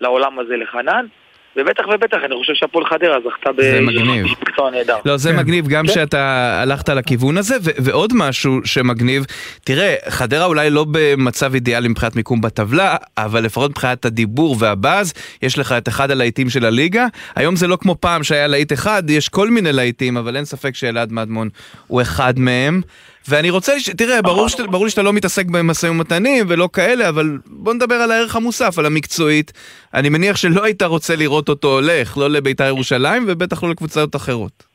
לעולם 0.00 0.38
הזה 0.38 0.56
לחנן. 0.56 1.06
ובטח 1.56 1.84
ובטח, 1.94 2.16
אני 2.24 2.34
חושב 2.38 2.54
שהפועל 2.54 2.84
חדרה 2.84 3.18
זכתה 3.20 3.50
זה 3.62 3.80
מגניב. 3.80 4.22
באיש 4.22 4.36
מקצוע 4.42 4.70
נהדר. 4.70 4.96
לא, 5.04 5.16
זה 5.16 5.30
כן. 5.30 5.36
מגניב 5.36 5.68
גם 5.68 5.86
כן. 5.86 5.92
שאתה 5.92 6.58
הלכת 6.62 6.88
לכיוון 6.88 7.38
הזה, 7.38 7.56
ו- 7.62 7.70
ועוד 7.78 8.12
משהו 8.14 8.60
שמגניב, 8.64 9.24
תראה, 9.64 9.94
חדרה 10.08 10.44
אולי 10.44 10.70
לא 10.70 10.86
במצב 10.90 11.54
אידיאלי 11.54 11.88
מבחינת 11.88 12.16
מיקום 12.16 12.40
בטבלה, 12.40 12.96
אבל 13.18 13.44
לפחות 13.44 13.70
מבחינת 13.70 14.04
הדיבור 14.04 14.56
והבאז, 14.58 15.14
יש 15.42 15.58
לך 15.58 15.72
את 15.72 15.88
אחד 15.88 16.10
הלהיטים 16.10 16.50
של 16.50 16.64
הליגה. 16.64 17.06
היום 17.36 17.56
זה 17.56 17.66
לא 17.66 17.76
כמו 17.76 17.96
פעם 18.00 18.22
שהיה 18.22 18.46
להיט 18.46 18.72
אחד, 18.72 19.10
יש 19.10 19.28
כל 19.28 19.50
מיני 19.50 19.72
להיטים, 19.72 20.16
אבל 20.16 20.36
אין 20.36 20.44
ספק 20.44 20.74
שאלעד 20.74 21.12
מדמון 21.12 21.48
הוא 21.86 22.02
אחד 22.02 22.38
מהם. 22.38 22.80
ואני 23.28 23.50
רוצה, 23.50 23.80
ש... 23.80 23.90
תראה, 23.90 24.22
ברור, 24.22 24.48
שאתה, 24.48 24.62
ברור 24.62 24.88
שאתה 24.88 25.02
לא 25.02 25.12
מתעסק 25.12 25.46
במשאים 25.46 25.92
ומתנים 25.92 26.46
ולא 26.48 26.68
כאלה, 26.72 27.08
אבל 27.08 27.26
בוא 27.46 27.74
נדבר 27.74 27.94
על 27.94 28.10
הערך 28.10 28.36
המוסף, 28.36 28.78
על 28.78 28.86
המקצועית. 28.86 29.52
אני 29.94 30.08
מניח 30.08 30.36
שלא 30.36 30.64
היית 30.64 30.82
רוצה 30.82 31.16
לראות 31.16 31.48
אותו 31.48 31.68
הולך, 31.68 32.18
לא 32.18 32.30
לבית"ר 32.30 32.64
ירושלים 32.64 33.24
ובטח 33.28 33.62
לא 33.62 33.70
לקבוצות 33.70 34.16
אחרות. 34.16 34.72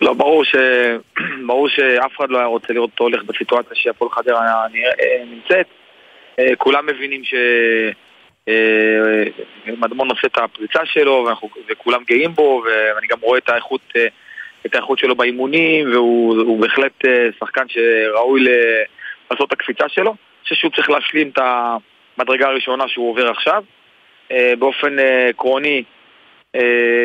לא, 0.00 0.12
ברור, 0.12 0.44
ש... 0.44 0.54
ברור 1.46 1.68
שאף 1.68 2.12
אחד 2.16 2.30
לא 2.30 2.38
היה 2.38 2.46
רוצה 2.46 2.72
לראות 2.72 2.90
אותו 2.90 3.04
הולך 3.04 3.22
בסיטואציה 3.22 3.72
שהפועל 3.74 4.10
חדרה 4.10 4.66
נמצאת. 5.30 5.66
אה, 6.38 6.56
כולם 6.58 6.86
מבינים 6.86 7.22
שמדמון 9.64 10.10
עושה 10.10 10.26
את 10.26 10.38
הפריצה 10.38 10.80
שלו 10.84 11.24
ואנחנו... 11.26 11.48
וכולם 11.68 12.02
גאים 12.06 12.34
בו 12.34 12.62
ואני 12.66 13.06
גם 13.06 13.18
רואה 13.20 13.38
את 13.38 13.48
האיכות, 13.48 13.80
אה, 13.96 14.06
את 14.66 14.74
האיכות 14.74 14.98
שלו 14.98 15.16
באימונים 15.16 15.92
והוא 15.92 16.42
הוא 16.42 16.60
בהחלט 16.60 17.06
אה, 17.06 17.28
שחקן 17.38 17.64
שראוי 17.68 18.44
לעשות 19.30 19.48
את 19.48 19.52
הקפיצה 19.52 19.88
שלו. 19.88 20.10
אני 20.10 20.42
חושב 20.42 20.54
שהוא 20.54 20.70
צריך 20.70 20.90
להשלים 20.90 21.28
את 21.28 21.38
המדרגה 21.38 22.46
הראשונה 22.46 22.88
שהוא 22.88 23.10
עובר 23.10 23.30
עכשיו. 23.30 23.64
אה, 24.32 24.52
באופן 24.58 24.98
אה, 24.98 25.28
עקרוני 25.28 25.82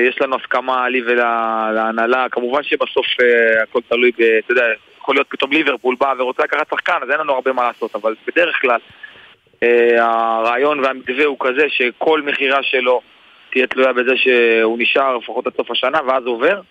יש 0.08 0.22
לנו 0.22 0.36
הסכמה 0.36 0.90
לי 0.90 1.02
ולהנהלה, 1.02 2.30
כמובן 2.32 2.64
שבסוף 2.64 3.06
הכל 3.64 3.80
תלוי. 3.90 4.10
אתה 4.10 4.52
יודע, 4.52 4.66
יכול 4.98 5.16
להיות 5.16 5.28
פתאום 5.30 5.52
ליברפול 5.52 5.96
בא 6.00 6.14
ורוצה 6.18 6.44
לקחת 6.44 6.70
שחקן, 6.70 6.98
אז 7.02 7.12
אין 7.12 7.20
לנו 7.20 7.34
הרבה 7.34 7.54
מה 7.54 7.64
לעשות, 7.64 7.96
אבל 7.96 8.16
בדרך 8.28 8.62
כלל 8.62 8.80
הרעיון 9.98 10.80
והמתווה 10.80 11.26
הוא 11.26 11.38
כזה 11.40 11.66
שכל 11.70 12.22
מכירה 12.22 12.64
שלו 12.64 13.02
תהיה 13.52 13.68
תלויה 13.68 13.94
בזה 13.94 14.18
שהוא 14.18 14.78
נשאר 14.80 15.18
לפחות 15.18 15.48
עד 15.48 15.54
סוף 15.58 15.72
השנה 15.72 16.00
ואז 16.08 16.26
עובר. 16.26 16.62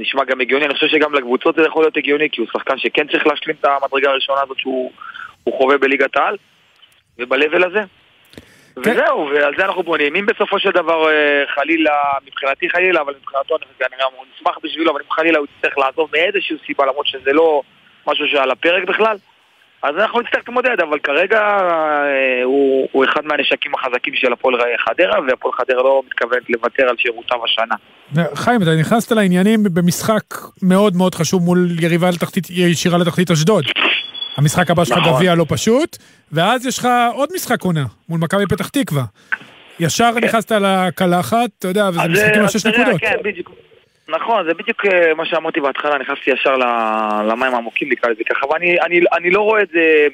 נשמע 0.00 0.24
גם 0.24 0.40
הגיוני, 0.40 0.64
אני 0.64 0.74
חושב 0.74 0.88
שגם 0.88 1.14
לקבוצות 1.14 1.54
זה 1.54 1.62
יכול 1.62 1.82
להיות 1.82 1.96
הגיוני, 1.96 2.28
כי 2.32 2.40
הוא 2.40 2.48
שחקן 2.52 2.78
שכן 2.78 3.06
צריך 3.06 3.26
להשלים 3.26 3.56
את 3.60 3.64
המדרגה 3.64 4.10
הראשונה 4.10 4.40
הזאת 4.42 4.58
שהוא 4.58 4.92
הוא 5.44 5.58
חווה 5.58 5.78
בליגת 5.78 6.16
העל 6.16 6.36
וב-level 7.18 7.66
הזה. 7.66 7.80
וזהו, 8.76 9.30
ועל 9.34 9.54
זה 9.56 9.64
אנחנו 9.64 9.82
בונים. 9.82 10.16
אם 10.16 10.26
בסופו 10.26 10.58
של 10.58 10.70
דבר 10.70 11.10
אה, 11.10 11.42
חלילה, 11.54 11.92
מבחינתי 12.26 12.70
חלילה, 12.70 13.00
אבל 13.00 13.14
מבחינתו 13.20 13.56
אני 13.56 13.86
אני 13.86 13.96
גם 14.02 14.08
נשמח 14.36 14.58
בשבילו, 14.62 14.92
אבל 14.92 15.00
אם 15.00 15.10
חלילה 15.10 15.38
הוא 15.38 15.46
יצטרך 15.56 15.78
לעזוב 15.78 16.10
מאיזושהי 16.12 16.56
סיבה, 16.66 16.86
למרות 16.86 17.06
שזה 17.06 17.32
לא 17.32 17.62
משהו 18.06 18.28
שעל 18.28 18.50
הפרק 18.50 18.84
בכלל, 18.84 19.16
אז 19.82 19.94
אנחנו 19.96 20.20
נצטרך 20.20 20.34
להתמודד, 20.34 20.80
אבל 20.88 20.98
כרגע 20.98 21.40
אה, 21.40 22.44
הוא, 22.44 22.88
הוא 22.92 23.04
אחד 23.04 23.20
מהנשקים 23.24 23.72
החזקים 23.74 24.14
של 24.14 24.32
הפועל 24.32 24.54
חדרה, 24.88 25.20
והפועל 25.28 25.54
חדרה 25.54 25.82
לא 25.82 26.02
מתכוונת 26.06 26.42
לוותר 26.50 26.88
על 26.88 26.96
שירותיו 26.98 27.38
השנה. 27.44 27.74
חיים, 28.34 28.62
אתה 28.62 28.70
נכנסת 28.80 29.12
לעניינים 29.12 29.60
במשחק 29.62 30.24
מאוד 30.62 30.96
מאוד 30.96 31.14
חשוב 31.14 31.42
מול 31.42 31.68
יריבה 31.80 32.10
לתחתית, 32.10 32.44
ישירה 32.50 32.98
לתחתית 32.98 33.30
אשדוד. 33.30 33.64
המשחק 34.36 34.70
הבא 34.70 34.84
שלך 34.84 34.98
נכון. 34.98 35.12
גביע 35.12 35.34
לא 35.34 35.46
פשוט, 35.48 35.96
ואז 36.32 36.66
יש 36.66 36.78
לך 36.78 36.88
עוד 37.14 37.28
משחק 37.34 37.62
עונה, 37.62 37.84
מול 38.08 38.20
מכבי 38.20 38.46
פתח 38.46 38.68
תקווה. 38.68 39.04
ישר 39.80 40.10
נכנסת 40.22 40.52
לקלחת, 40.52 41.50
אתה 41.58 41.68
יודע, 41.68 41.88
וזה 41.88 42.08
משחקים 42.08 42.34
אה, 42.34 42.42
על 42.42 42.48
שש 42.48 42.66
נקודות. 42.66 43.00
כן, 43.00 43.16
בדיוק. 43.24 43.50
נכון, 44.08 44.44
זה 44.48 44.54
בדיוק 44.54 44.86
אה, 44.86 45.14
מה 45.14 45.26
שאמרתי 45.26 45.60
בהתחלה, 45.60 45.98
נכנסתי 45.98 46.30
ישר 46.30 46.56
למים 47.28 47.54
העמוקים 47.54 47.88
נקרא 47.92 48.10
לזה 48.10 48.24
ככה, 48.24 48.46
ואני 48.46 48.80
אני, 48.80 49.00
אני 49.16 49.30
לא 49.30 49.40
רואה 49.40 49.62
את 49.62 49.68
זה, 49.68 50.06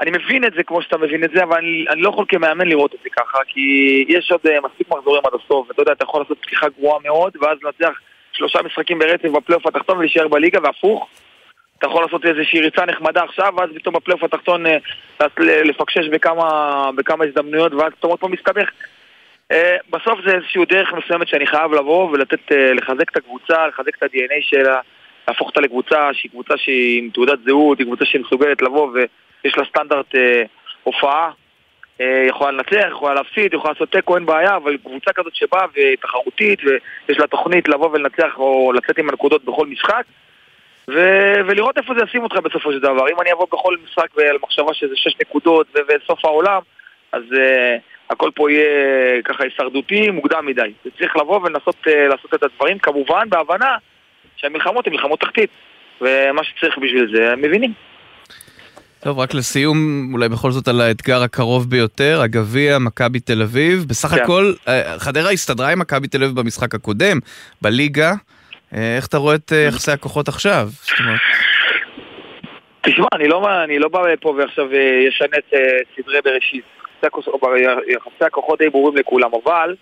אני 0.00 0.10
מבין 0.10 0.44
את 0.44 0.52
זה 0.56 0.62
כמו 0.62 0.82
שאתה 0.82 0.98
מבין 0.98 1.24
את 1.24 1.30
זה, 1.34 1.42
אבל 1.42 1.56
אני, 1.56 1.84
אני 1.90 2.02
לא 2.02 2.08
יכול 2.08 2.24
כמאמן 2.28 2.68
לראות 2.68 2.94
את 2.94 2.98
זה 3.02 3.08
ככה, 3.10 3.38
כי 3.48 3.60
יש 4.08 4.30
עוד 4.32 4.40
אה, 4.46 4.60
מספיק 4.60 4.88
מחזורים 4.88 5.22
עד 5.26 5.32
הסוף, 5.44 5.68
ואתה 5.68 5.82
יודע, 5.82 5.92
אתה 5.92 6.04
יכול 6.04 6.20
לעשות 6.20 6.38
פתיחה 6.40 6.66
גרועה 6.78 6.98
מאוד, 7.04 7.36
ואז 7.40 7.58
לנצח 7.62 7.98
שלושה 8.32 8.62
משחקים 8.62 8.98
ברצף 8.98 9.28
בפלייאוף 9.28 9.66
התחתון 9.66 9.96
ולהישאר 9.96 10.28
בליגה, 10.28 10.58
והפוך. 10.62 11.08
אתה 11.78 11.86
יכול 11.86 12.02
לעשות 12.02 12.26
איזושהי 12.26 12.60
ריצה 12.60 12.84
נחמדה 12.86 13.22
עכשיו, 13.22 13.54
ואז 13.56 13.70
פתאום 13.74 13.94
בפלייאוף 13.94 14.24
התחתון 14.24 14.66
אה, 14.66 14.76
לפקשש 15.40 16.08
בכמה, 16.08 16.90
בכמה 16.96 17.24
הזדמנויות, 17.24 17.72
ואז 17.72 17.92
פתאום 17.92 18.10
עוד 18.10 18.20
פעם 18.20 18.32
מסתבך. 18.32 18.70
אה, 19.52 19.76
בסוף 19.90 20.20
זה 20.26 20.34
איזושהי 20.34 20.64
דרך 20.64 20.92
מסוימת 20.92 21.28
שאני 21.28 21.46
חייב 21.46 21.72
לבוא 21.74 22.10
ולתת, 22.10 22.52
אה, 22.52 22.72
לחזק 22.72 23.10
את 23.10 23.16
הקבוצה, 23.16 23.66
לחזק 23.66 23.96
את 23.96 24.02
ה-DNA 24.02 24.40
שלה, 24.40 24.80
להפוך 25.28 25.48
אותה 25.48 25.60
לקבוצה 25.60 26.08
שהיא 26.12 26.30
קבוצה 26.30 26.56
שהיא 26.56 26.98
עם 26.98 27.10
תעודת 27.10 27.38
זהות, 27.46 27.78
היא 27.78 27.86
קבוצה 27.86 28.04
שהיא 28.04 28.20
מסוגלת 28.20 28.62
לבוא 28.62 28.90
ויש 28.92 29.58
לה 29.58 29.64
סטנדרט 29.64 30.14
אה, 30.14 30.42
הופעה, 30.82 31.30
אה, 32.00 32.24
יכולה 32.28 32.50
לנצח, 32.50 32.88
יכולה 32.90 33.14
להפסיד, 33.14 33.54
יכולה 33.54 33.72
לעשות 33.72 33.92
תיקו, 33.92 34.16
אין 34.16 34.26
בעיה, 34.26 34.56
אבל 34.56 34.76
קבוצה 34.76 35.12
כזאת 35.12 35.34
שבאה 35.34 35.66
ותחרותית 35.74 36.60
ויש 36.64 37.18
לה 37.18 37.26
תוכנית 37.26 37.68
לבוא 37.68 37.90
ולנצח 37.90 38.38
או 38.38 38.72
לצאת 38.72 38.98
עם 38.98 39.08
הנקודות 39.08 39.44
בכל 39.44 39.66
משחק 39.66 40.02
ו- 40.90 41.40
ולראות 41.46 41.78
איפה 41.78 41.94
זה 41.94 42.04
ישים 42.08 42.22
אותך 42.22 42.36
בסופו 42.36 42.72
של 42.72 42.78
דבר. 42.78 43.08
אם 43.08 43.20
אני 43.20 43.32
אבוא 43.32 43.46
בכל 43.52 43.76
משחק 43.84 44.18
על 44.18 44.36
מחשבה 44.42 44.74
שזה 44.74 44.96
שש 44.96 45.14
נקודות 45.20 45.66
ו- 45.74 45.80
וסוף 45.88 46.24
העולם, 46.24 46.60
אז 47.12 47.22
uh, 47.32 47.93
הכל 48.10 48.30
פה 48.34 48.50
יהיה 48.50 49.22
ככה 49.24 49.44
הישרדותי 49.44 50.10
מוקדם 50.10 50.46
מדי. 50.46 50.72
צריך 50.98 51.16
לבוא 51.16 51.40
ולנסות 51.40 51.76
uh, 51.86 51.90
לעשות 51.90 52.34
את 52.34 52.42
הדברים, 52.42 52.78
כמובן 52.78 53.30
בהבנה 53.30 53.76
שהמלחמות 54.36 54.86
הן 54.86 54.92
מלחמות 54.92 55.20
תחתית. 55.20 55.50
ומה 56.00 56.44
שצריך 56.44 56.78
בשביל 56.78 57.16
זה, 57.16 57.32
הם 57.32 57.42
מבינים. 57.42 57.72
טוב, 59.00 59.18
רק 59.18 59.34
לסיום, 59.34 59.76
אולי 60.14 60.28
בכל 60.28 60.50
זאת 60.50 60.68
על 60.68 60.80
האתגר 60.80 61.22
הקרוב 61.22 61.70
ביותר, 61.70 62.20
הגביע, 62.22 62.78
מכבי 62.78 63.20
תל 63.20 63.42
אביב. 63.42 63.84
בסך 63.88 64.08
כן. 64.08 64.22
הכל, 64.22 64.52
אה, 64.68 64.98
חדרה 64.98 65.30
הסתדרה 65.30 65.72
עם 65.72 65.78
מכבי 65.78 66.08
תל 66.08 66.22
אביב 66.22 66.40
במשחק 66.40 66.74
הקודם, 66.74 67.18
בליגה. 67.62 68.12
אה, 68.74 68.96
איך 68.96 69.06
אתה 69.06 69.16
רואה 69.16 69.34
את 69.34 69.52
אה, 69.52 69.58
יחסי 69.58 69.92
הכוחות 69.92 70.28
עכשיו? 70.28 70.68
תשמע, 72.80 73.06
אני 73.14 73.28
לא, 73.28 73.64
אני 73.64 73.78
לא 73.78 73.88
בא 73.88 74.00
פה 74.20 74.28
ועכשיו 74.28 74.72
אה, 74.72 75.04
ישנה 75.08 75.36
את 75.38 75.54
אה, 75.54 75.60
סדרי 75.96 76.18
בראשית. 76.24 76.64
יחסי 77.88 78.24
הכוחות- 78.24 78.58
די 78.58 78.68
ברורים 78.68 78.96
לכולם, 78.96 79.30
אבל 79.44 79.74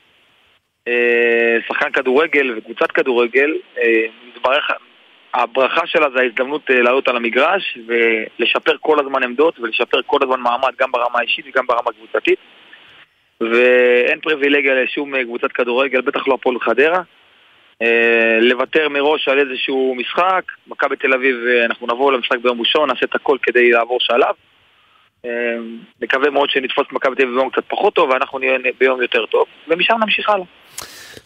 אה, 0.89 1.57
שחקן 1.69 1.93
כדורגל 1.93 2.55
וקבוצת 2.57 2.93
כדורגל, 2.93 3.55
אה, 3.79 4.05
מתברך, 4.29 4.71
הברכה 5.35 5.87
שלה 5.87 6.07
זה 6.15 6.21
ההזדמנות 6.21 6.71
אה, 6.71 6.83
לעלות 6.83 7.09
על 7.09 7.17
המגרש 7.17 7.79
ולשפר 7.87 8.77
כל 8.81 9.01
הזמן 9.01 9.23
עמדות 9.23 9.61
ולשפר 9.61 10.03
כל 10.07 10.19
הזמן 10.23 10.41
מעמד 10.41 10.73
גם 10.81 10.93
ברמה 10.93 11.19
האישית 11.19 11.45
וגם 11.49 11.67
ברמה 11.67 11.91
הקבוצתית. 11.91 12.39
ואין 13.41 14.21
פריבילגיה 14.21 14.75
לשום 14.75 15.15
אה, 15.15 15.25
קבוצת 15.25 15.53
כדורגל, 15.53 16.01
בטח 16.01 16.29
לא 16.29 16.35
הפועל 16.35 16.61
חדרה. 16.61 17.03
אה, 17.83 18.39
לוותר 18.41 18.89
מראש 18.89 19.29
על 19.29 19.39
איזשהו 19.39 19.95
משחק, 19.95 20.43
מכבי 20.67 20.97
תל 20.97 21.13
אביב, 21.15 21.37
אה, 21.47 21.65
אנחנו 21.65 21.87
נבוא 21.87 22.13
למשחק 22.13 22.39
ביום 22.39 22.61
ראשון, 22.61 22.89
נעשה 22.89 23.07
את 23.07 23.15
הכל 23.15 23.39
כדי 23.43 23.71
לעבור 23.71 24.01
שלב. 24.01 24.35
אה, 25.25 25.31
נקווה 26.03 26.31
מאוד 26.31 26.51
שנתפוס 26.51 26.87
את 26.87 26.93
מכבי 26.93 27.17
תל 27.17 27.23
אביב 27.23 27.35
ביום 27.35 27.51
קצת 27.51 27.63
פחות 27.69 27.95
טוב, 27.95 28.11
ואנחנו 28.11 28.39
נהיה 28.39 28.59
ביום 28.81 29.03
יותר 29.03 29.27
טוב, 29.27 29.45
ומשם 29.69 29.95
נמשיך 30.01 30.29
הלאה. 30.29 30.45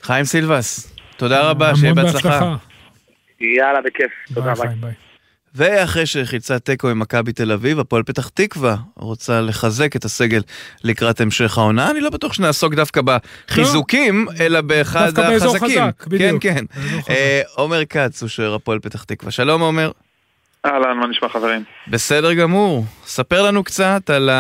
חיים 0.03 0.25
סילבס, 0.25 0.97
תודה 1.17 1.51
רבה, 1.51 1.77
שיהיה 1.77 1.95
בהצלחה. 1.95 2.57
יאללה, 3.41 3.81
בכיף. 3.81 4.11
תודה, 4.35 4.53
ביי. 4.55 4.93
ואחרי 5.55 6.07
שחיצה 6.07 6.59
תיקו 6.59 6.89
עם 6.89 6.99
מכבי 6.99 7.33
תל 7.33 7.53
אביב, 7.53 7.79
הפועל 7.79 8.03
פתח 8.03 8.29
תקווה 8.29 8.77
רוצה 8.97 9.41
לחזק 9.41 9.97
את 9.97 10.05
הסגל 10.05 10.41
לקראת 10.85 11.21
המשך 11.21 11.59
העונה. 11.59 11.91
אני 11.91 12.01
לא 12.01 12.11
בטוח 12.11 12.33
שנעסוק 12.33 12.75
דווקא 12.75 13.01
בחיזוקים, 13.03 14.27
לא. 14.29 14.45
אלא 14.45 14.61
באחד 14.61 15.07
דווקא 15.07 15.31
באזור 15.31 15.57
החזקים. 15.57 15.83
חזק, 15.83 16.07
בדיוק. 16.07 16.43
כן, 16.43 16.65
כן. 17.07 17.13
עומר 17.55 17.85
כץ 17.85 18.23
הוא 18.23 18.29
שוער 18.29 18.55
הפועל 18.55 18.79
פתח 18.79 19.05
תקווה. 19.05 19.31
שלום 19.31 19.61
עומר. 19.61 19.91
אהלן, 20.67 20.99
מה 20.99 21.07
נשמע 21.07 21.29
חברים? 21.29 21.63
בסדר 21.89 22.35
גמור. 22.35 22.85
ספר 23.05 23.43
לנו 23.43 23.65
קצת 23.65 24.11
על 24.11 24.31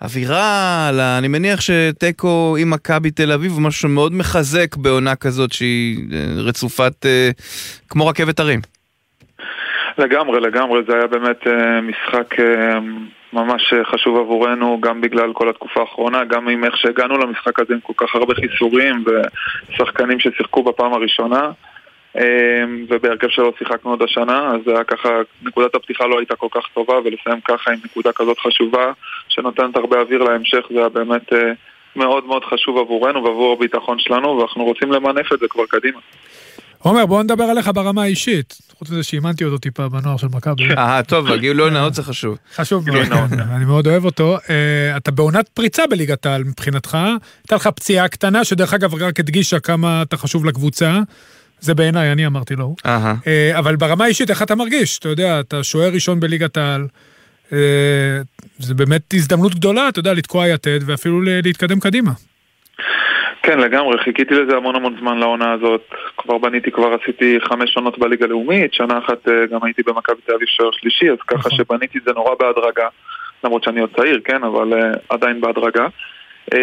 האווירה, 0.00 0.88
על 0.88 1.00
ה... 1.00 1.18
אני 1.18 1.28
מניח 1.28 1.60
שתיקו 1.60 2.56
עם 2.60 2.70
מכבי 2.70 3.10
תל 3.10 3.32
אביב 3.32 3.52
הוא 3.52 3.62
משהו 3.62 3.80
שמאוד 3.80 4.12
מחזק 4.12 4.76
בעונה 4.76 5.16
כזאת 5.16 5.52
שהיא 5.52 5.98
אה, 6.12 6.24
רצופת, 6.36 7.06
אה, 7.06 7.30
כמו 7.88 8.06
רכבת 8.06 8.40
הרים. 8.40 8.60
לגמרי, 9.98 10.40
לגמרי, 10.40 10.80
זה 10.88 10.94
היה 10.94 11.06
באמת 11.06 11.46
אה, 11.46 11.80
משחק 11.80 12.40
אה, 12.40 12.78
ממש 13.32 13.74
חשוב 13.84 14.16
עבורנו, 14.18 14.80
גם 14.80 15.00
בגלל 15.00 15.32
כל 15.32 15.48
התקופה 15.48 15.80
האחרונה, 15.80 16.24
גם 16.24 16.48
עם 16.48 16.64
איך 16.64 16.76
שהגענו 16.76 17.18
למשחק 17.18 17.60
הזה 17.60 17.74
עם 17.74 17.80
כל 17.80 17.92
כך 17.96 18.14
הרבה 18.14 18.34
חיסורים 18.34 19.04
ושחקנים 19.06 20.20
ששיחקו 20.20 20.62
בפעם 20.62 20.94
הראשונה. 20.94 21.50
אה, 22.16 22.64
ובהרכב 22.88 23.28
שלא 23.28 23.52
שיחקנו 23.58 23.90
עוד 23.90 24.02
השנה, 24.02 24.54
אז 24.54 24.60
זה 24.66 24.70
היה 24.70 24.84
ככה, 24.84 25.08
נקודת 25.42 25.74
הפתיחה 25.74 26.06
לא 26.06 26.18
הייתה 26.18 26.36
כל 26.36 26.48
כך 26.50 26.62
טובה, 26.74 26.94
ולסיים 26.94 27.40
ככה 27.48 27.70
עם 27.70 27.78
נקודה 27.84 28.10
כזאת 28.12 28.38
חשובה, 28.38 28.92
שנותנת 29.28 29.76
הרבה 29.76 30.00
אוויר 30.00 30.22
להמשך, 30.22 30.60
זה 30.70 30.78
היה 30.78 30.88
באמת 30.88 31.32
אה, 31.32 31.52
מאוד 31.96 32.26
מאוד 32.26 32.44
חשוב 32.44 32.78
עבורנו 32.78 33.24
ועבור 33.24 33.52
הביטחון 33.52 33.98
שלנו, 33.98 34.38
ואנחנו 34.38 34.64
רוצים 34.64 34.92
למנף 34.92 35.32
את 35.32 35.38
זה 35.40 35.46
כבר 35.48 35.64
קדימה. 35.68 36.00
עומר, 36.78 37.06
בוא 37.06 37.22
נדבר 37.22 37.44
עליך 37.44 37.70
ברמה 37.74 38.02
האישית. 38.02 38.58
חוץ 38.78 38.90
מזה 38.90 39.02
שאימנתי 39.02 39.44
אותו 39.44 39.58
טיפה 39.58 39.88
בנוער 39.88 40.16
של 40.16 40.26
מכבי. 40.32 40.62
אה, 40.78 41.02
טוב, 41.02 41.32
הגילוי 41.32 41.70
נאות 41.70 41.94
זה 41.94 42.02
חשוב. 42.02 42.38
חשוב 42.54 42.90
מאוד, 42.90 43.30
כן, 43.30 43.40
אני 43.40 43.64
מאוד 43.64 43.86
אוהב 43.86 44.04
אותו. 44.04 44.36
אה, 44.50 44.96
אתה 44.96 45.10
בעונת 45.10 45.48
פריצה 45.48 45.86
בליגת 45.86 46.26
העל 46.26 46.44
מבחינתך. 46.44 46.94
הייתה 47.42 47.56
לך 47.56 47.66
פציעה 47.66 48.08
קטנה, 48.08 48.44
שדרך 48.44 48.74
אגב 48.74 48.94
רק 48.94 49.20
הדגישה 49.20 49.60
כמה 49.60 50.02
אתה 50.02 50.16
חשוב 50.16 50.44
לקבוצה. 50.44 51.00
זה 51.64 51.74
בעיניי, 51.74 52.12
אני 52.12 52.26
אמרתי 52.26 52.54
לו. 52.56 52.74
אהה. 52.86 53.14
אה, 53.26 53.58
אבל 53.58 53.76
ברמה 53.76 54.04
האישית, 54.04 54.30
איך 54.30 54.42
אתה 54.42 54.54
מרגיש? 54.54 54.98
אתה 54.98 55.08
יודע, 55.08 55.40
אתה 55.40 55.62
שוער 55.62 55.90
ראשון 55.94 56.20
בליגת 56.20 56.56
העל. 56.56 56.86
אה, 57.52 58.18
זה 58.58 58.74
באמת 58.74 59.14
הזדמנות 59.14 59.54
גדולה, 59.54 59.88
אתה 59.88 59.98
יודע, 59.98 60.12
לתקוע 60.12 60.48
יתד 60.48 60.78
ואפילו 60.86 61.20
להתקדם 61.22 61.80
קדימה. 61.80 62.10
כן, 63.42 63.58
לגמרי, 63.58 63.98
חיכיתי 63.98 64.34
לזה 64.34 64.56
המון 64.56 64.76
המון 64.76 64.96
זמן 65.00 65.18
לעונה 65.18 65.52
הזאת. 65.52 65.80
כבר 66.16 66.38
בניתי, 66.38 66.70
כבר 66.70 66.96
עשיתי 67.02 67.38
חמש 67.48 67.76
עונות 67.76 67.98
בליגה 67.98 68.24
הלאומית, 68.24 68.74
שנה 68.74 68.98
אחת 68.98 69.28
אה, 69.28 69.46
גם 69.46 69.64
הייתי 69.64 69.82
במכבי 69.82 70.20
תל 70.26 70.32
אביב 70.34 70.48
שוער 70.48 70.70
שלישי, 70.72 71.10
אז 71.10 71.18
ככה 71.26 71.50
שבניתי 71.50 71.98
את 71.98 72.02
זה 72.06 72.12
נורא 72.12 72.34
בהדרגה, 72.40 72.88
למרות 73.44 73.64
שאני 73.64 73.80
עוד 73.80 73.90
צעיר, 73.96 74.20
כן, 74.24 74.44
אבל 74.44 74.72
uh, 74.72 74.98
עדיין 75.08 75.40
בהדרגה. 75.40 75.86
Uh, 76.54 76.58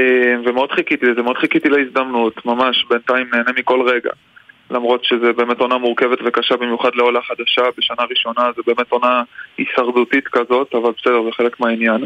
ומאוד 0.46 0.72
חיכיתי 0.72 1.06
לזה, 1.06 1.22
מאוד 1.22 1.38
חיכיתי 1.38 1.70
להזדמנות, 1.70 2.46
ממש 2.46 2.86
בינתיים 2.90 3.28
נהנה 3.34 3.52
מכל 3.58 3.90
רגע. 3.90 4.10
למרות 4.72 5.06
שזה 5.06 5.34
באמת 5.34 5.60
עונה 5.60 5.78
מורכבת 5.78 6.18
וקשה 6.26 6.58
במיוחד 6.58 6.90
לעולה 6.96 7.20
חדשה, 7.22 7.62
בשנה 7.78 8.04
ראשונה 8.10 8.50
זה 8.56 8.62
באמת 8.68 8.92
עונה 8.92 9.24
הישרדותית 9.58 10.28
כזאת, 10.28 10.76
אבל 10.76 10.92
בסדר, 11.02 11.24
זה 11.24 11.30
חלק 11.38 11.60
מהעניין. 11.60 12.06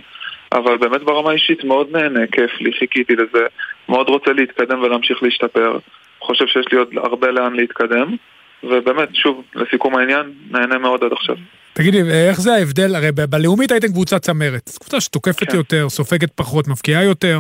אבל 0.52 0.78
באמת 0.78 1.02
ברמה 1.04 1.30
האישית 1.30 1.64
מאוד 1.64 1.88
נהנה, 1.92 2.28
כיף 2.32 2.52
לי, 2.60 2.74
חיכיתי 2.80 3.16
לזה, 3.16 3.46
מאוד 3.90 4.10
רוצה 4.10 4.34
להתקדם 4.34 4.80
ולהמשיך 4.80 5.24
להשתפר. 5.24 5.78
חושב 6.20 6.46
שיש 6.48 6.66
לי 6.72 6.78
עוד 6.78 6.90
הרבה 6.98 7.32
לאן 7.32 7.54
להתקדם, 7.54 8.16
ובאמת, 8.64 9.10
שוב, 9.14 9.44
לסיכום 9.56 9.96
העניין, 9.96 10.32
נהנה 10.52 10.78
מאוד 10.78 11.04
עד 11.04 11.12
עכשיו. 11.12 11.36
תגידי, 11.74 12.02
איך 12.30 12.42
זה 12.42 12.54
ההבדל? 12.54 12.96
הרי 12.96 13.12
בלאומית 13.12 13.72
הייתם 13.72 13.88
קבוצה 13.88 14.20
צמרת. 14.20 14.70
קבוצה 14.80 15.02
שתוקפת 15.02 15.52
כן. 15.52 15.58
יותר, 15.58 15.90
סופגת 15.90 16.32
פחות, 16.36 16.68
מבקיעה 16.68 17.04
יותר. 17.04 17.40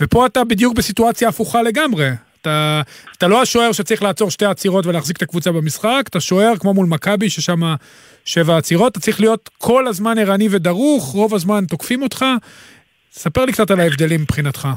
ופה 0.00 0.26
אתה 0.26 0.44
בדיוק 0.44 0.76
בסיטואציה 0.76 1.28
הפוכה 1.28 1.62
לגמרי. 1.62 2.08
אתה, 2.40 2.80
אתה 3.18 3.28
לא 3.28 3.42
השוער 3.42 3.72
שצריך 3.72 4.02
לעצור 4.02 4.30
שתי 4.30 4.44
עצירות 4.44 4.86
ולהחזיק 4.86 5.16
את 5.16 5.22
הקבוצה 5.22 5.52
במשחק, 5.52 6.02
אתה 6.06 6.20
שוער 6.20 6.52
כמו 6.60 6.74
מול 6.74 6.86
מכבי, 6.86 7.30
ששם 7.30 7.60
שבע 8.24 8.56
עצירות, 8.56 8.92
אתה 8.92 9.00
צריך 9.00 9.20
להיות 9.20 9.50
כל 9.58 9.86
הזמן 9.86 10.18
ערני 10.18 10.48
ודרוך, 10.50 11.04
רוב 11.04 11.34
הזמן 11.34 11.64
תוקפים 11.64 12.02
אותך. 12.02 12.24
ספר 13.10 13.44
לי 13.44 13.52
קצת 13.52 13.70
על 13.70 13.80
ההבדלים 13.80 14.20
מבחינתך. 14.20 14.68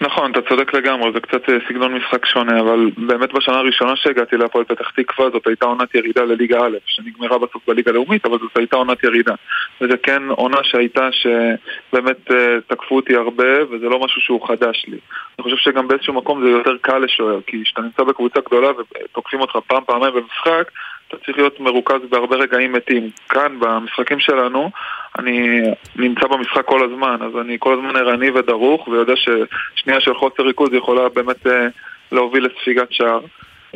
נכון, 0.00 0.30
אתה 0.30 0.40
צודק 0.48 0.74
לגמרי, 0.74 1.10
זה 1.14 1.20
קצת 1.20 1.48
אה, 1.48 1.54
סגנון 1.68 1.94
משחק 1.94 2.26
שונה, 2.26 2.60
אבל 2.60 2.90
באמת 2.96 3.32
בשנה 3.32 3.56
הראשונה 3.56 3.96
שהגעתי 3.96 4.36
להפועל 4.36 4.64
פתח 4.64 4.90
תקווה 4.96 5.30
זאת 5.30 5.46
הייתה 5.46 5.66
עונת 5.66 5.94
ירידה 5.94 6.24
לליגה 6.24 6.58
א', 6.60 6.76
שנגמרה 6.86 7.38
בסוף 7.38 7.62
בליגה 7.68 7.90
הלאומית, 7.90 8.26
אבל 8.26 8.38
זאת 8.38 8.56
הייתה 8.56 8.76
עונת 8.76 9.04
ירידה. 9.04 9.34
וזה 9.80 9.96
כן 10.02 10.22
עונה 10.28 10.58
שהייתה 10.62 11.08
שבאמת 11.12 12.30
אה, 12.30 12.60
תקפו 12.66 12.96
אותי 12.96 13.16
הרבה, 13.16 13.64
וזה 13.70 13.86
לא 13.88 14.00
משהו 14.04 14.20
שהוא 14.20 14.48
חדש 14.48 14.84
לי. 14.88 14.98
אני 15.42 15.50
חושב 15.50 15.70
שגם 15.70 15.88
באיזשהו 15.88 16.14
מקום 16.14 16.44
זה 16.44 16.50
יותר 16.50 16.76
קל 16.80 16.98
לשוער, 16.98 17.40
כי 17.46 17.64
כשאתה 17.64 17.80
נמצא 17.80 18.02
בקבוצה 18.02 18.40
גדולה 18.40 18.68
ותוקפים 18.70 19.40
אותך 19.40 19.56
פעם, 19.66 19.84
פעמיים 19.86 20.14
במשחק, 20.14 20.70
אתה 21.08 21.16
צריך 21.16 21.38
להיות 21.38 21.60
מרוכז 21.60 22.00
בהרבה 22.10 22.36
רגעים 22.36 22.72
מתים. 22.72 23.10
כאן, 23.28 23.58
במשחקים 23.60 24.20
שלנו, 24.20 24.70
אני 25.18 25.60
נמצא 25.96 26.26
במשחק 26.26 26.64
כל 26.64 26.84
הזמן, 26.84 27.16
אז 27.22 27.40
אני 27.40 27.56
כל 27.60 27.72
הזמן 27.72 27.96
ערני 27.96 28.30
ודרוך, 28.30 28.88
ויודע 28.88 29.12
ששנייה 29.16 30.00
של 30.00 30.14
חוסר 30.14 30.42
ריכוז 30.42 30.72
יכולה 30.72 31.08
באמת 31.08 31.46
אה, 31.46 31.66
להוביל 32.12 32.46
לספיגת 32.46 32.92
שער. 32.92 33.20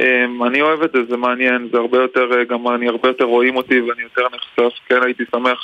אה, 0.01 0.25
אני 0.47 0.61
אוהב 0.61 0.83
את 0.83 0.93
זה, 0.93 0.99
זה 1.09 1.17
מעניין, 1.17 1.69
זה 1.73 1.79
הרבה 1.79 1.99
יותר, 1.99 2.39
אה, 2.39 2.45
גם 2.45 2.69
אני 2.69 2.89
הרבה 2.89 3.09
יותר 3.09 3.25
רואים 3.25 3.57
אותי 3.57 3.81
ואני 3.81 4.03
יותר 4.03 4.23
נחשף. 4.35 4.79
כן, 4.89 5.03
הייתי 5.03 5.25
שמח 5.31 5.61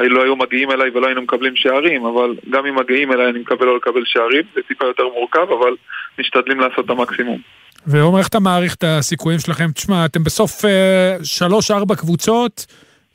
שלא 0.00 0.22
היו 0.22 0.36
מגיעים 0.36 0.70
אליי 0.70 0.90
ולא 0.94 1.06
היינו 1.06 1.22
מקבלים 1.22 1.56
שערים, 1.56 2.06
אבל 2.06 2.34
גם 2.50 2.66
אם 2.66 2.78
מגיעים 2.78 3.12
אליי 3.12 3.30
אני 3.30 3.38
מקבל 3.38 3.68
או 3.68 3.76
לקבל 3.76 4.02
שערים, 4.04 4.42
זה 4.54 4.60
טיפה 4.68 4.84
יותר 4.84 5.02
מורכב, 5.14 5.52
אבל 5.60 5.76
משתדלים 6.18 6.60
לעשות 6.60 6.84
את 6.84 6.90
המקסימום. 6.90 7.38
ועומר, 7.86 8.18
איך 8.18 8.28
אתה 8.28 8.40
מעריך 8.40 8.74
את 8.74 8.84
הסיכויים 8.86 9.40
שלכם? 9.40 9.72
תשמע, 9.72 10.04
אתם 10.04 10.24
בסוף 10.24 10.64
אה, 10.64 11.16
שלוש-ארבע 11.22 11.94
קבוצות 11.94 12.66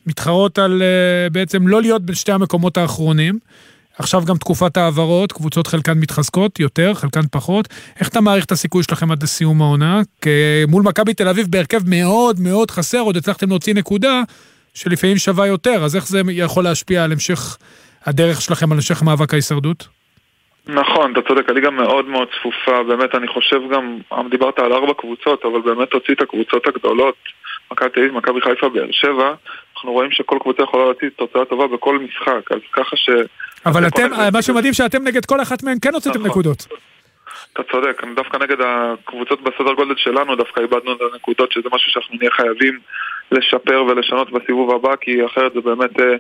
מתחרות 0.08 0.60
על 0.60 0.82
אה, 0.82 1.30
בעצם 1.30 1.68
לא 1.68 1.82
להיות 1.82 2.02
בין 2.02 2.16
שתי 2.16 2.32
המקומות 2.32 2.78
האחרונים. 2.78 3.40
עכשיו 3.98 4.26
גם 4.26 4.38
תקופת 4.38 4.78
העברות, 4.78 5.32
קבוצות 5.32 5.68
חלקן 5.68 6.00
מתחזקות 6.00 6.60
יותר, 6.60 6.94
חלקן 6.94 7.22
פחות. 7.32 7.68
איך 8.00 8.08
אתה 8.08 8.22
מעריך 8.22 8.46
את 8.46 8.52
הסיכוי 8.52 8.84
שלכם 8.84 9.12
עד 9.12 9.24
לסיום 9.24 9.62
העונה? 9.62 10.02
כי 10.22 10.30
מול 10.68 10.84
מכבי 10.84 11.14
תל 11.14 11.28
אביב 11.28 11.48
בהרכב 11.50 11.90
מאוד 11.90 12.40
מאוד 12.40 12.72
חסר, 12.72 13.00
עוד 13.00 13.18
הצלחתם 13.18 13.50
להוציא 13.50 13.74
נקודה 13.74 14.24
שלפעמים 14.74 15.18
שווה 15.18 15.48
יותר, 15.48 15.84
אז 15.84 15.96
איך 15.96 16.08
זה 16.08 16.22
יכול 16.32 16.64
להשפיע 16.64 17.04
על 17.04 17.12
המשך 17.12 17.58
הדרך 18.06 18.42
שלכם, 18.42 18.72
על 18.72 18.78
המשך 18.78 19.04
מאבק 19.04 19.34
ההישרדות? 19.34 19.88
נכון, 20.68 21.12
אתה 21.12 21.22
צודק, 21.28 21.50
הליגה 21.50 21.70
מאוד 21.70 22.06
מאוד 22.06 22.28
צפופה, 22.40 22.84
באמת, 22.84 23.16
אני 23.16 23.28
חושב 23.28 23.60
גם, 23.72 23.98
דיברת 24.30 24.60
על 24.60 24.74
ארבע 24.74 24.94
קבוצות, 24.94 25.46
אבל 25.46 25.62
באמת 25.62 25.90
תוציא 25.90 26.14
את 26.14 26.22
הקבוצות 26.22 26.68
הגדולות, 26.68 27.16
מכבי 27.72 27.90
תל 27.90 28.00
אביב, 28.00 28.14
מכבי 28.14 28.42
חיפה, 28.42 28.70
באר 28.70 28.92
שבע, 28.92 29.34
אנחנו 29.76 29.92
רואים 29.92 30.12
שכל 30.12 30.38
קבוצה 30.42 30.64
יכולה 30.64 30.84
להוציא 30.84 31.08
תוצאה 31.16 31.46
טובה 31.46 31.68
בכל 31.68 32.00
משחק, 32.00 32.52
אז 32.52 32.60
ככה 32.72 32.96
ש... 32.96 33.10
אבל 33.66 33.88
אתם, 33.88 34.10
מה 34.34 34.42
שמדהים 34.42 34.74
שאתם 34.74 35.04
נגד 35.04 35.26
כל 35.26 35.42
אחת 35.42 35.64
מהן 35.64 35.78
כן 35.82 35.94
הוצאתם 35.94 36.26
נקודות. 36.26 36.68
אתה 37.54 37.64
צודק, 37.72 38.02
דווקא 38.16 38.38
נגד 38.38 38.58
הקבוצות 38.62 39.42
בסדר 39.42 39.74
גודל 39.74 39.96
שלנו, 39.98 40.36
דווקא 40.36 40.60
איבדנו 40.60 40.94
את 40.94 41.00
הנקודות, 41.14 41.52
שזה 41.52 41.70
משהו 41.72 41.92
שאנחנו 41.92 42.16
נהיה 42.20 42.32
חייבים 42.32 42.80
לשפר 43.32 43.84
ולשנות 43.88 44.32
בסיבוב 44.32 44.72
הבא, 44.76 44.96
כי 44.96 45.26
אחרת 45.26 45.54
זה 45.54 45.62
באמת 45.62 46.00
אה, 46.00 46.16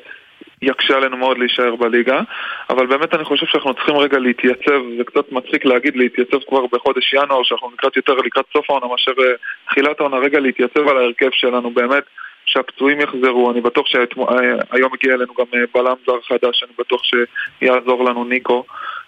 יקשה 0.61 0.97
עלינו 0.97 1.17
מאוד 1.17 1.37
להישאר 1.37 1.75
בליגה. 1.75 2.21
אבל 2.69 2.85
באמת 2.85 3.13
אני 3.13 3.23
חושב 3.23 3.45
שאנחנו 3.45 3.73
צריכים 3.73 3.95
רגע 3.95 4.19
להתייצב, 4.19 4.81
זה 4.97 5.03
קצת 5.03 5.31
מצחיק 5.31 5.65
להגיד 5.65 5.95
להתייצב 5.95 6.37
כבר 6.47 6.65
בחודש 6.71 7.13
ינואר, 7.13 7.43
שאנחנו 7.43 7.69
לקראת 7.73 7.95
יותר 7.95 8.13
לקראת 8.13 8.45
סוף 8.53 8.69
העונה 8.69 8.87
מאשר 8.87 9.11
אה, 9.19 9.33
תחילת 9.69 9.99
העונה, 9.99 10.17
רגע 10.17 10.39
להתייצב 10.39 10.87
על 10.87 10.97
ההרכב 10.97 11.29
שלנו, 11.31 11.71
באמת. 11.71 12.03
שהפצועים 12.45 13.01
יחזרו, 13.01 13.51
אני 13.51 13.61
בטוח 13.61 13.87
שהיום 13.87 14.91
הגיע 14.93 15.13
אלינו 15.13 15.33
גם 15.33 15.45
אה, 15.53 15.59
בלם 15.73 15.95
זר 16.05 16.21
חדש, 16.27 16.63
אני 16.63 16.71
בטוח 16.79 17.01
שיעזור 17.03 18.05
לנו 18.05 18.23
ניקו 18.23 18.63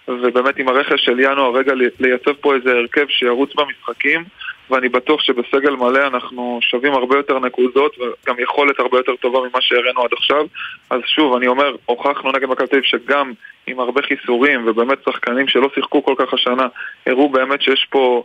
ובאמת 0.08 0.56
עם 0.58 0.68
הרכש 0.68 1.04
של 1.04 1.20
ינואר 1.20 1.56
רגע 1.56 1.74
לי- 1.74 1.88
לייצב 2.00 2.32
פה 2.32 2.54
איזה 2.54 2.72
הרכב 2.72 3.06
שירוץ 3.08 3.50
במשחקים 3.54 4.24
ואני 4.70 4.88
בטוח 4.88 5.20
שבסגל 5.20 5.70
מלא 5.70 6.06
אנחנו 6.06 6.58
שווים 6.62 6.92
הרבה 6.92 7.16
יותר 7.16 7.38
נקודות 7.38 7.96
וגם 7.98 8.34
יכולת 8.38 8.80
הרבה 8.80 8.98
יותר 8.98 9.16
טובה 9.16 9.38
ממה 9.40 9.60
שהראינו 9.60 10.02
עד 10.02 10.10
עכשיו. 10.12 10.46
אז 10.90 11.00
שוב, 11.06 11.34
אני 11.36 11.46
אומר, 11.46 11.76
הוכחנו 11.86 12.32
נגד 12.32 12.48
מכבי 12.48 12.66
תל 12.66 12.76
אביב 12.76 12.84
שגם 12.84 13.32
עם 13.66 13.80
הרבה 13.80 14.02
חיסורים 14.02 14.62
ובאמת 14.66 14.98
שחקנים 15.04 15.48
שלא 15.48 15.68
שיחקו 15.74 16.04
כל 16.04 16.14
כך 16.18 16.34
השנה, 16.34 16.66
הראו 17.06 17.28
באמת 17.28 17.62
שיש 17.62 17.86
פה, 17.90 18.22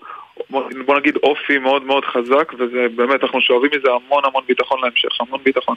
בוא 0.86 1.00
נגיד, 1.00 1.16
אופי 1.24 1.58
מאוד 1.58 1.84
מאוד 1.84 2.06
חזק, 2.06 2.54
וזה 2.58 2.88
באמת, 2.96 3.24
אנחנו 3.24 3.42
שואבים 3.42 3.72
מזה 3.76 3.90
המון 3.92 4.26
המון 4.26 4.44
ביטחון 4.48 4.80
להמשך, 4.82 5.10
המון 5.20 5.40
ביטחון. 5.44 5.76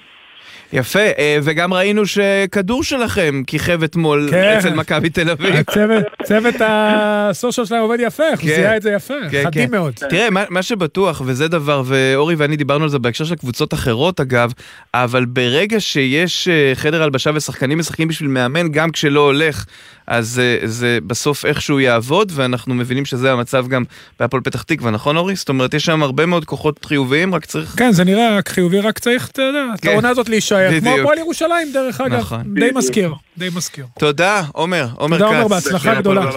יפה, 0.73 0.99
אה, 0.99 1.39
וגם 1.43 1.75
ראינו 1.75 2.07
שכדור 2.07 2.85
שלכם 2.85 3.43
כיכב 3.47 3.83
אתמול 3.83 4.29
כן. 4.31 4.57
אצל 4.59 4.75
מכבי 4.75 5.11
תל 5.11 5.31
אביב. 5.31 5.55
הצוות, 5.55 6.05
צוות 6.23 6.55
הסושיאל 6.61 7.67
שלהם 7.67 7.83
עובד 7.83 7.99
יפה, 8.01 8.23
איך 8.31 8.41
הוא 8.41 8.49
כן. 8.49 8.57
זיהה 8.57 8.77
את 8.77 8.83
זה 8.83 8.91
יפה, 8.91 9.15
כן, 9.31 9.43
חדים 9.45 9.67
כן. 9.67 9.71
מאוד. 9.71 9.93
תראה, 9.93 10.31
מה, 10.31 10.45
מה 10.51 10.63
שבטוח, 10.63 11.23
וזה 11.27 11.49
דבר, 11.49 11.83
ואורי 11.87 12.35
ואני 12.35 12.57
דיברנו 12.57 12.85
על 12.85 12.91
זה 12.91 12.99
בהקשר 12.99 13.25
של 13.25 13.35
קבוצות 13.35 13.75
אחרות 13.75 14.21
אגב, 14.21 14.53
אבל 14.95 15.25
ברגע 15.25 15.81
שיש 15.81 16.49
אה, 16.49 16.73
חדר 16.75 17.03
הלבשה 17.03 17.31
ושחקנים 17.35 17.79
משחקים 17.79 18.09
בשביל 18.09 18.29
מאמן, 18.29 18.69
גם 18.69 18.91
כשלא 18.91 19.21
הולך, 19.21 19.65
אז 20.07 20.41
אה, 20.45 20.59
זה 20.65 20.99
בסוף 21.07 21.45
איכשהו 21.45 21.81
יעבוד, 21.81 22.33
ואנחנו 22.35 22.75
מבינים 22.75 23.05
שזה 23.05 23.33
המצב 23.33 23.69
גם 23.69 23.85
בהפועל 24.21 24.43
פתח 24.43 24.63
תקווה, 24.63 24.91
נכון 24.91 25.17
אורי? 25.17 25.35
זאת 25.35 25.49
אומרת, 25.49 25.75
יש 25.75 25.85
שם 25.85 26.03
הרבה 26.03 26.27
מאוד 26.27 26.45
כוחות 26.45 26.85
חיוביים, 26.85 27.35
רק 27.35 27.45
צריך... 27.45 27.75
כן, 27.77 27.93
זה 27.93 28.05
נראה 28.05 28.37
רק 28.39 28.49
חיובי, 28.49 28.81
רק 28.81 28.99
צריך, 28.99 29.29
אתה 29.29 29.43
יודע, 29.43 29.65
את 29.75 29.81
כן. 29.81 29.89
העונה 29.89 30.09
הזאת 30.09 30.29
להישאר, 30.29 30.81
כמו. 30.81 30.97
הפועל 30.99 31.19
ירושלים 31.19 31.73
דרך 31.73 32.01
אגב, 32.01 32.19
נכון. 32.19 32.55
די 32.55 32.71
מזכיר, 32.75 33.15
די 33.39 33.49
מזכיר. 33.55 33.87
תודה, 33.99 34.43
עומר, 34.53 34.87
עומר 34.95 35.17
כץ. 35.17 35.23
תודה, 35.23 35.37
עומר, 35.39 35.49
בהצלחה 35.49 35.95
גדולה. 35.95 36.31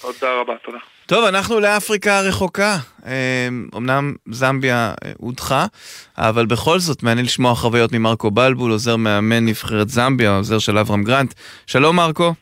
תודה 0.00 0.40
רבה, 0.40 0.52
תודה. 0.64 0.78
טוב, 1.06 1.24
אנחנו 1.24 1.60
לאפריקה 1.60 2.18
הרחוקה. 2.18 2.78
אה, 3.06 3.48
אמנם 3.76 4.14
זמביה 4.30 4.94
אה, 5.04 5.12
הודחה, 5.16 5.66
אבל 6.18 6.46
בכל 6.46 6.78
זאת 6.78 7.02
מעניין 7.02 7.26
לשמוע 7.26 7.54
חוויות 7.54 7.92
ממרקו 7.92 8.30
בלבול, 8.30 8.70
עוזר 8.70 8.96
מאמן 8.96 9.46
נבחרת 9.46 9.88
זמביה, 9.88 10.36
עוזר 10.36 10.58
של 10.58 10.78
אברהם 10.78 11.04
גרנט. 11.04 11.34
שלום 11.66 11.96
מרקו. 11.96 12.34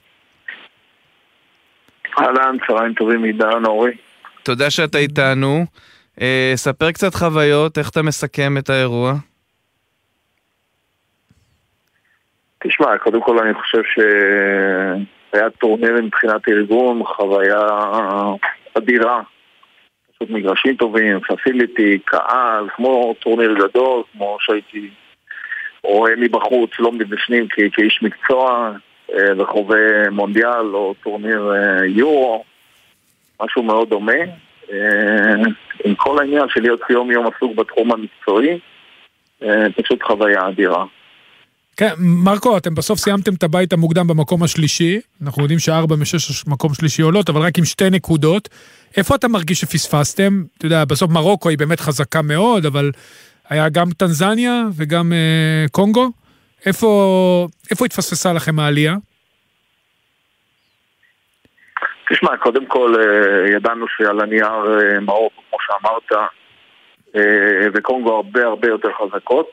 אהלן, 2.19 2.57
צהריים 2.67 2.95
טובים 2.95 3.25
עידן, 3.25 3.64
אורי. 3.64 3.93
תודה 4.43 4.71
שאתה 4.71 4.99
איתנו. 4.99 5.64
אה, 6.21 6.53
ספר 6.55 6.93
קצת 6.93 7.14
חוויות, 7.14 7.79
איך 7.79 7.91
אתה 7.91 8.03
מסכם 8.03 8.59
את 8.59 8.71
האירוע? 8.71 9.12
תשמע, 12.64 12.99
קודם 12.99 13.23
כל 13.23 13.39
אני 13.39 13.55
חושב 13.55 13.83
שהיה 13.95 15.51
טורניר 15.51 15.95
מבחינת 16.03 16.49
ארגון, 16.49 17.05
חוויה 17.05 17.61
אדירה. 18.75 19.21
פשוט 20.14 20.31
מגרשים 20.31 20.77
טובים, 20.77 21.21
facility, 21.20 21.99
קהל, 22.05 22.69
כמו 22.77 23.14
טורניר 23.21 23.55
גדול, 23.55 24.03
כמו 24.12 24.37
שהייתי 24.41 24.91
רואה 25.83 26.17
מבחוץ, 26.17 26.71
לא 26.79 26.93
מבפנים 26.93 27.49
כאיש 27.73 28.03
מקצוע, 28.03 28.73
וחווה 29.38 30.11
מונדיאל 30.11 30.74
או 30.74 30.94
טורניר 31.02 31.52
אה, 31.52 31.86
יורו, 31.86 32.44
משהו 33.42 33.62
מאוד 33.62 33.88
דומה. 33.88 34.12
אה, 34.72 35.42
עם 35.84 35.94
כל 35.94 36.18
העניין 36.18 36.44
של 36.48 36.61
להיות 36.61 36.80
יום 36.90 37.11
יום 37.11 37.26
עסוק 37.26 37.57
בתחום 37.57 37.92
המקצועי, 37.92 38.59
אה, 39.42 39.66
פשוט 39.76 40.02
חוויה 40.02 40.48
אדירה. 40.48 40.84
כן, 41.76 41.92
מרקו, 41.98 42.57
אתם 42.57 42.74
בסוף 42.74 42.98
סיימתם 42.98 43.34
את 43.34 43.42
הבית 43.42 43.72
המוקדם 43.72 44.07
במקום 44.07 44.42
השלישי, 44.42 45.00
אנחנו 45.22 45.42
יודעים 45.42 45.59
שארבע 45.59 45.96
משש 45.96 46.46
מקום 46.46 46.74
שלישי 46.74 47.02
עולות, 47.02 47.28
אבל 47.28 47.40
רק 47.40 47.59
עם 47.59 47.64
שתי 47.64 47.90
נקודות. 47.90 48.48
איפה 48.96 49.14
אתה 49.14 49.28
מרגיש 49.28 49.61
שפספסתם? 49.61 50.42
אתה 50.59 50.66
יודע, 50.66 50.84
בסוף 50.84 51.11
מרוקו 51.11 51.48
היא 51.48 51.59
באמת 51.59 51.80
חזקה 51.80 52.22
מאוד, 52.22 52.66
אבל 52.66 52.90
היה 53.48 53.68
גם 53.68 53.90
טנזניה 53.90 54.64
וגם 54.76 55.12
אה, 55.12 55.68
קונגו. 55.70 56.11
איפה, 56.67 56.89
איפה 57.71 57.85
התפספסה 57.85 58.33
לכם 58.33 58.59
העלייה? 58.59 58.95
תשמע, 62.11 62.37
קודם 62.37 62.67
כל 62.67 62.95
אה, 63.01 63.51
ידענו 63.57 63.87
שעל 63.89 64.21
הנייר 64.21 64.45
אה, 64.47 65.01
מרוקו, 65.01 65.43
כמו 65.51 65.59
שאמרת, 65.67 66.29
אה, 67.17 67.67
וקונגו 67.75 68.14
הרבה 68.14 68.45
הרבה 68.45 68.69
יותר 68.69 68.89
חזקות. 68.93 69.51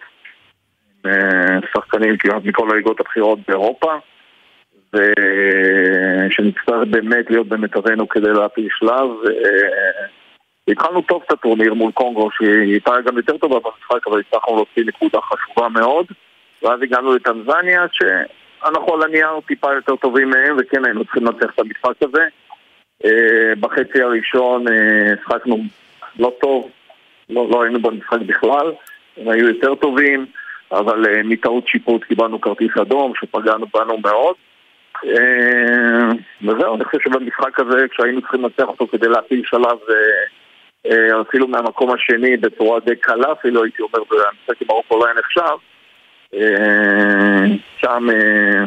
שחקנים 1.77 2.17
כמעט 2.17 2.43
מכל 2.45 2.71
הליגות 2.71 2.99
הבכירות 2.99 3.39
באירופה, 3.47 3.93
ושנצטרך 4.93 6.87
באמת 6.89 7.29
להיות 7.29 7.47
במיטבנו 7.47 8.09
כדי 8.09 8.33
להפיל 8.33 8.67
שלב. 8.79 9.09
התחלנו 10.67 11.01
טוב 11.01 11.23
את 11.25 11.31
הטורניר 11.31 11.73
מול 11.73 11.91
קונגו, 11.91 12.29
שהיא 12.31 12.71
הייתה 12.71 12.91
גם 13.05 13.17
יותר 13.17 13.37
טובה 13.37 13.55
במשחק, 13.59 14.07
אבל 14.07 14.19
הצלחנו 14.19 14.55
להוציא 14.55 14.83
נקודה 14.85 15.19
חשובה 15.21 15.69
מאוד. 15.69 16.05
ואז 16.63 16.81
הגענו 16.81 17.13
לטנזניה, 17.13 17.85
שאנחנו 17.91 18.93
על 18.93 19.03
הנייר 19.03 19.39
טיפה 19.47 19.73
יותר 19.73 19.95
טובים 19.95 20.29
מהם, 20.29 20.57
וכן 20.59 20.85
היינו 20.85 21.03
צריכים 21.03 21.25
לנצח 21.25 21.51
את 21.53 21.59
המשחק 21.59 22.01
הזה. 22.01 22.23
אה, 23.05 23.55
בחצי 23.59 24.01
הראשון 24.01 24.67
אה, 24.67 25.13
שחקנו 25.23 25.57
לא 26.19 26.33
טוב, 26.41 26.69
לא, 27.29 27.47
לא 27.49 27.63
היינו 27.63 27.79
במשחק 27.79 28.19
בכלל, 28.25 28.71
הם 29.17 29.29
היו 29.29 29.47
יותר 29.47 29.75
טובים, 29.75 30.25
אבל 30.71 31.05
אה, 31.05 31.23
מטעות 31.23 31.67
שיפוט 31.67 32.03
קיבלנו 32.03 32.41
כרטיס 32.41 32.77
אדום, 32.81 33.13
שפגענו 33.15 33.65
בנו 33.73 33.97
מאוד. 33.97 34.35
וזהו, 36.41 36.75
אני 36.75 36.83
חושב 36.83 36.99
שבמשחק 37.03 37.59
הזה, 37.59 37.85
כשהיינו 37.91 38.21
צריכים 38.21 38.43
לנצח 38.43 38.67
אותו 38.67 38.87
כדי 38.87 39.07
להפיל 39.07 39.41
שלב, 39.45 39.77
אפילו 41.21 41.47
מהמקום 41.47 41.91
השני 41.91 42.37
בצורה 42.37 42.79
די 42.79 42.95
קלה, 42.95 43.31
אפילו 43.31 43.63
הייתי 43.63 43.81
אומר, 43.81 44.03
והמשחק 44.09 44.61
עם 44.61 44.67
מרוקו 44.67 44.99
לא 44.99 45.05
היה 45.05 45.13
נחשב, 45.13 45.57
שם 47.81 48.07
אה, 48.09 48.63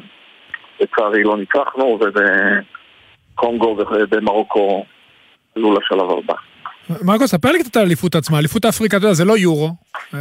לצערי 0.81 1.23
לא 1.25 1.37
ניצחנו, 1.37 1.99
ובקונגו 3.35 3.77
ובמרוקו 3.91 4.85
עלו 5.57 5.79
לשלב 5.79 6.11
הבא. 6.11 6.35
מרקו, 7.03 7.29
ספר 7.29 7.53
לי 7.53 7.59
קצת 7.59 7.77
על 7.77 7.83
האליפות 7.83 8.15
עצמה. 8.15 8.39
אליפות 8.39 8.65
אפריקה, 8.65 8.97
אתה 8.97 9.05
יודע, 9.05 9.15
זה 9.15 9.25
לא 9.25 9.39
יורו. 9.39 9.71
אה, 10.15 10.21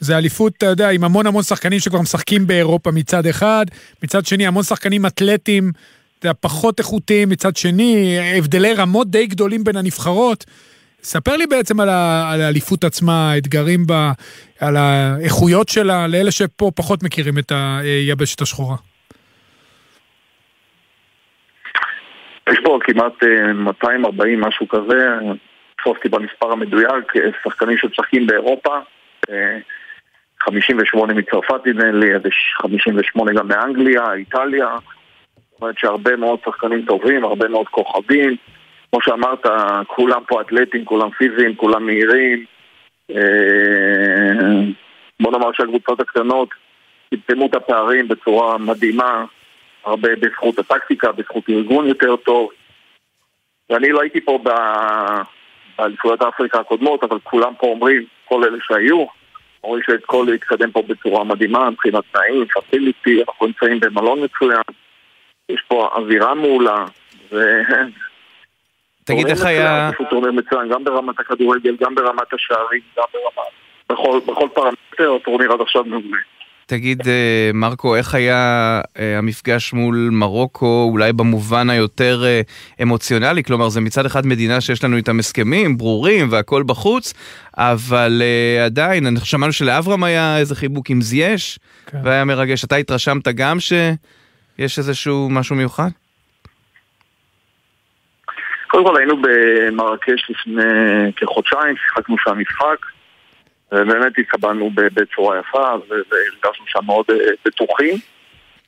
זה 0.00 0.18
אליפות, 0.18 0.52
אתה 0.56 0.66
יודע, 0.66 0.90
עם 0.90 1.04
המון 1.04 1.26
המון 1.26 1.42
שחקנים 1.42 1.80
שכבר 1.80 2.00
משחקים 2.00 2.46
באירופה 2.46 2.90
מצד 2.90 3.26
אחד, 3.26 3.66
מצד 4.02 4.26
שני 4.26 4.46
המון 4.46 4.62
שחקנים 4.62 5.06
אתלטיים, 5.06 5.72
אתה 6.18 6.26
יודע, 6.26 6.34
פחות 6.40 6.78
איכותיים 6.78 7.28
מצד 7.28 7.56
שני, 7.56 8.18
הבדלי 8.38 8.74
רמות 8.74 9.10
די 9.10 9.26
גדולים 9.26 9.64
בין 9.64 9.76
הנבחרות. 9.76 10.44
ספר 11.06 11.36
לי 11.36 11.46
בעצם 11.46 11.80
על, 11.80 11.88
האליפות 12.40 12.84
עצמה, 12.84 13.32
האתגרים 13.32 13.86
בה, 13.86 14.12
על 14.60 14.76
האיכויות 14.76 15.68
שלה, 15.68 16.06
לאלה 16.06 16.30
שפה 16.30 16.70
פחות 16.76 17.02
מכירים 17.02 17.38
את 17.38 17.52
היבשת 17.52 18.40
השחורה. 18.40 18.76
יש 22.50 22.58
פה 22.64 22.78
כמעט 22.84 23.22
אה, 23.22 23.52
240 23.52 24.40
משהו 24.40 24.68
כזה, 24.68 25.08
תפוסתי 25.78 26.08
במספר 26.08 26.52
המדויק, 26.52 27.16
אה, 27.16 27.30
שחקנים 27.44 27.78
שמשחקים 27.78 28.26
באירופה, 28.26 28.78
אה, 29.30 29.58
58 30.40 31.14
מצרפת 31.14 31.66
נדמה 31.66 31.90
לי, 31.92 32.14
אז 32.14 32.26
יש 32.26 32.54
58 32.62 33.32
גם 33.32 33.48
מאנגליה, 33.48 34.12
איטליה, 34.12 34.68
זאת 35.52 35.62
אומרת 35.62 35.78
שהרבה 35.78 36.16
מאוד 36.16 36.38
שחקנים 36.44 36.84
טובים, 36.86 37.24
הרבה 37.24 37.48
מאוד 37.48 37.68
כוכבים, 37.68 38.36
כמו 38.90 39.02
שאמרת, 39.02 39.46
כולם 39.86 40.22
פה 40.28 40.40
אתלטים, 40.40 40.84
כולם 40.84 41.10
פיזיים, 41.10 41.56
כולם 41.56 41.86
מהירים, 41.86 42.44
אה, 43.10 44.62
בוא 45.20 45.32
נאמר 45.32 45.52
שהקבוצות 45.52 46.00
הקטנות 46.00 46.48
צמצמו 47.10 47.46
את 47.46 47.54
הפערים 47.54 48.08
בצורה 48.08 48.58
מדהימה, 48.58 49.24
הרבה 49.84 50.08
בזכות 50.20 50.58
הטקטיקה, 50.58 51.12
בזכות 51.12 51.48
ארגון 51.48 51.86
יותר 51.86 52.16
טוב. 52.16 52.50
ואני 53.70 53.88
לא 53.88 54.00
הייתי 54.00 54.20
פה 54.20 54.38
באליפויות 55.78 56.22
אפריקה 56.22 56.60
הקודמות, 56.60 57.04
אבל 57.04 57.18
כולם 57.22 57.52
פה 57.58 57.66
אומרים, 57.66 58.04
כל 58.24 58.44
אלה 58.44 58.58
שהיו, 58.60 59.04
אומרים 59.64 59.82
שהכל 59.82 60.26
התקדם 60.34 60.70
פה 60.70 60.82
בצורה 60.82 61.24
מדהימה, 61.24 61.70
מבחינת 61.70 62.04
תנאים, 62.12 62.44
פסיליטי, 62.46 63.22
אנחנו 63.22 63.46
נמצאים 63.46 63.80
במלון 63.80 64.24
מצוין, 64.24 64.62
יש 65.48 65.62
פה 65.68 65.88
אווירה 65.94 66.34
מעולה, 66.34 66.84
ו... 67.32 67.36
תגיד, 69.06 69.26
איך 69.26 69.44
היה... 69.44 69.90
פשוט 69.94 70.06
טורניר 70.10 70.32
מצוין, 70.32 70.68
גם 70.72 70.84
ברמת 70.84 71.20
הכדורגל, 71.20 71.76
גם 71.80 71.94
ברמת 71.94 72.34
השערים, 72.34 72.80
גם 72.98 73.04
ברמת... 73.12 73.48
בכל, 73.90 74.20
בכל 74.32 74.48
פרמטר, 74.54 75.16
הטורניר 75.20 75.52
עד 75.52 75.60
עכשיו 75.60 75.84
מעולה. 75.84 76.18
תגיד, 76.66 77.08
אה, 77.08 77.50
מרקו, 77.54 77.96
איך 77.96 78.14
היה 78.14 78.80
אה, 78.98 79.18
המפגש 79.18 79.72
מול 79.72 80.08
מרוקו, 80.12 80.88
אולי 80.92 81.12
במובן 81.12 81.70
היותר 81.70 82.22
אה, 82.24 82.40
אמוציונלי? 82.82 83.44
כלומר, 83.44 83.68
זה 83.68 83.80
מצד 83.80 84.06
אחד 84.06 84.26
מדינה 84.26 84.60
שיש 84.60 84.84
לנו 84.84 84.96
איתם 84.96 85.18
הסכמים 85.18 85.78
ברורים 85.78 86.28
והכל 86.30 86.62
בחוץ, 86.62 87.14
אבל 87.56 88.22
עדיין, 88.64 89.06
אנחנו 89.06 89.26
שמענו 89.26 89.52
שלאברהם 89.52 90.04
היה 90.04 90.38
איזה 90.38 90.54
חיבוק 90.54 90.90
עם 90.90 91.00
זייש, 91.00 91.58
כן. 91.86 91.98
והיה 92.04 92.24
מרגש. 92.24 92.64
אתה 92.64 92.76
התרשמת 92.76 93.28
גם 93.28 93.60
שיש 93.60 94.78
איזשהו 94.78 95.28
משהו 95.30 95.56
מיוחד? 95.56 95.88
קודם 98.76 98.88
כל 98.88 98.96
היינו 98.96 99.16
במרקש 99.20 100.30
לפני 100.30 100.62
כחודשיים, 101.16 101.76
שיחקנו 101.76 102.16
שם 102.18 102.38
משחק, 102.38 102.86
ובאמת 103.72 104.12
התקבלנו 104.18 104.70
בצורה 104.74 105.38
יפה, 105.38 105.68
והרגשנו 105.88 106.64
שם 106.66 106.80
מאוד 106.86 107.04
אה, 107.10 107.16
בטוחים. 107.44 107.96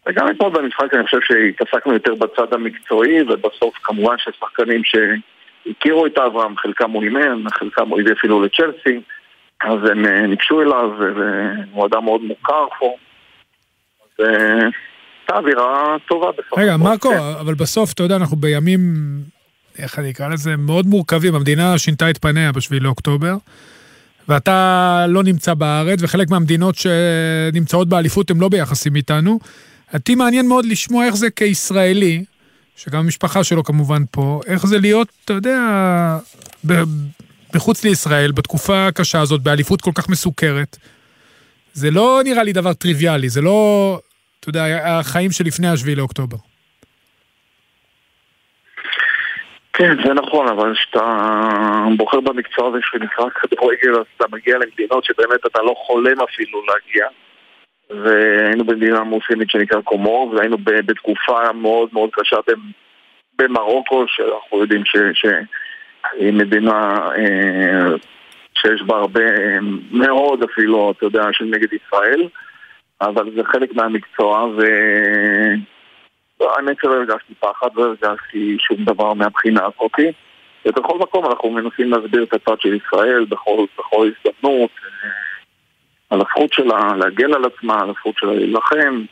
וגם 0.07 0.31
אתמול 0.31 0.51
במשחק 0.51 0.95
אני 0.95 1.05
חושב 1.05 1.19
שהתעסקנו 1.21 1.93
יותר 1.93 2.15
בצד 2.15 2.53
המקצועי, 2.53 3.23
ובסוף 3.23 3.75
כמובן 3.83 4.15
ששחקנים 4.19 4.83
שהכירו 4.85 6.07
את 6.07 6.19
אברהם, 6.19 6.57
חלקם 6.57 6.91
הוא 6.91 7.03
אימן, 7.03 7.43
חלקם 7.51 7.89
הוא 7.89 8.01
הביא 8.01 8.13
אפילו 8.13 8.43
לצ'לסי, 8.43 9.01
אז 9.61 9.79
הם 9.91 10.07
אה, 10.07 10.27
ניגשו 10.27 10.63
אליו, 10.63 10.91
והוא 10.99 11.87
אדם 11.87 12.05
מאוד 12.05 12.23
מוכר 12.23 12.67
פה. 12.79 12.97
אז 14.03 14.27
אה, 14.27 14.69
הייתה 15.21 15.37
אווירה 15.37 15.97
טובה 16.09 16.31
בסוף. 16.33 16.59
רגע, 16.59 16.77
מרקו. 16.77 17.13
אבל 17.41 17.55
בסוף, 17.55 17.93
אתה 17.93 18.03
יודע, 18.03 18.17
אנחנו 18.17 18.37
בימים, 18.37 18.81
איך 19.79 19.99
אני 19.99 20.11
אקרא 20.11 20.29
לזה, 20.29 20.57
מאוד 20.57 20.87
מורכבים. 20.87 21.35
המדינה 21.35 21.79
שינתה 21.79 22.11
את 22.11 22.19
פניה 22.19 22.53
בשביל 22.53 22.83
לאוקטובר, 22.83 23.37
ואתה 24.29 25.07
לא 25.09 25.23
נמצא 25.23 25.55
בארץ, 25.55 25.99
וחלק 26.03 26.31
מהמדינות 26.31 26.75
שנמצאות 26.75 27.89
באליפות 27.89 28.31
הן 28.31 28.39
לא 28.39 28.49
ביחסים 28.49 28.97
איתנו. 28.97 29.39
אותי 29.95 30.15
מעניין 30.15 30.49
מאוד 30.49 30.65
לשמוע 30.65 31.07
איך 31.07 31.17
זה 31.17 31.31
כישראלי, 31.31 32.25
שגם 32.77 32.99
המשפחה 32.99 33.45
שלו 33.45 33.65
כמובן 33.65 34.03
פה, 34.11 34.41
איך 34.47 34.67
זה 34.67 34.79
להיות, 34.79 35.09
אתה 35.25 35.33
יודע, 35.33 35.59
מחוץ 37.55 37.85
לישראל, 37.85 38.33
בתקופה 38.33 38.87
הקשה 38.87 39.21
הזאת, 39.21 39.43
באליפות 39.43 39.81
כל 39.81 39.93
כך 39.95 40.09
מסוכרת. 40.09 40.77
זה 41.73 41.91
לא 41.91 42.21
נראה 42.25 42.43
לי 42.43 42.53
דבר 42.53 42.73
טריוויאלי, 42.73 43.29
זה 43.29 43.41
לא, 43.41 44.01
אתה 44.41 44.49
יודע, 44.49 44.99
החיים 44.99 45.33
שלפני 45.33 45.69
השביעי 45.69 45.97
לאוקטובר. 45.97 46.37
כן, 49.79 49.97
זה 50.05 50.15
נכון, 50.15 50.49
אבל 50.49 50.75
כשאתה 50.75 51.05
בוחר 51.97 52.21
במקצוע 52.21 52.69
הזה 52.69 52.79
שנקרא 52.83 53.29
כדורגל, 53.31 53.95
אז 53.95 54.05
אתה 54.17 54.25
מגיע 54.33 54.59
למדינות 54.59 55.05
שבאמת 55.05 55.47
אתה 55.47 55.63
לא 55.63 55.75
חולם 55.77 56.21
אפילו 56.21 56.63
להגיע. 56.67 57.07
והיינו 57.91 58.65
במדינה 58.65 59.05
מוסלמית 59.05 59.51
שנקרא 59.51 59.81
קומור, 59.81 60.35
והיינו 60.35 60.57
בתקופה 60.65 61.53
מאוד 61.53 61.89
מאוד 61.93 62.11
קשה 62.13 62.37
במרוקו, 63.39 64.05
שאנחנו 64.09 64.61
יודעים 64.61 64.83
שהיא 64.85 66.33
מדינה 66.33 66.99
אה, 67.17 67.97
שיש 68.55 68.83
בה 68.83 68.97
הרבה 68.97 69.61
מאוד 69.93 70.43
אפילו, 70.43 70.91
אתה 70.91 71.07
יודע, 71.07 71.23
של 71.33 71.45
נגד 71.45 71.69
ישראל, 71.73 72.29
אבל 73.01 73.31
זה 73.37 73.45
חלק 73.45 73.75
מהמקצוע, 73.75 74.45
ו... 74.45 74.63
לא, 76.41 76.57
האמת 76.57 76.77
שלא 76.83 76.95
הרגשתי 76.95 77.35
פחד, 77.35 77.69
לא 77.75 77.85
הרגשתי 77.85 78.57
שום 78.59 78.85
דבר 78.85 79.15
מהבחינה 79.15 79.61
הזאתי. 79.61 80.13
ובכל 80.67 80.99
מקום 80.99 81.27
אנחנו 81.27 81.51
מנסים 81.51 81.91
להסביר 81.91 82.23
את 82.23 82.33
הצד 82.33 82.61
של 82.61 82.75
ישראל 82.75 83.25
בכל, 83.25 83.65
בכל 83.79 84.09
הזדמנות, 84.09 84.71
אה, 84.85 85.11
על 86.11 86.21
הזכות 86.21 86.53
שלה 86.53 86.97
להגן 86.97 87.35
על 87.35 87.45
עצמה, 87.45 87.81
על 87.83 87.91
הזכות 87.91 88.15
שלה 88.19 88.35
להילחם. 88.35 89.05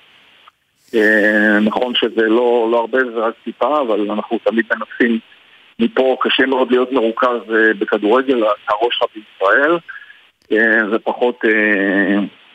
אה, 0.94 1.58
נכון 1.60 1.94
שזה 1.94 2.28
לא, 2.28 2.68
לא 2.72 2.80
הרבה, 2.80 2.98
זה 2.98 3.20
רק 3.20 3.34
טיפה, 3.44 3.80
אבל 3.80 4.10
אנחנו 4.10 4.38
תמיד 4.44 4.66
מנסים 4.70 5.18
מפה, 5.78 6.16
קשה 6.20 6.46
מאוד 6.46 6.70
להיות 6.70 6.92
מרוכז 6.92 7.54
אה, 7.54 7.74
בכדורגל, 7.78 8.42
הראש 8.68 8.98
שלך 8.98 9.08
בישראל. 9.14 9.78
זה 10.90 10.98
פחות, 10.98 11.40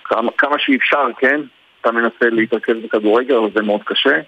כמה, 0.04 0.32
כמה 0.38 0.56
שאפשר, 0.60 1.08
כן? 1.18 1.42
אתה 1.82 1.92
מנסה 1.92 2.30
להתרכז 2.32 2.76
בכדורגל, 2.84 3.36
אבל 3.36 3.50
זה 3.54 3.62
מאוד 3.62 3.82
קשה. 3.84 4.20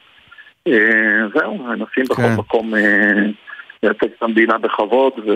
אה, 0.67 1.27
זהו, 1.33 1.57
מנסים 1.57 2.03
בכל 2.09 2.21
כן. 2.21 2.35
מקום 2.37 2.75
אה, 2.75 2.81
לייצג 3.83 4.07
את 4.17 4.23
המדינה 4.23 4.57
בכבוד. 4.57 5.13
ו... 5.27 5.31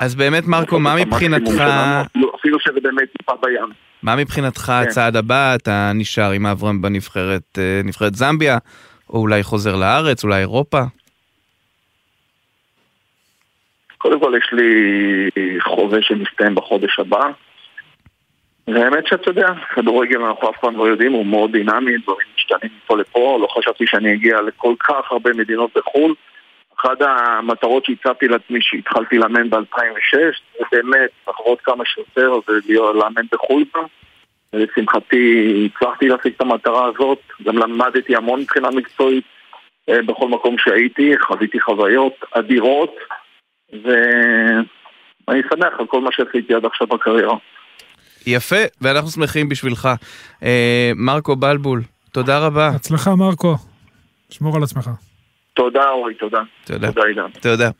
אז 0.00 0.14
באמת, 0.14 0.44
מרקו, 0.46 0.80
מה 0.80 0.94
מבחינתך, 0.96 1.52
שלנו, 1.52 2.30
אפילו- 2.38 2.60
שזה 2.60 2.80
באמת 2.82 3.08
טיפה 3.18 3.32
בים. 3.42 3.72
מה 4.02 4.16
מבחינתך 4.16 4.60
כן. 4.60 4.72
הצעד 4.72 5.16
הבא? 5.16 5.54
אתה 5.54 5.92
נשאר 5.94 6.30
עם 6.30 6.46
אברהם 6.46 6.82
בנבחרת 6.82 7.58
אה, 7.58 8.08
זמביה, 8.12 8.58
או 9.10 9.18
אולי 9.20 9.42
חוזר 9.42 9.76
לארץ, 9.76 10.24
אולי 10.24 10.40
אירופה? 10.40 10.80
קודם 13.98 14.20
כל 14.20 14.32
יש 14.38 14.52
לי 14.52 14.70
חוזה 15.60 16.02
שמסתיים 16.02 16.54
בחודש 16.54 16.98
הבא. 16.98 17.22
והאמת 18.68 19.06
שאתה 19.06 19.30
יודע, 19.30 19.46
כדורגל 19.74 20.22
אנחנו 20.22 20.50
אף 20.50 20.56
פעם 20.60 20.76
לא 20.76 20.84
יודעים, 20.88 21.12
הוא 21.12 21.26
מאוד 21.26 21.52
דינמי, 21.52 21.92
דברים 22.02 22.28
משתנים 22.52 22.72
מפה 22.84 22.96
לפה, 22.96 23.38
לא 23.40 23.46
חשבתי 23.46 23.84
שאני 23.86 24.14
אגיע 24.14 24.40
לכל 24.40 24.74
כך 24.80 25.12
הרבה 25.12 25.30
מדינות 25.32 25.70
בחו"ל. 25.76 26.14
אחת 26.80 27.00
המטרות 27.00 27.84
שהצבתי 27.84 28.28
לעצמי 28.28 28.58
שהתחלתי 28.62 29.18
לאמן 29.18 29.50
ב-2006, 29.50 30.18
זה 30.58 30.64
באמת 30.72 31.10
לחוות 31.28 31.60
כמה 31.60 31.84
שיותר 31.86 32.32
ולאמן 32.48 33.24
בחו"ל 33.32 33.64
גם. 33.76 33.82
ולשמחתי 34.52 35.68
הצלחתי 35.74 36.08
להשיג 36.08 36.32
את 36.36 36.40
המטרה 36.40 36.86
הזאת, 36.86 37.18
גם 37.42 37.58
למדתי 37.58 38.16
המון 38.16 38.40
מבחינה 38.40 38.70
מקצועית 38.70 39.24
אה, 39.88 40.02
בכל 40.02 40.28
מקום 40.28 40.56
שהייתי, 40.58 41.12
חוויתי 41.26 41.60
חוויות 41.60 42.14
אדירות, 42.32 42.96
ואני 43.72 45.42
שמח 45.50 45.72
על 45.78 45.86
כל 45.86 46.00
מה 46.00 46.12
שעשיתי 46.12 46.54
עד 46.54 46.64
עכשיו 46.64 46.86
בקריירה. 46.86 47.36
יפה, 48.26 48.56
ואנחנו 48.80 49.10
שמחים 49.10 49.48
בשבילך. 49.48 49.88
אה, 50.42 50.92
מרקו 50.96 51.36
בלבול, 51.36 51.82
תודה 52.12 52.38
רבה. 52.38 52.68
הצלחה, 52.68 53.14
מרקו. 53.14 53.56
שמור 54.30 54.56
על 54.56 54.62
עצמך. 54.62 54.90
תודה 55.54 55.88
אורי, 55.90 56.14
תודה. 56.14 56.40
תודה. 56.64 56.92
תודה 56.92 57.06
עידן. 57.06 57.40
תודה. 57.40 57.70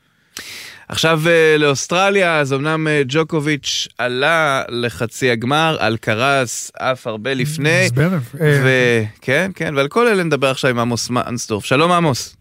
עכשיו 0.88 1.20
אה, 1.26 1.56
לאוסטרליה, 1.58 2.38
אז 2.40 2.52
אמנם 2.52 2.88
אה, 2.88 3.02
ג'וקוביץ' 3.08 3.88
עלה 3.98 4.62
לחצי 4.68 5.30
הגמר, 5.30 5.76
אלקרס 5.80 6.72
עף 6.78 7.06
הרבה 7.06 7.34
לפני. 7.34 7.88
זברב. 7.88 8.28
ו- 8.40 9.02
כן, 9.22 9.50
כן, 9.54 9.74
ועל 9.76 9.88
כל 9.88 10.06
אלה 10.06 10.22
נדבר 10.22 10.50
עכשיו 10.50 10.70
עם 10.70 10.78
עמוס 10.78 11.10
מנסדורף. 11.10 11.64
שלום 11.64 11.92
עמוס. 11.92 12.36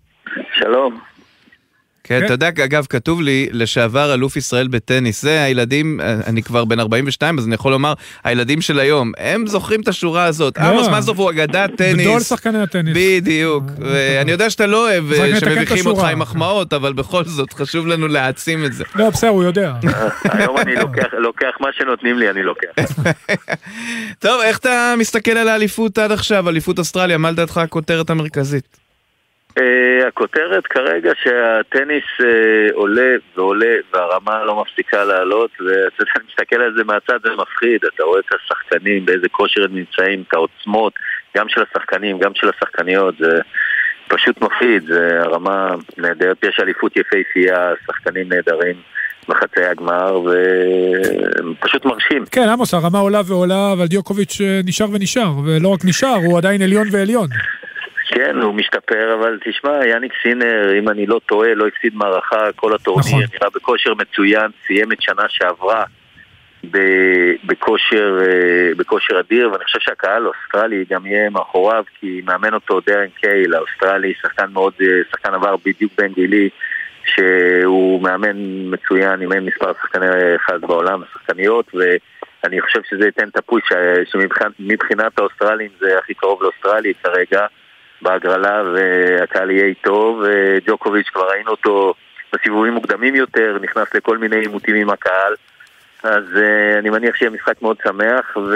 שלום. 0.59 0.99
כן, 2.09 2.25
אתה 2.25 2.33
יודע, 2.33 2.47
אגב, 2.47 2.85
כתוב 2.89 3.21
לי, 3.21 3.49
לשעבר 3.51 4.13
אלוף 4.13 4.37
ישראל 4.37 4.67
בטניס, 4.67 5.21
זה 5.21 5.43
הילדים, 5.43 6.01
אה, 6.01 6.15
אני 6.27 6.43
כבר 6.43 6.65
בן 6.65 6.79
42, 6.79 7.37
אז 7.37 7.47
אני 7.47 7.55
יכול 7.55 7.71
לומר, 7.71 7.93
הילדים 8.23 8.61
של 8.61 8.79
היום, 8.79 9.11
הם 9.17 9.47
זוכרים 9.47 9.81
את 9.81 9.87
השורה 9.87 10.25
הזאת. 10.25 10.57
לא. 10.57 10.63
עמוס 10.63 10.87
מנסדורף 10.87 11.19
הוא 11.19 11.29
אגדת 11.29 11.75
טניס. 11.77 12.07
גדול 12.07 12.19
שחקני 12.19 12.61
הטניס. 12.61 12.97
בדיוק, 12.97 13.63
ואני 13.79 14.31
יודע 14.31 14.49
שאתה 14.49 14.65
לא 14.65 14.89
אוהב 14.89 15.11
אה, 15.11 15.39
שמביכים 15.39 15.85
אותך. 15.85 16.03
עם 16.03 16.19
מחמאות, 16.19 16.73
אבל 16.73 16.93
בכל 16.93 17.23
זאת, 17.23 17.53
חשוב 17.53 17.87
לנו 17.87 18.07
להעצים 18.07 18.65
את 18.65 18.73
זה. 18.73 18.83
לא, 18.95 19.09
בסדר, 19.09 19.29
הוא 19.29 19.43
יודע. 19.43 19.73
היום 20.23 20.57
אני 20.57 20.71
לוקח 21.17 21.51
מה 21.59 21.69
שנותנים 21.77 22.19
לי, 22.19 22.29
אני 22.29 22.43
לוקח. 22.43 22.81
טוב, 24.19 24.41
איך 24.41 24.57
אתה 24.57 24.93
מסתכל 24.97 25.31
על 25.31 25.47
האליפות 25.47 25.97
עד 25.97 26.11
עכשיו, 26.11 26.49
אליפות 26.49 26.79
אוסטרליה, 26.79 27.17
מה 27.17 27.31
לדעתך 27.31 27.57
הכותרת 27.57 28.09
המרכזית? 28.09 28.78
Uh, 29.59 30.07
הכותרת 30.07 30.67
כרגע 30.67 31.11
שהטניס 31.23 32.03
uh, 32.19 32.73
עולה 32.73 33.15
ועולה 33.35 33.75
והרמה 33.93 34.43
לא 34.43 34.61
מפסיקה 34.61 35.03
לעלות 35.03 35.51
ואתה 35.59 36.03
יודע, 36.03 36.11
מסתכל 36.29 36.61
על 36.61 36.73
זה 36.77 36.83
מהצד 36.83 37.19
זה 37.23 37.29
מפחיד, 37.37 37.85
אתה 37.95 38.03
רואה 38.03 38.19
את 38.19 38.33
השחקנים, 38.33 39.05
באיזה 39.05 39.29
כושר 39.29 39.63
הם 39.63 39.75
נמצאים, 39.75 40.23
את 40.27 40.33
העוצמות, 40.33 40.93
גם 41.37 41.49
של 41.49 41.61
השחקנים, 41.61 42.19
גם 42.19 42.31
של 42.35 42.49
השחקניות, 42.49 43.15
זה 43.19 43.39
פשוט 44.07 44.41
מפחיד, 44.41 44.83
זה 44.87 45.19
הרמה 45.21 45.75
נהדרת, 45.97 46.43
יש 46.43 46.59
אליפות 46.59 46.97
יפהפייה, 46.97 47.71
שחקנים 47.87 48.29
נהדרים 48.29 48.75
בחצי 49.27 49.63
הגמר 49.65 50.21
ופשוט 50.25 51.85
מרשים. 51.85 52.25
כן, 52.31 52.49
עמוס, 52.49 52.73
הרמה 52.73 52.99
עולה 52.99 53.21
ועולה, 53.25 53.71
אבל 53.71 53.85
דיוקוביץ' 53.87 54.41
אה, 54.41 54.59
נשאר 54.65 54.87
ונשאר, 54.91 55.31
ולא 55.45 55.67
רק 55.67 55.85
נשאר, 55.85 56.15
הוא 56.25 56.37
עדיין 56.37 56.61
עליון 56.61 56.87
ועליון. 56.91 57.27
כן, 58.15 58.41
הוא 58.41 58.53
משתפר, 58.53 59.13
אבל 59.19 59.39
תשמע, 59.45 59.85
יאניק 59.85 60.13
סינר, 60.23 60.79
אם 60.79 60.89
אני 60.89 61.05
לא 61.05 61.19
טועה, 61.25 61.53
לא 61.53 61.67
הפסיד 61.67 61.95
מערכה 61.95 62.51
כל 62.55 62.75
הטורניר, 62.75 63.07
נכון. 63.07 63.23
נראה 63.33 63.49
בכושר 63.55 63.93
מצוין, 63.93 64.51
סיים 64.67 64.91
את 64.91 65.01
שנה 65.01 65.23
שעברה 65.29 65.83
בכושר, 67.43 68.19
אה, 68.21 68.71
בכושר 68.77 69.19
אדיר, 69.19 69.51
ואני 69.51 69.63
חושב 69.63 69.79
שהקהל 69.79 70.25
האוסטרלי 70.25 70.85
גם 70.89 71.05
יהיה 71.05 71.29
מאחוריו, 71.29 71.83
כי 71.99 72.21
מאמן 72.25 72.53
אותו 72.53 72.79
דרן 72.87 73.07
קייהיל, 73.21 73.53
האוסטרלי, 73.53 74.13
שחקן 74.21 74.45
מאוד, 74.53 74.73
אה, 74.81 74.87
שחקן 75.11 75.33
עבר 75.33 75.55
בדיוק 75.65 75.91
בן 75.97 76.13
גילי, 76.13 76.49
שהוא 77.05 78.01
מאמן 78.01 78.37
מצוין, 78.71 79.21
אימן 79.21 79.45
מספר 79.45 79.71
שחקני 79.81 80.35
אחד 80.35 80.61
בעולם, 80.61 81.01
שחקניות, 81.13 81.71
ואני 81.73 82.61
חושב 82.61 82.79
שזה 82.89 83.05
ייתן 83.05 83.27
את 83.27 83.37
ה 83.37 83.43
push 83.43 83.63
שמבחינת 84.11 85.19
האוסטרלים 85.19 85.69
זה 85.79 85.97
הכי 85.97 86.13
קרוב 86.13 86.43
לאוסטרלי 86.43 86.93
כרגע. 87.03 87.45
בהגרלה 88.01 88.63
והקהל 88.73 89.51
יהיה 89.51 89.65
איתו 89.65 90.21
וג'וקוביץ' 90.23 91.09
כבר 91.09 91.29
ראינו 91.29 91.51
אותו 91.51 91.93
בסיבובים 92.33 92.73
מוקדמים 92.73 93.15
יותר, 93.15 93.57
נכנס 93.61 93.93
לכל 93.93 94.17
מיני 94.17 94.35
עימותים 94.35 94.75
עם 94.75 94.89
הקהל 94.89 95.33
אז 96.03 96.23
uh, 96.35 96.79
אני 96.79 96.89
מניח 96.89 97.15
שיהיה 97.15 97.31
משחק 97.31 97.61
מאוד 97.61 97.77
שמח, 97.83 98.37
ו... 98.37 98.55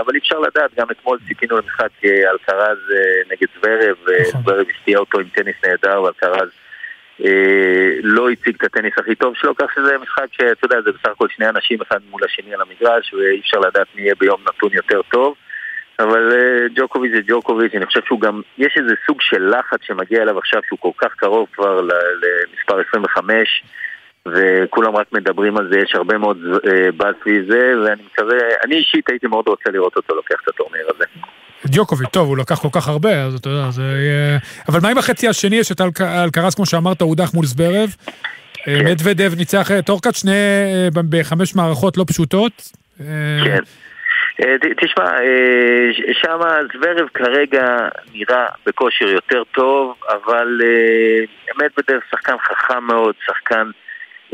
אבל 0.00 0.14
אי 0.14 0.18
אפשר 0.18 0.38
לדעת, 0.38 0.70
גם 0.76 0.86
אתמול 0.90 1.18
ציפינו 1.28 1.56
למשחק 1.56 1.88
uh, 2.02 2.06
אלקרז 2.30 2.78
uh, 2.88 3.32
נגד 3.32 3.46
זוורב, 3.54 3.96
וזוורב 4.04 4.66
הפתיע 4.70 4.98
אותו 4.98 5.20
עם 5.20 5.26
טניס 5.34 5.56
נהדר, 5.64 6.02
ואלקרז 6.02 6.48
אה, 7.24 7.96
לא 8.02 8.30
הציג 8.30 8.54
את 8.54 8.64
הטניס 8.64 8.92
הכי 8.98 9.14
טוב 9.14 9.34
שלו, 9.36 9.54
כך 9.54 9.66
שזה 9.74 9.98
משחק 9.98 10.26
שאתה 10.32 10.66
יודע, 10.66 10.80
זה 10.80 10.92
בסך 10.92 11.08
הכל 11.08 11.28
שני 11.28 11.48
אנשים 11.48 11.78
אחד 11.82 11.98
מול 12.10 12.24
השני 12.24 12.54
על 12.54 12.60
המגרש, 12.60 13.14
ואי 13.14 13.40
אפשר 13.40 13.58
לדעת 13.58 13.86
מי 13.94 14.02
יהיה 14.02 14.14
ביום 14.20 14.40
נתון 14.48 14.70
יותר 14.72 15.02
טוב. 15.02 15.34
אבל 16.02 16.32
אה, 16.32 16.66
ג'וקוביץ' 16.76 17.12
זה 17.14 17.20
ג'וקוביץ', 17.28 17.74
אני 17.74 17.86
חושב 17.86 18.00
שהוא 18.06 18.20
גם, 18.20 18.40
יש 18.58 18.72
איזה 18.76 18.94
סוג 19.06 19.16
של 19.20 19.54
לחץ 19.58 19.78
שמגיע 19.82 20.22
אליו 20.22 20.38
עכשיו 20.38 20.60
שהוא 20.66 20.78
כל 20.82 20.90
כך 20.98 21.14
קרוב 21.16 21.46
כבר 21.54 21.80
למספר 21.80 22.80
25 22.88 23.62
וכולם 24.26 24.96
רק 24.96 25.06
מדברים 25.12 25.56
על 25.56 25.68
זה, 25.72 25.78
יש 25.78 25.94
הרבה 25.94 26.18
מאוד 26.18 26.38
אה, 26.66 26.92
באז 26.96 27.14
סביב 27.22 27.44
זה 27.50 27.72
ואני 27.84 28.02
מקווה, 28.12 28.36
אני 28.64 28.74
אישית 28.76 29.08
הייתי 29.10 29.26
מאוד 29.26 29.48
רוצה 29.48 29.70
לראות 29.72 29.96
אותו 29.96 30.14
לוקח 30.14 30.36
את 30.44 30.48
הטורניר 30.48 30.86
הזה. 30.94 31.04
ג'וקוביץ', 31.72 32.08
טוב, 32.12 32.28
הוא 32.28 32.38
לקח 32.38 32.58
כל 32.58 32.68
כך 32.72 32.88
הרבה, 32.88 33.22
אז 33.24 33.34
אתה 33.34 33.48
יודע, 33.48 33.70
זה 33.70 33.82
יהיה... 33.82 34.38
אבל 34.68 34.80
מה 34.82 34.88
עם 34.88 34.98
החצי 34.98 35.28
השני, 35.28 35.56
יש 35.56 35.72
את 35.72 35.80
אלק- 35.80 36.00
אלקרז, 36.00 36.54
כמו 36.54 36.66
שאמרת, 36.66 37.00
הודח 37.00 37.34
מול 37.34 37.46
זברב. 37.46 37.94
כן. 38.64 38.84
מדוודב 38.84 39.32
ניצח 39.36 39.70
את 39.78 39.88
אורקאט, 39.88 40.14
שני 40.14 40.30
אה, 40.32 40.88
בחמש 41.10 41.54
מערכות 41.54 41.96
לא 41.96 42.04
פשוטות. 42.08 42.52
אה, 43.00 43.04
כן. 43.44 43.58
אה, 44.42 44.56
תשמע, 44.76 45.10
שם 46.12 46.38
זוורב 46.72 47.08
כרגע 47.14 47.88
נראה 48.14 48.46
בכושר 48.66 49.08
יותר 49.08 49.42
טוב, 49.44 49.96
אבל 50.08 50.60
אה, 50.64 51.24
מדוודב 51.56 52.00
שחקן 52.10 52.38
חכם 52.38 52.84
מאוד, 52.84 53.14
שחקן 53.26 53.70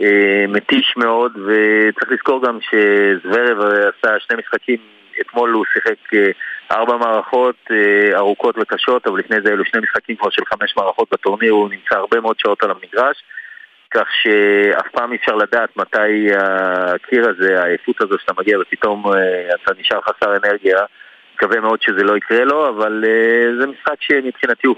אה, 0.02 0.44
מתיש 0.48 0.94
מאוד, 0.96 1.32
וצריך 1.32 2.12
לזכור 2.12 2.46
גם 2.46 2.59
שזוורב 2.61 3.59
עשה 3.61 4.20
שני 4.20 4.36
משחקים, 4.36 4.78
אתמול 5.20 5.50
הוא 5.50 5.64
שיחק 5.72 6.14
אה, 6.14 6.30
ארבע 6.76 6.96
מערכות 6.96 7.57
אה, 7.70 8.18
ארוכות 8.18 8.59
וקשות, 8.59 9.07
אבל 9.07 9.18
לפני 9.18 9.36
זה 9.44 9.52
אלו 9.52 9.64
שני 9.64 9.80
משחקים 9.80 10.16
כבר 10.16 10.30
של 10.30 10.42
חמש 10.46 10.76
מערכות 10.76 11.09
בטורניר, 11.12 11.52
הוא 11.52 11.70
נמצא 11.70 11.96
הרבה 11.96 12.20
מאוד 12.20 12.36
שעות 12.38 12.62
על 12.62 12.70
המגרש. 12.70 13.22
כך 13.91 14.07
שאף 14.22 14.87
פעם 14.93 15.12
אי 15.12 15.16
אפשר 15.16 15.34
לדעת 15.34 15.76
מתי 15.76 16.28
הקיר 16.37 17.28
הזה, 17.28 17.62
העייפות 17.62 18.01
הזו 18.01 18.14
שאתה 18.18 18.32
מגיע 18.39 18.59
ופתאום 18.61 19.07
אה, 19.07 19.55
אתה 19.55 19.72
נשאר 19.80 20.01
חסר 20.01 20.37
אנרגיה. 20.37 20.78
מקווה 21.34 21.61
מאוד 21.61 21.82
שזה 21.82 22.03
לא 22.03 22.16
יקרה 22.16 22.45
לו, 22.45 22.68
אבל 22.68 23.05
אה, 23.07 23.61
זה 23.61 23.66
משחק 23.66 23.95
שמבחינתי 24.01 24.66
הוא 24.66 24.76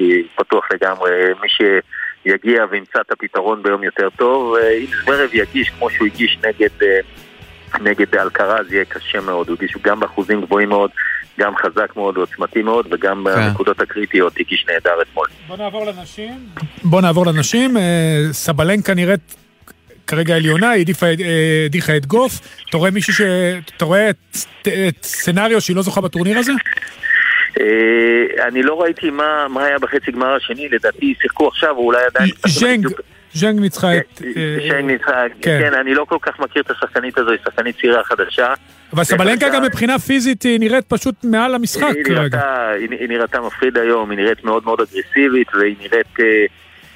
50-50, 0.00 0.02
פתוח 0.34 0.68
לגמרי. 0.72 1.10
מי 1.42 1.48
שיגיע 1.48 2.64
וימצא 2.70 3.00
את 3.00 3.12
הפתרון 3.12 3.62
ביום 3.62 3.82
יותר 3.84 4.08
טוב, 4.10 4.56
אה, 4.56 4.70
אם 4.70 4.86
זוורב 4.86 5.30
יגיש 5.32 5.70
כמו 5.70 5.90
שהוא 5.90 6.06
הגיש 6.06 6.38
נגד, 6.44 6.86
נגד 7.80 8.16
אלקרז, 8.16 8.72
יהיה 8.72 8.84
קשה 8.84 9.20
מאוד. 9.20 9.48
הוא 9.48 9.56
הגיש 9.56 9.76
גם 9.82 10.00
באחוזים 10.00 10.40
גבוהים 10.40 10.68
מאוד, 10.68 10.90
גם 11.40 11.52
חזק 11.56 11.96
מאוד 11.96 12.18
ועוצמתי 12.18 12.62
מאוד, 12.62 12.86
וגם 12.90 13.24
בנקודות 13.24 13.80
הקריטיות 13.80 14.32
הגיש 14.40 14.66
נהדר 14.68 15.02
אתמול. 15.02 15.26
בוא 15.48 15.56
נעבור 15.56 15.86
לנשים. 15.86 16.34
בוא 16.84 17.00
נעבור 17.00 17.26
לנשים. 17.26 17.76
אה, 17.76 17.82
סבלנקה 18.32 18.94
נראית 18.94 19.34
כרגע 20.06 20.36
עליונה, 20.36 20.70
היא 20.70 20.86
אה, 21.02 21.12
הדיחה 21.66 21.96
את 21.96 22.06
גוף. 22.06 22.32
אתה 22.68 22.76
רואה 22.76 22.90
מישהו 22.90 23.12
ש... 23.12 23.20
אתה 23.76 23.84
רואה 23.84 24.10
את- 24.10 24.36
את 24.88 25.02
סצנריו 25.04 25.60
שהיא 25.60 25.76
לא 25.76 25.82
זוכה 25.82 26.00
בטורניר 26.00 26.38
הזה? 26.38 26.52
אה, 27.60 27.66
אני 28.48 28.62
לא 28.62 28.82
ראיתי 28.82 29.10
מה, 29.10 29.46
מה 29.48 29.64
היה 29.64 29.78
בחצי 29.78 30.12
גמר 30.12 30.34
השני, 30.36 30.68
לדעתי 30.68 31.14
שיחקו 31.22 31.48
עכשיו, 31.48 31.70
או 31.76 31.86
אולי 31.86 31.98
עדיין... 32.14 32.30
ז'נג, 32.46 32.86
ז'נג 33.34 33.60
ניצחה 33.60 33.96
את... 33.96 34.22
אה, 34.24 34.56
שיין 34.60 34.86
ניצחה, 34.86 35.22
כן. 35.42 35.58
כן, 35.60 35.74
אני 35.74 35.94
לא 35.94 36.04
כל 36.04 36.18
כך 36.22 36.40
מכיר 36.40 36.62
את 36.62 36.70
השחקנית 36.70 37.18
הזו, 37.18 37.30
היא 37.30 37.38
שחקנית 37.44 37.76
צעירה 37.80 38.04
חדשה. 38.04 38.54
אבל 38.92 39.04
סבלנקה 39.04 39.48
גם 39.48 39.62
מבחינה 39.62 39.98
פיזית 39.98 40.42
היא 40.42 40.60
נראית 40.60 40.84
פשוט 40.88 41.14
מעל 41.24 41.54
המשחק 41.54 41.92
כרגע. 42.04 42.68
היא, 42.78 43.08
נראתה 43.08 43.40
מפחיד 43.40 43.78
היום, 43.78 44.10
היא 44.10 44.18
נראית 44.18 44.44
מאוד 44.44 44.64
מאוד 44.64 44.80
אגרסיבית, 44.80 45.54
והיא 45.54 45.76
נראית, 45.80 46.20
אה, 46.20 46.46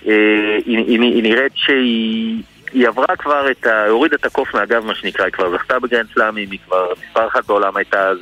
אה, 0.06 0.58
היא, 0.66 1.22
נראית 1.22 1.52
שהיא 1.54 2.42
היא 2.72 2.88
עברה 2.88 3.16
כבר 3.18 3.50
את 3.50 3.66
ה... 3.66 3.86
הורידה 3.86 4.16
את 4.16 4.24
הקוף 4.24 4.54
מהגב 4.54 4.84
מה 4.84 4.94
שנקרא, 4.94 5.24
היא 5.24 5.32
כבר 5.32 5.50
זכתה 5.56 5.78
בגרנד 5.78 6.06
סלאמים, 6.14 6.50
היא 6.50 6.58
כבר 6.66 6.92
מספר 7.06 7.28
אחת 7.28 7.46
בעולם 7.46 7.76
הייתה 7.76 8.08
אז, 8.08 8.18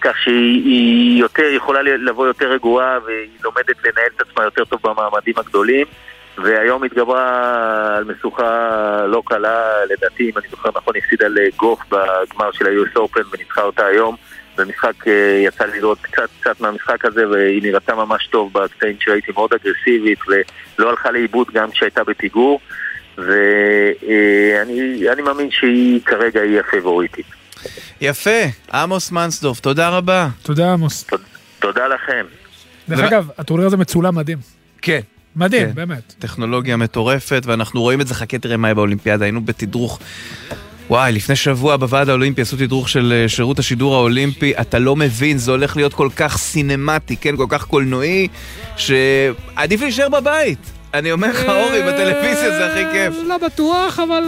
כך 0.00 0.18
שהיא 0.24 0.64
היא 0.64 1.20
יותר, 1.20 1.42
יכולה 1.42 1.82
לבוא 1.82 2.26
יותר 2.26 2.50
רגועה 2.50 2.98
והיא 3.06 3.28
לומדת 3.44 3.76
לנהל 3.84 4.10
את 4.16 4.20
עצמה 4.20 4.44
יותר 4.44 4.64
טוב 4.64 4.80
במעמדים 4.82 5.34
הגדולים. 5.36 5.86
והיום 6.42 6.84
התגברה 6.84 7.96
על 7.96 8.04
משוכה 8.04 9.06
לא 9.06 9.22
קלה, 9.26 9.84
לדעתי, 9.90 10.30
אם 10.30 10.38
אני 10.38 10.48
זוכר 10.50 10.70
נכון, 10.76 10.94
הפסידה 10.96 11.26
לגוף 11.28 11.80
בגמר 11.88 12.52
של 12.52 12.66
ה-US 12.66 12.98
Open 12.98 13.24
וניצחה 13.32 13.62
אותה 13.62 13.86
היום. 13.86 14.16
במשחק 14.58 15.08
אה, 15.08 15.42
יצא 15.44 15.64
לי 15.64 15.80
לראות 15.80 15.98
קצת 16.00 16.28
קצת 16.40 16.60
מהמשחק 16.60 17.04
הזה 17.04 17.28
והיא 17.28 17.62
נראתה 17.62 17.94
ממש 17.94 18.26
טוב 18.26 18.52
בקטעים 18.52 18.96
שראיתי 19.00 19.32
מאוד 19.32 19.50
אגרסיבית 19.54 20.18
ולא 20.28 20.90
הלכה 20.90 21.10
לאיבוד 21.10 21.46
גם 21.52 21.70
כשהייתה 21.70 22.04
בפיגור 22.04 22.60
ואני 23.18 25.08
אני 25.12 25.22
מאמין 25.22 25.50
שהיא 25.50 26.00
כרגע 26.04 26.40
היא 26.40 26.60
הפייבוריטית. 26.60 27.26
יפה, 28.00 28.40
עמוס 28.72 29.10
מנסדורף, 29.10 29.60
תודה 29.60 29.88
רבה. 29.88 30.28
תודה 30.42 30.72
עמוס. 30.72 31.06
תודה 31.58 31.88
לכם. 31.88 32.26
דרך 32.88 33.00
אגב, 33.00 33.30
הטורניר 33.38 33.66
הזה 33.66 33.76
מצולם 33.76 34.14
מדהים. 34.14 34.38
כן. 34.82 35.00
מדהים, 35.38 35.66
כן. 35.66 35.74
באמת. 35.74 36.14
טכנולוגיה 36.18 36.76
מטורפת, 36.76 37.42
ואנחנו 37.46 37.80
רואים 37.80 38.00
את 38.00 38.06
זה, 38.06 38.14
חכה 38.14 38.38
תראה 38.38 38.56
מה 38.56 38.68
יהיה 38.68 38.74
באולימפיאדה, 38.74 39.24
היינו 39.24 39.44
בתדרוך. 39.44 39.98
וואי, 40.90 41.12
לפני 41.12 41.36
שבוע 41.36 41.76
בוועד 41.76 42.08
האולימפי 42.08 42.42
עשו 42.42 42.56
תדרוך 42.56 42.88
של 42.88 43.12
אה, 43.16 43.28
שירות 43.28 43.58
השידור 43.58 43.94
האולימפי, 43.94 44.52
אתה 44.60 44.78
לא 44.78 44.96
מבין, 44.96 45.38
זה 45.38 45.50
הולך 45.50 45.76
להיות 45.76 45.94
כל 45.94 46.08
כך 46.16 46.38
סינמטי, 46.38 47.16
כן, 47.16 47.36
כל 47.36 47.46
כך 47.48 47.64
קולנועי, 47.64 48.28
שעדיף 48.76 49.80
להישאר 49.80 50.08
בבית. 50.08 50.58
אני 50.94 51.12
אומר 51.12 51.30
לך, 51.30 51.42
אורי, 51.48 51.82
בטלוויזיה 51.82 52.50
זה 52.50 52.66
הכי 52.66 52.84
כיף. 52.92 53.14
לא 53.28 53.38
בטוח, 53.38 53.98
אבל... 53.98 54.22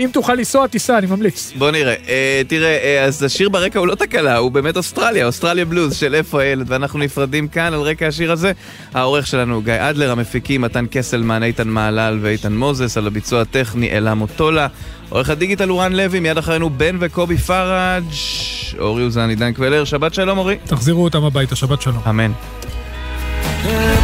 אם 0.00 0.10
תוכל 0.12 0.34
לנסוע, 0.34 0.66
תיסע, 0.66 0.98
אני 0.98 1.06
ממליץ. 1.06 1.52
בוא 1.58 1.70
נראה. 1.70 1.94
אה, 2.08 2.42
תראה, 2.48 2.78
אה, 2.84 3.04
אז 3.04 3.22
השיר 3.22 3.48
ברקע 3.48 3.78
הוא 3.78 3.86
לא 3.86 3.94
תקלה, 3.94 4.36
הוא 4.36 4.50
באמת 4.50 4.76
אוסטרליה, 4.76 5.26
אוסטרליה 5.26 5.64
בלוז 5.64 5.96
של 5.96 6.14
איפה 6.14 6.42
הילד, 6.42 6.66
ואנחנו 6.70 6.98
נפרדים 6.98 7.48
כאן 7.48 7.74
על 7.74 7.80
רקע 7.80 8.06
השיר 8.06 8.32
הזה. 8.32 8.52
העורך 8.94 9.26
שלנו 9.26 9.62
גיא 9.62 9.74
אדלר, 9.78 10.10
המפיקים 10.10 10.60
מתן 10.60 10.84
קסלמן, 10.90 11.42
איתן 11.42 11.68
מעלל 11.68 12.18
ואיתן 12.22 12.52
מוזס, 12.52 12.96
על 12.96 13.06
הביצוע 13.06 13.40
הטכני 13.40 13.90
אלה 13.90 14.14
מוטולה. 14.14 14.66
עורך 15.08 15.30
הדיגיטל 15.30 15.68
הוא 15.68 15.82
רן 15.82 15.92
לוי, 15.92 16.20
מיד 16.20 16.38
אחרינו 16.38 16.70
בן 16.70 16.96
וקובי 17.00 17.36
פראג', 17.36 18.04
אורי 18.78 19.04
אוזן, 19.04 19.28
עידן 19.28 19.52
קבלר, 19.52 19.84
שבת 19.84 20.14
שלום 20.14 20.38
אורי. 20.38 20.56
תחזירו 20.64 21.04
אותם 21.04 21.24
הביתה, 21.24 21.56
שבת 21.56 21.82
שלום. 21.82 22.02
אמן. 22.08 22.32
הם 23.64 23.97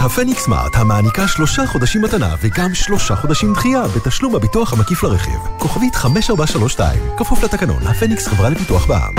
הפניקס 0.00 0.42
סמארט, 0.42 0.76
המעניקה 0.76 1.28
שלושה 1.28 1.66
חודשים 1.66 2.02
מתנה 2.02 2.34
וגם 2.40 2.74
שלושה 2.74 3.16
חודשים 3.16 3.52
דחייה 3.52 3.82
בתשלום 3.96 4.34
הביטוח 4.34 4.72
המקיף 4.72 5.02
לרכיב. 5.02 5.40
כוכבית 5.58 5.94
5432, 5.94 6.98
כפוף 7.16 7.44
לתקנון, 7.44 7.86
הפניקס 7.86 8.28
חברה 8.28 8.48
לפיתוח 8.48 8.86
בע"מ. 8.86 9.14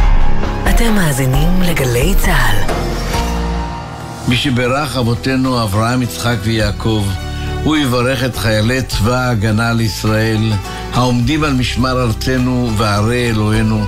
אתם 0.70 0.94
מאזינים 0.96 1.62
לגלי 1.62 2.14
צה"ל. 2.18 2.74
מי 4.28 4.36
שבירך 4.38 4.98
אבותינו 4.98 5.64
אברהם, 5.64 6.02
יצחק 6.02 6.38
ויעקב, 6.44 7.06
הוא 7.64 7.78
יברך 7.78 8.24
את 8.24 8.38
חיילי 8.38 8.82
צבא 8.82 9.16
ההגנה 9.16 9.74
לישראל, 9.74 10.54
העומדים 10.94 11.44
על 11.44 11.54
משמר 11.54 12.02
ארצנו 12.02 12.72
וערי 12.78 13.30
אלוהינו, 13.30 13.86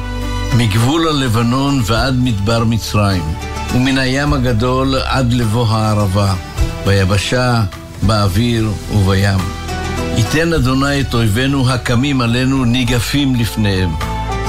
מגבול 0.58 1.08
הלבנון 1.08 1.82
ועד 1.86 2.16
מדבר 2.20 2.64
מצרים, 2.64 3.24
ומן 3.76 3.98
הים 3.98 4.34
הגדול 4.34 4.96
עד 5.06 5.34
לבוא 5.34 5.68
הערבה, 5.68 6.34
ביבשה, 6.86 7.64
באוויר 8.02 8.70
ובים. 8.92 9.40
ייתן 10.18 10.54
אדוני 10.54 11.02
את 11.02 11.14
אויבינו 11.14 11.70
הקמים 11.70 12.22
עלינו 12.22 12.66
ניגפים 12.66 13.36
לפניהם. 13.36 13.90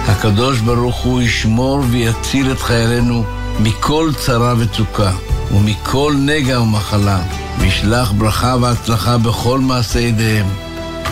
הקדוש 0.06 0.58
ברוך 0.58 0.96
הוא 0.96 1.22
ישמור 1.22 1.80
ויציל 1.90 2.52
את 2.52 2.60
חיילינו 2.60 3.24
מכל 3.60 4.10
צרה 4.16 4.54
וצוקה 4.58 5.12
ומכל 5.50 6.14
נגע 6.18 6.60
ומחלה, 6.60 7.18
וישלח 7.58 8.12
ברכה 8.12 8.56
והצלחה 8.60 9.18
בכל 9.18 9.58
מעשה 9.60 10.00
ידיהם. 10.00 10.46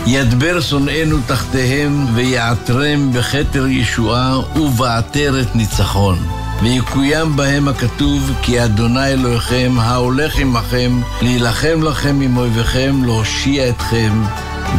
ידבר 0.07 0.61
שונאינו 0.61 1.17
תחתיהם 1.27 2.05
ויעטרם 2.15 3.13
בכתר 3.13 3.67
ישועה 3.67 4.39
ובעטרת 4.55 5.55
ניצחון. 5.55 6.32
ויקוים 6.61 7.35
בהם 7.35 7.67
הכתוב 7.67 8.31
כי 8.41 8.63
אדוני 8.63 9.07
אלוהיכם 9.07 9.71
ההולך 9.79 10.39
עמכם 10.39 11.01
להילחם 11.21 11.83
לכם 11.83 12.21
עם 12.21 12.37
אויביכם 12.37 13.03
להושיע 13.03 13.69
אתכם 13.69 14.23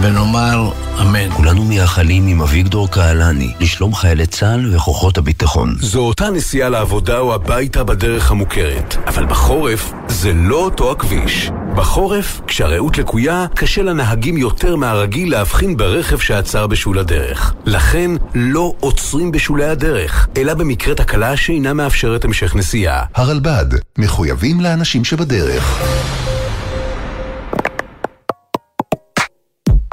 ונאמר 0.01 0.71
אמן. 1.01 1.31
כולנו 1.31 1.65
מייחלים 1.65 2.27
עם 2.27 2.43
אביגדור 2.43 2.91
קהלני 2.91 3.53
לשלום 3.61 3.95
חיילי 3.95 4.27
צה"ל 4.27 4.77
וכוחות 4.77 5.19
הביטחון. 5.19 5.77
זו 5.81 6.01
אותה 6.01 6.31
נסיעה 6.31 6.69
לעבודה 6.69 7.19
או 7.19 7.35
הביתה 7.35 7.85
בדרך 7.85 8.31
המוכרת, 8.31 8.97
אבל 9.07 9.27
בחורף 9.27 9.93
זה 10.09 10.33
לא 10.33 10.57
אותו 10.57 10.93
הכביש. 10.93 11.51
בחורף, 11.75 12.41
כשהרעות 12.47 12.99
לקויה, 12.99 13.47
קשה 13.55 13.83
לנהגים 13.83 14.37
יותר 14.37 14.77
מהרגיל 14.77 15.31
להבחין 15.31 15.77
ברכב 15.77 16.19
שעצר 16.19 16.67
בשול 16.67 16.99
הדרך. 16.99 17.55
לכן, 17.67 18.11
לא 18.35 18.75
עוצרים 18.81 19.33
בשולי 19.33 19.65
הדרך, 19.65 20.29
אלא 20.37 20.55
במקרה 20.55 20.95
תקלה 20.95 21.37
שאינה 21.37 21.73
מאפשרת 21.73 22.25
המשך 22.25 22.57
נסיעה. 22.57 23.05
הרלב"ד, 23.15 23.67
מחויבים 23.99 24.61
לאנשים 24.61 25.05
שבדרך. 25.05 25.83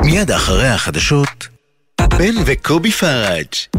מיד 0.01 0.31
אחרי 0.31 0.67
החדשות, 0.67 1.47
בן 2.01 2.33
וקובי 2.45 2.91
פראג'. 2.91 3.70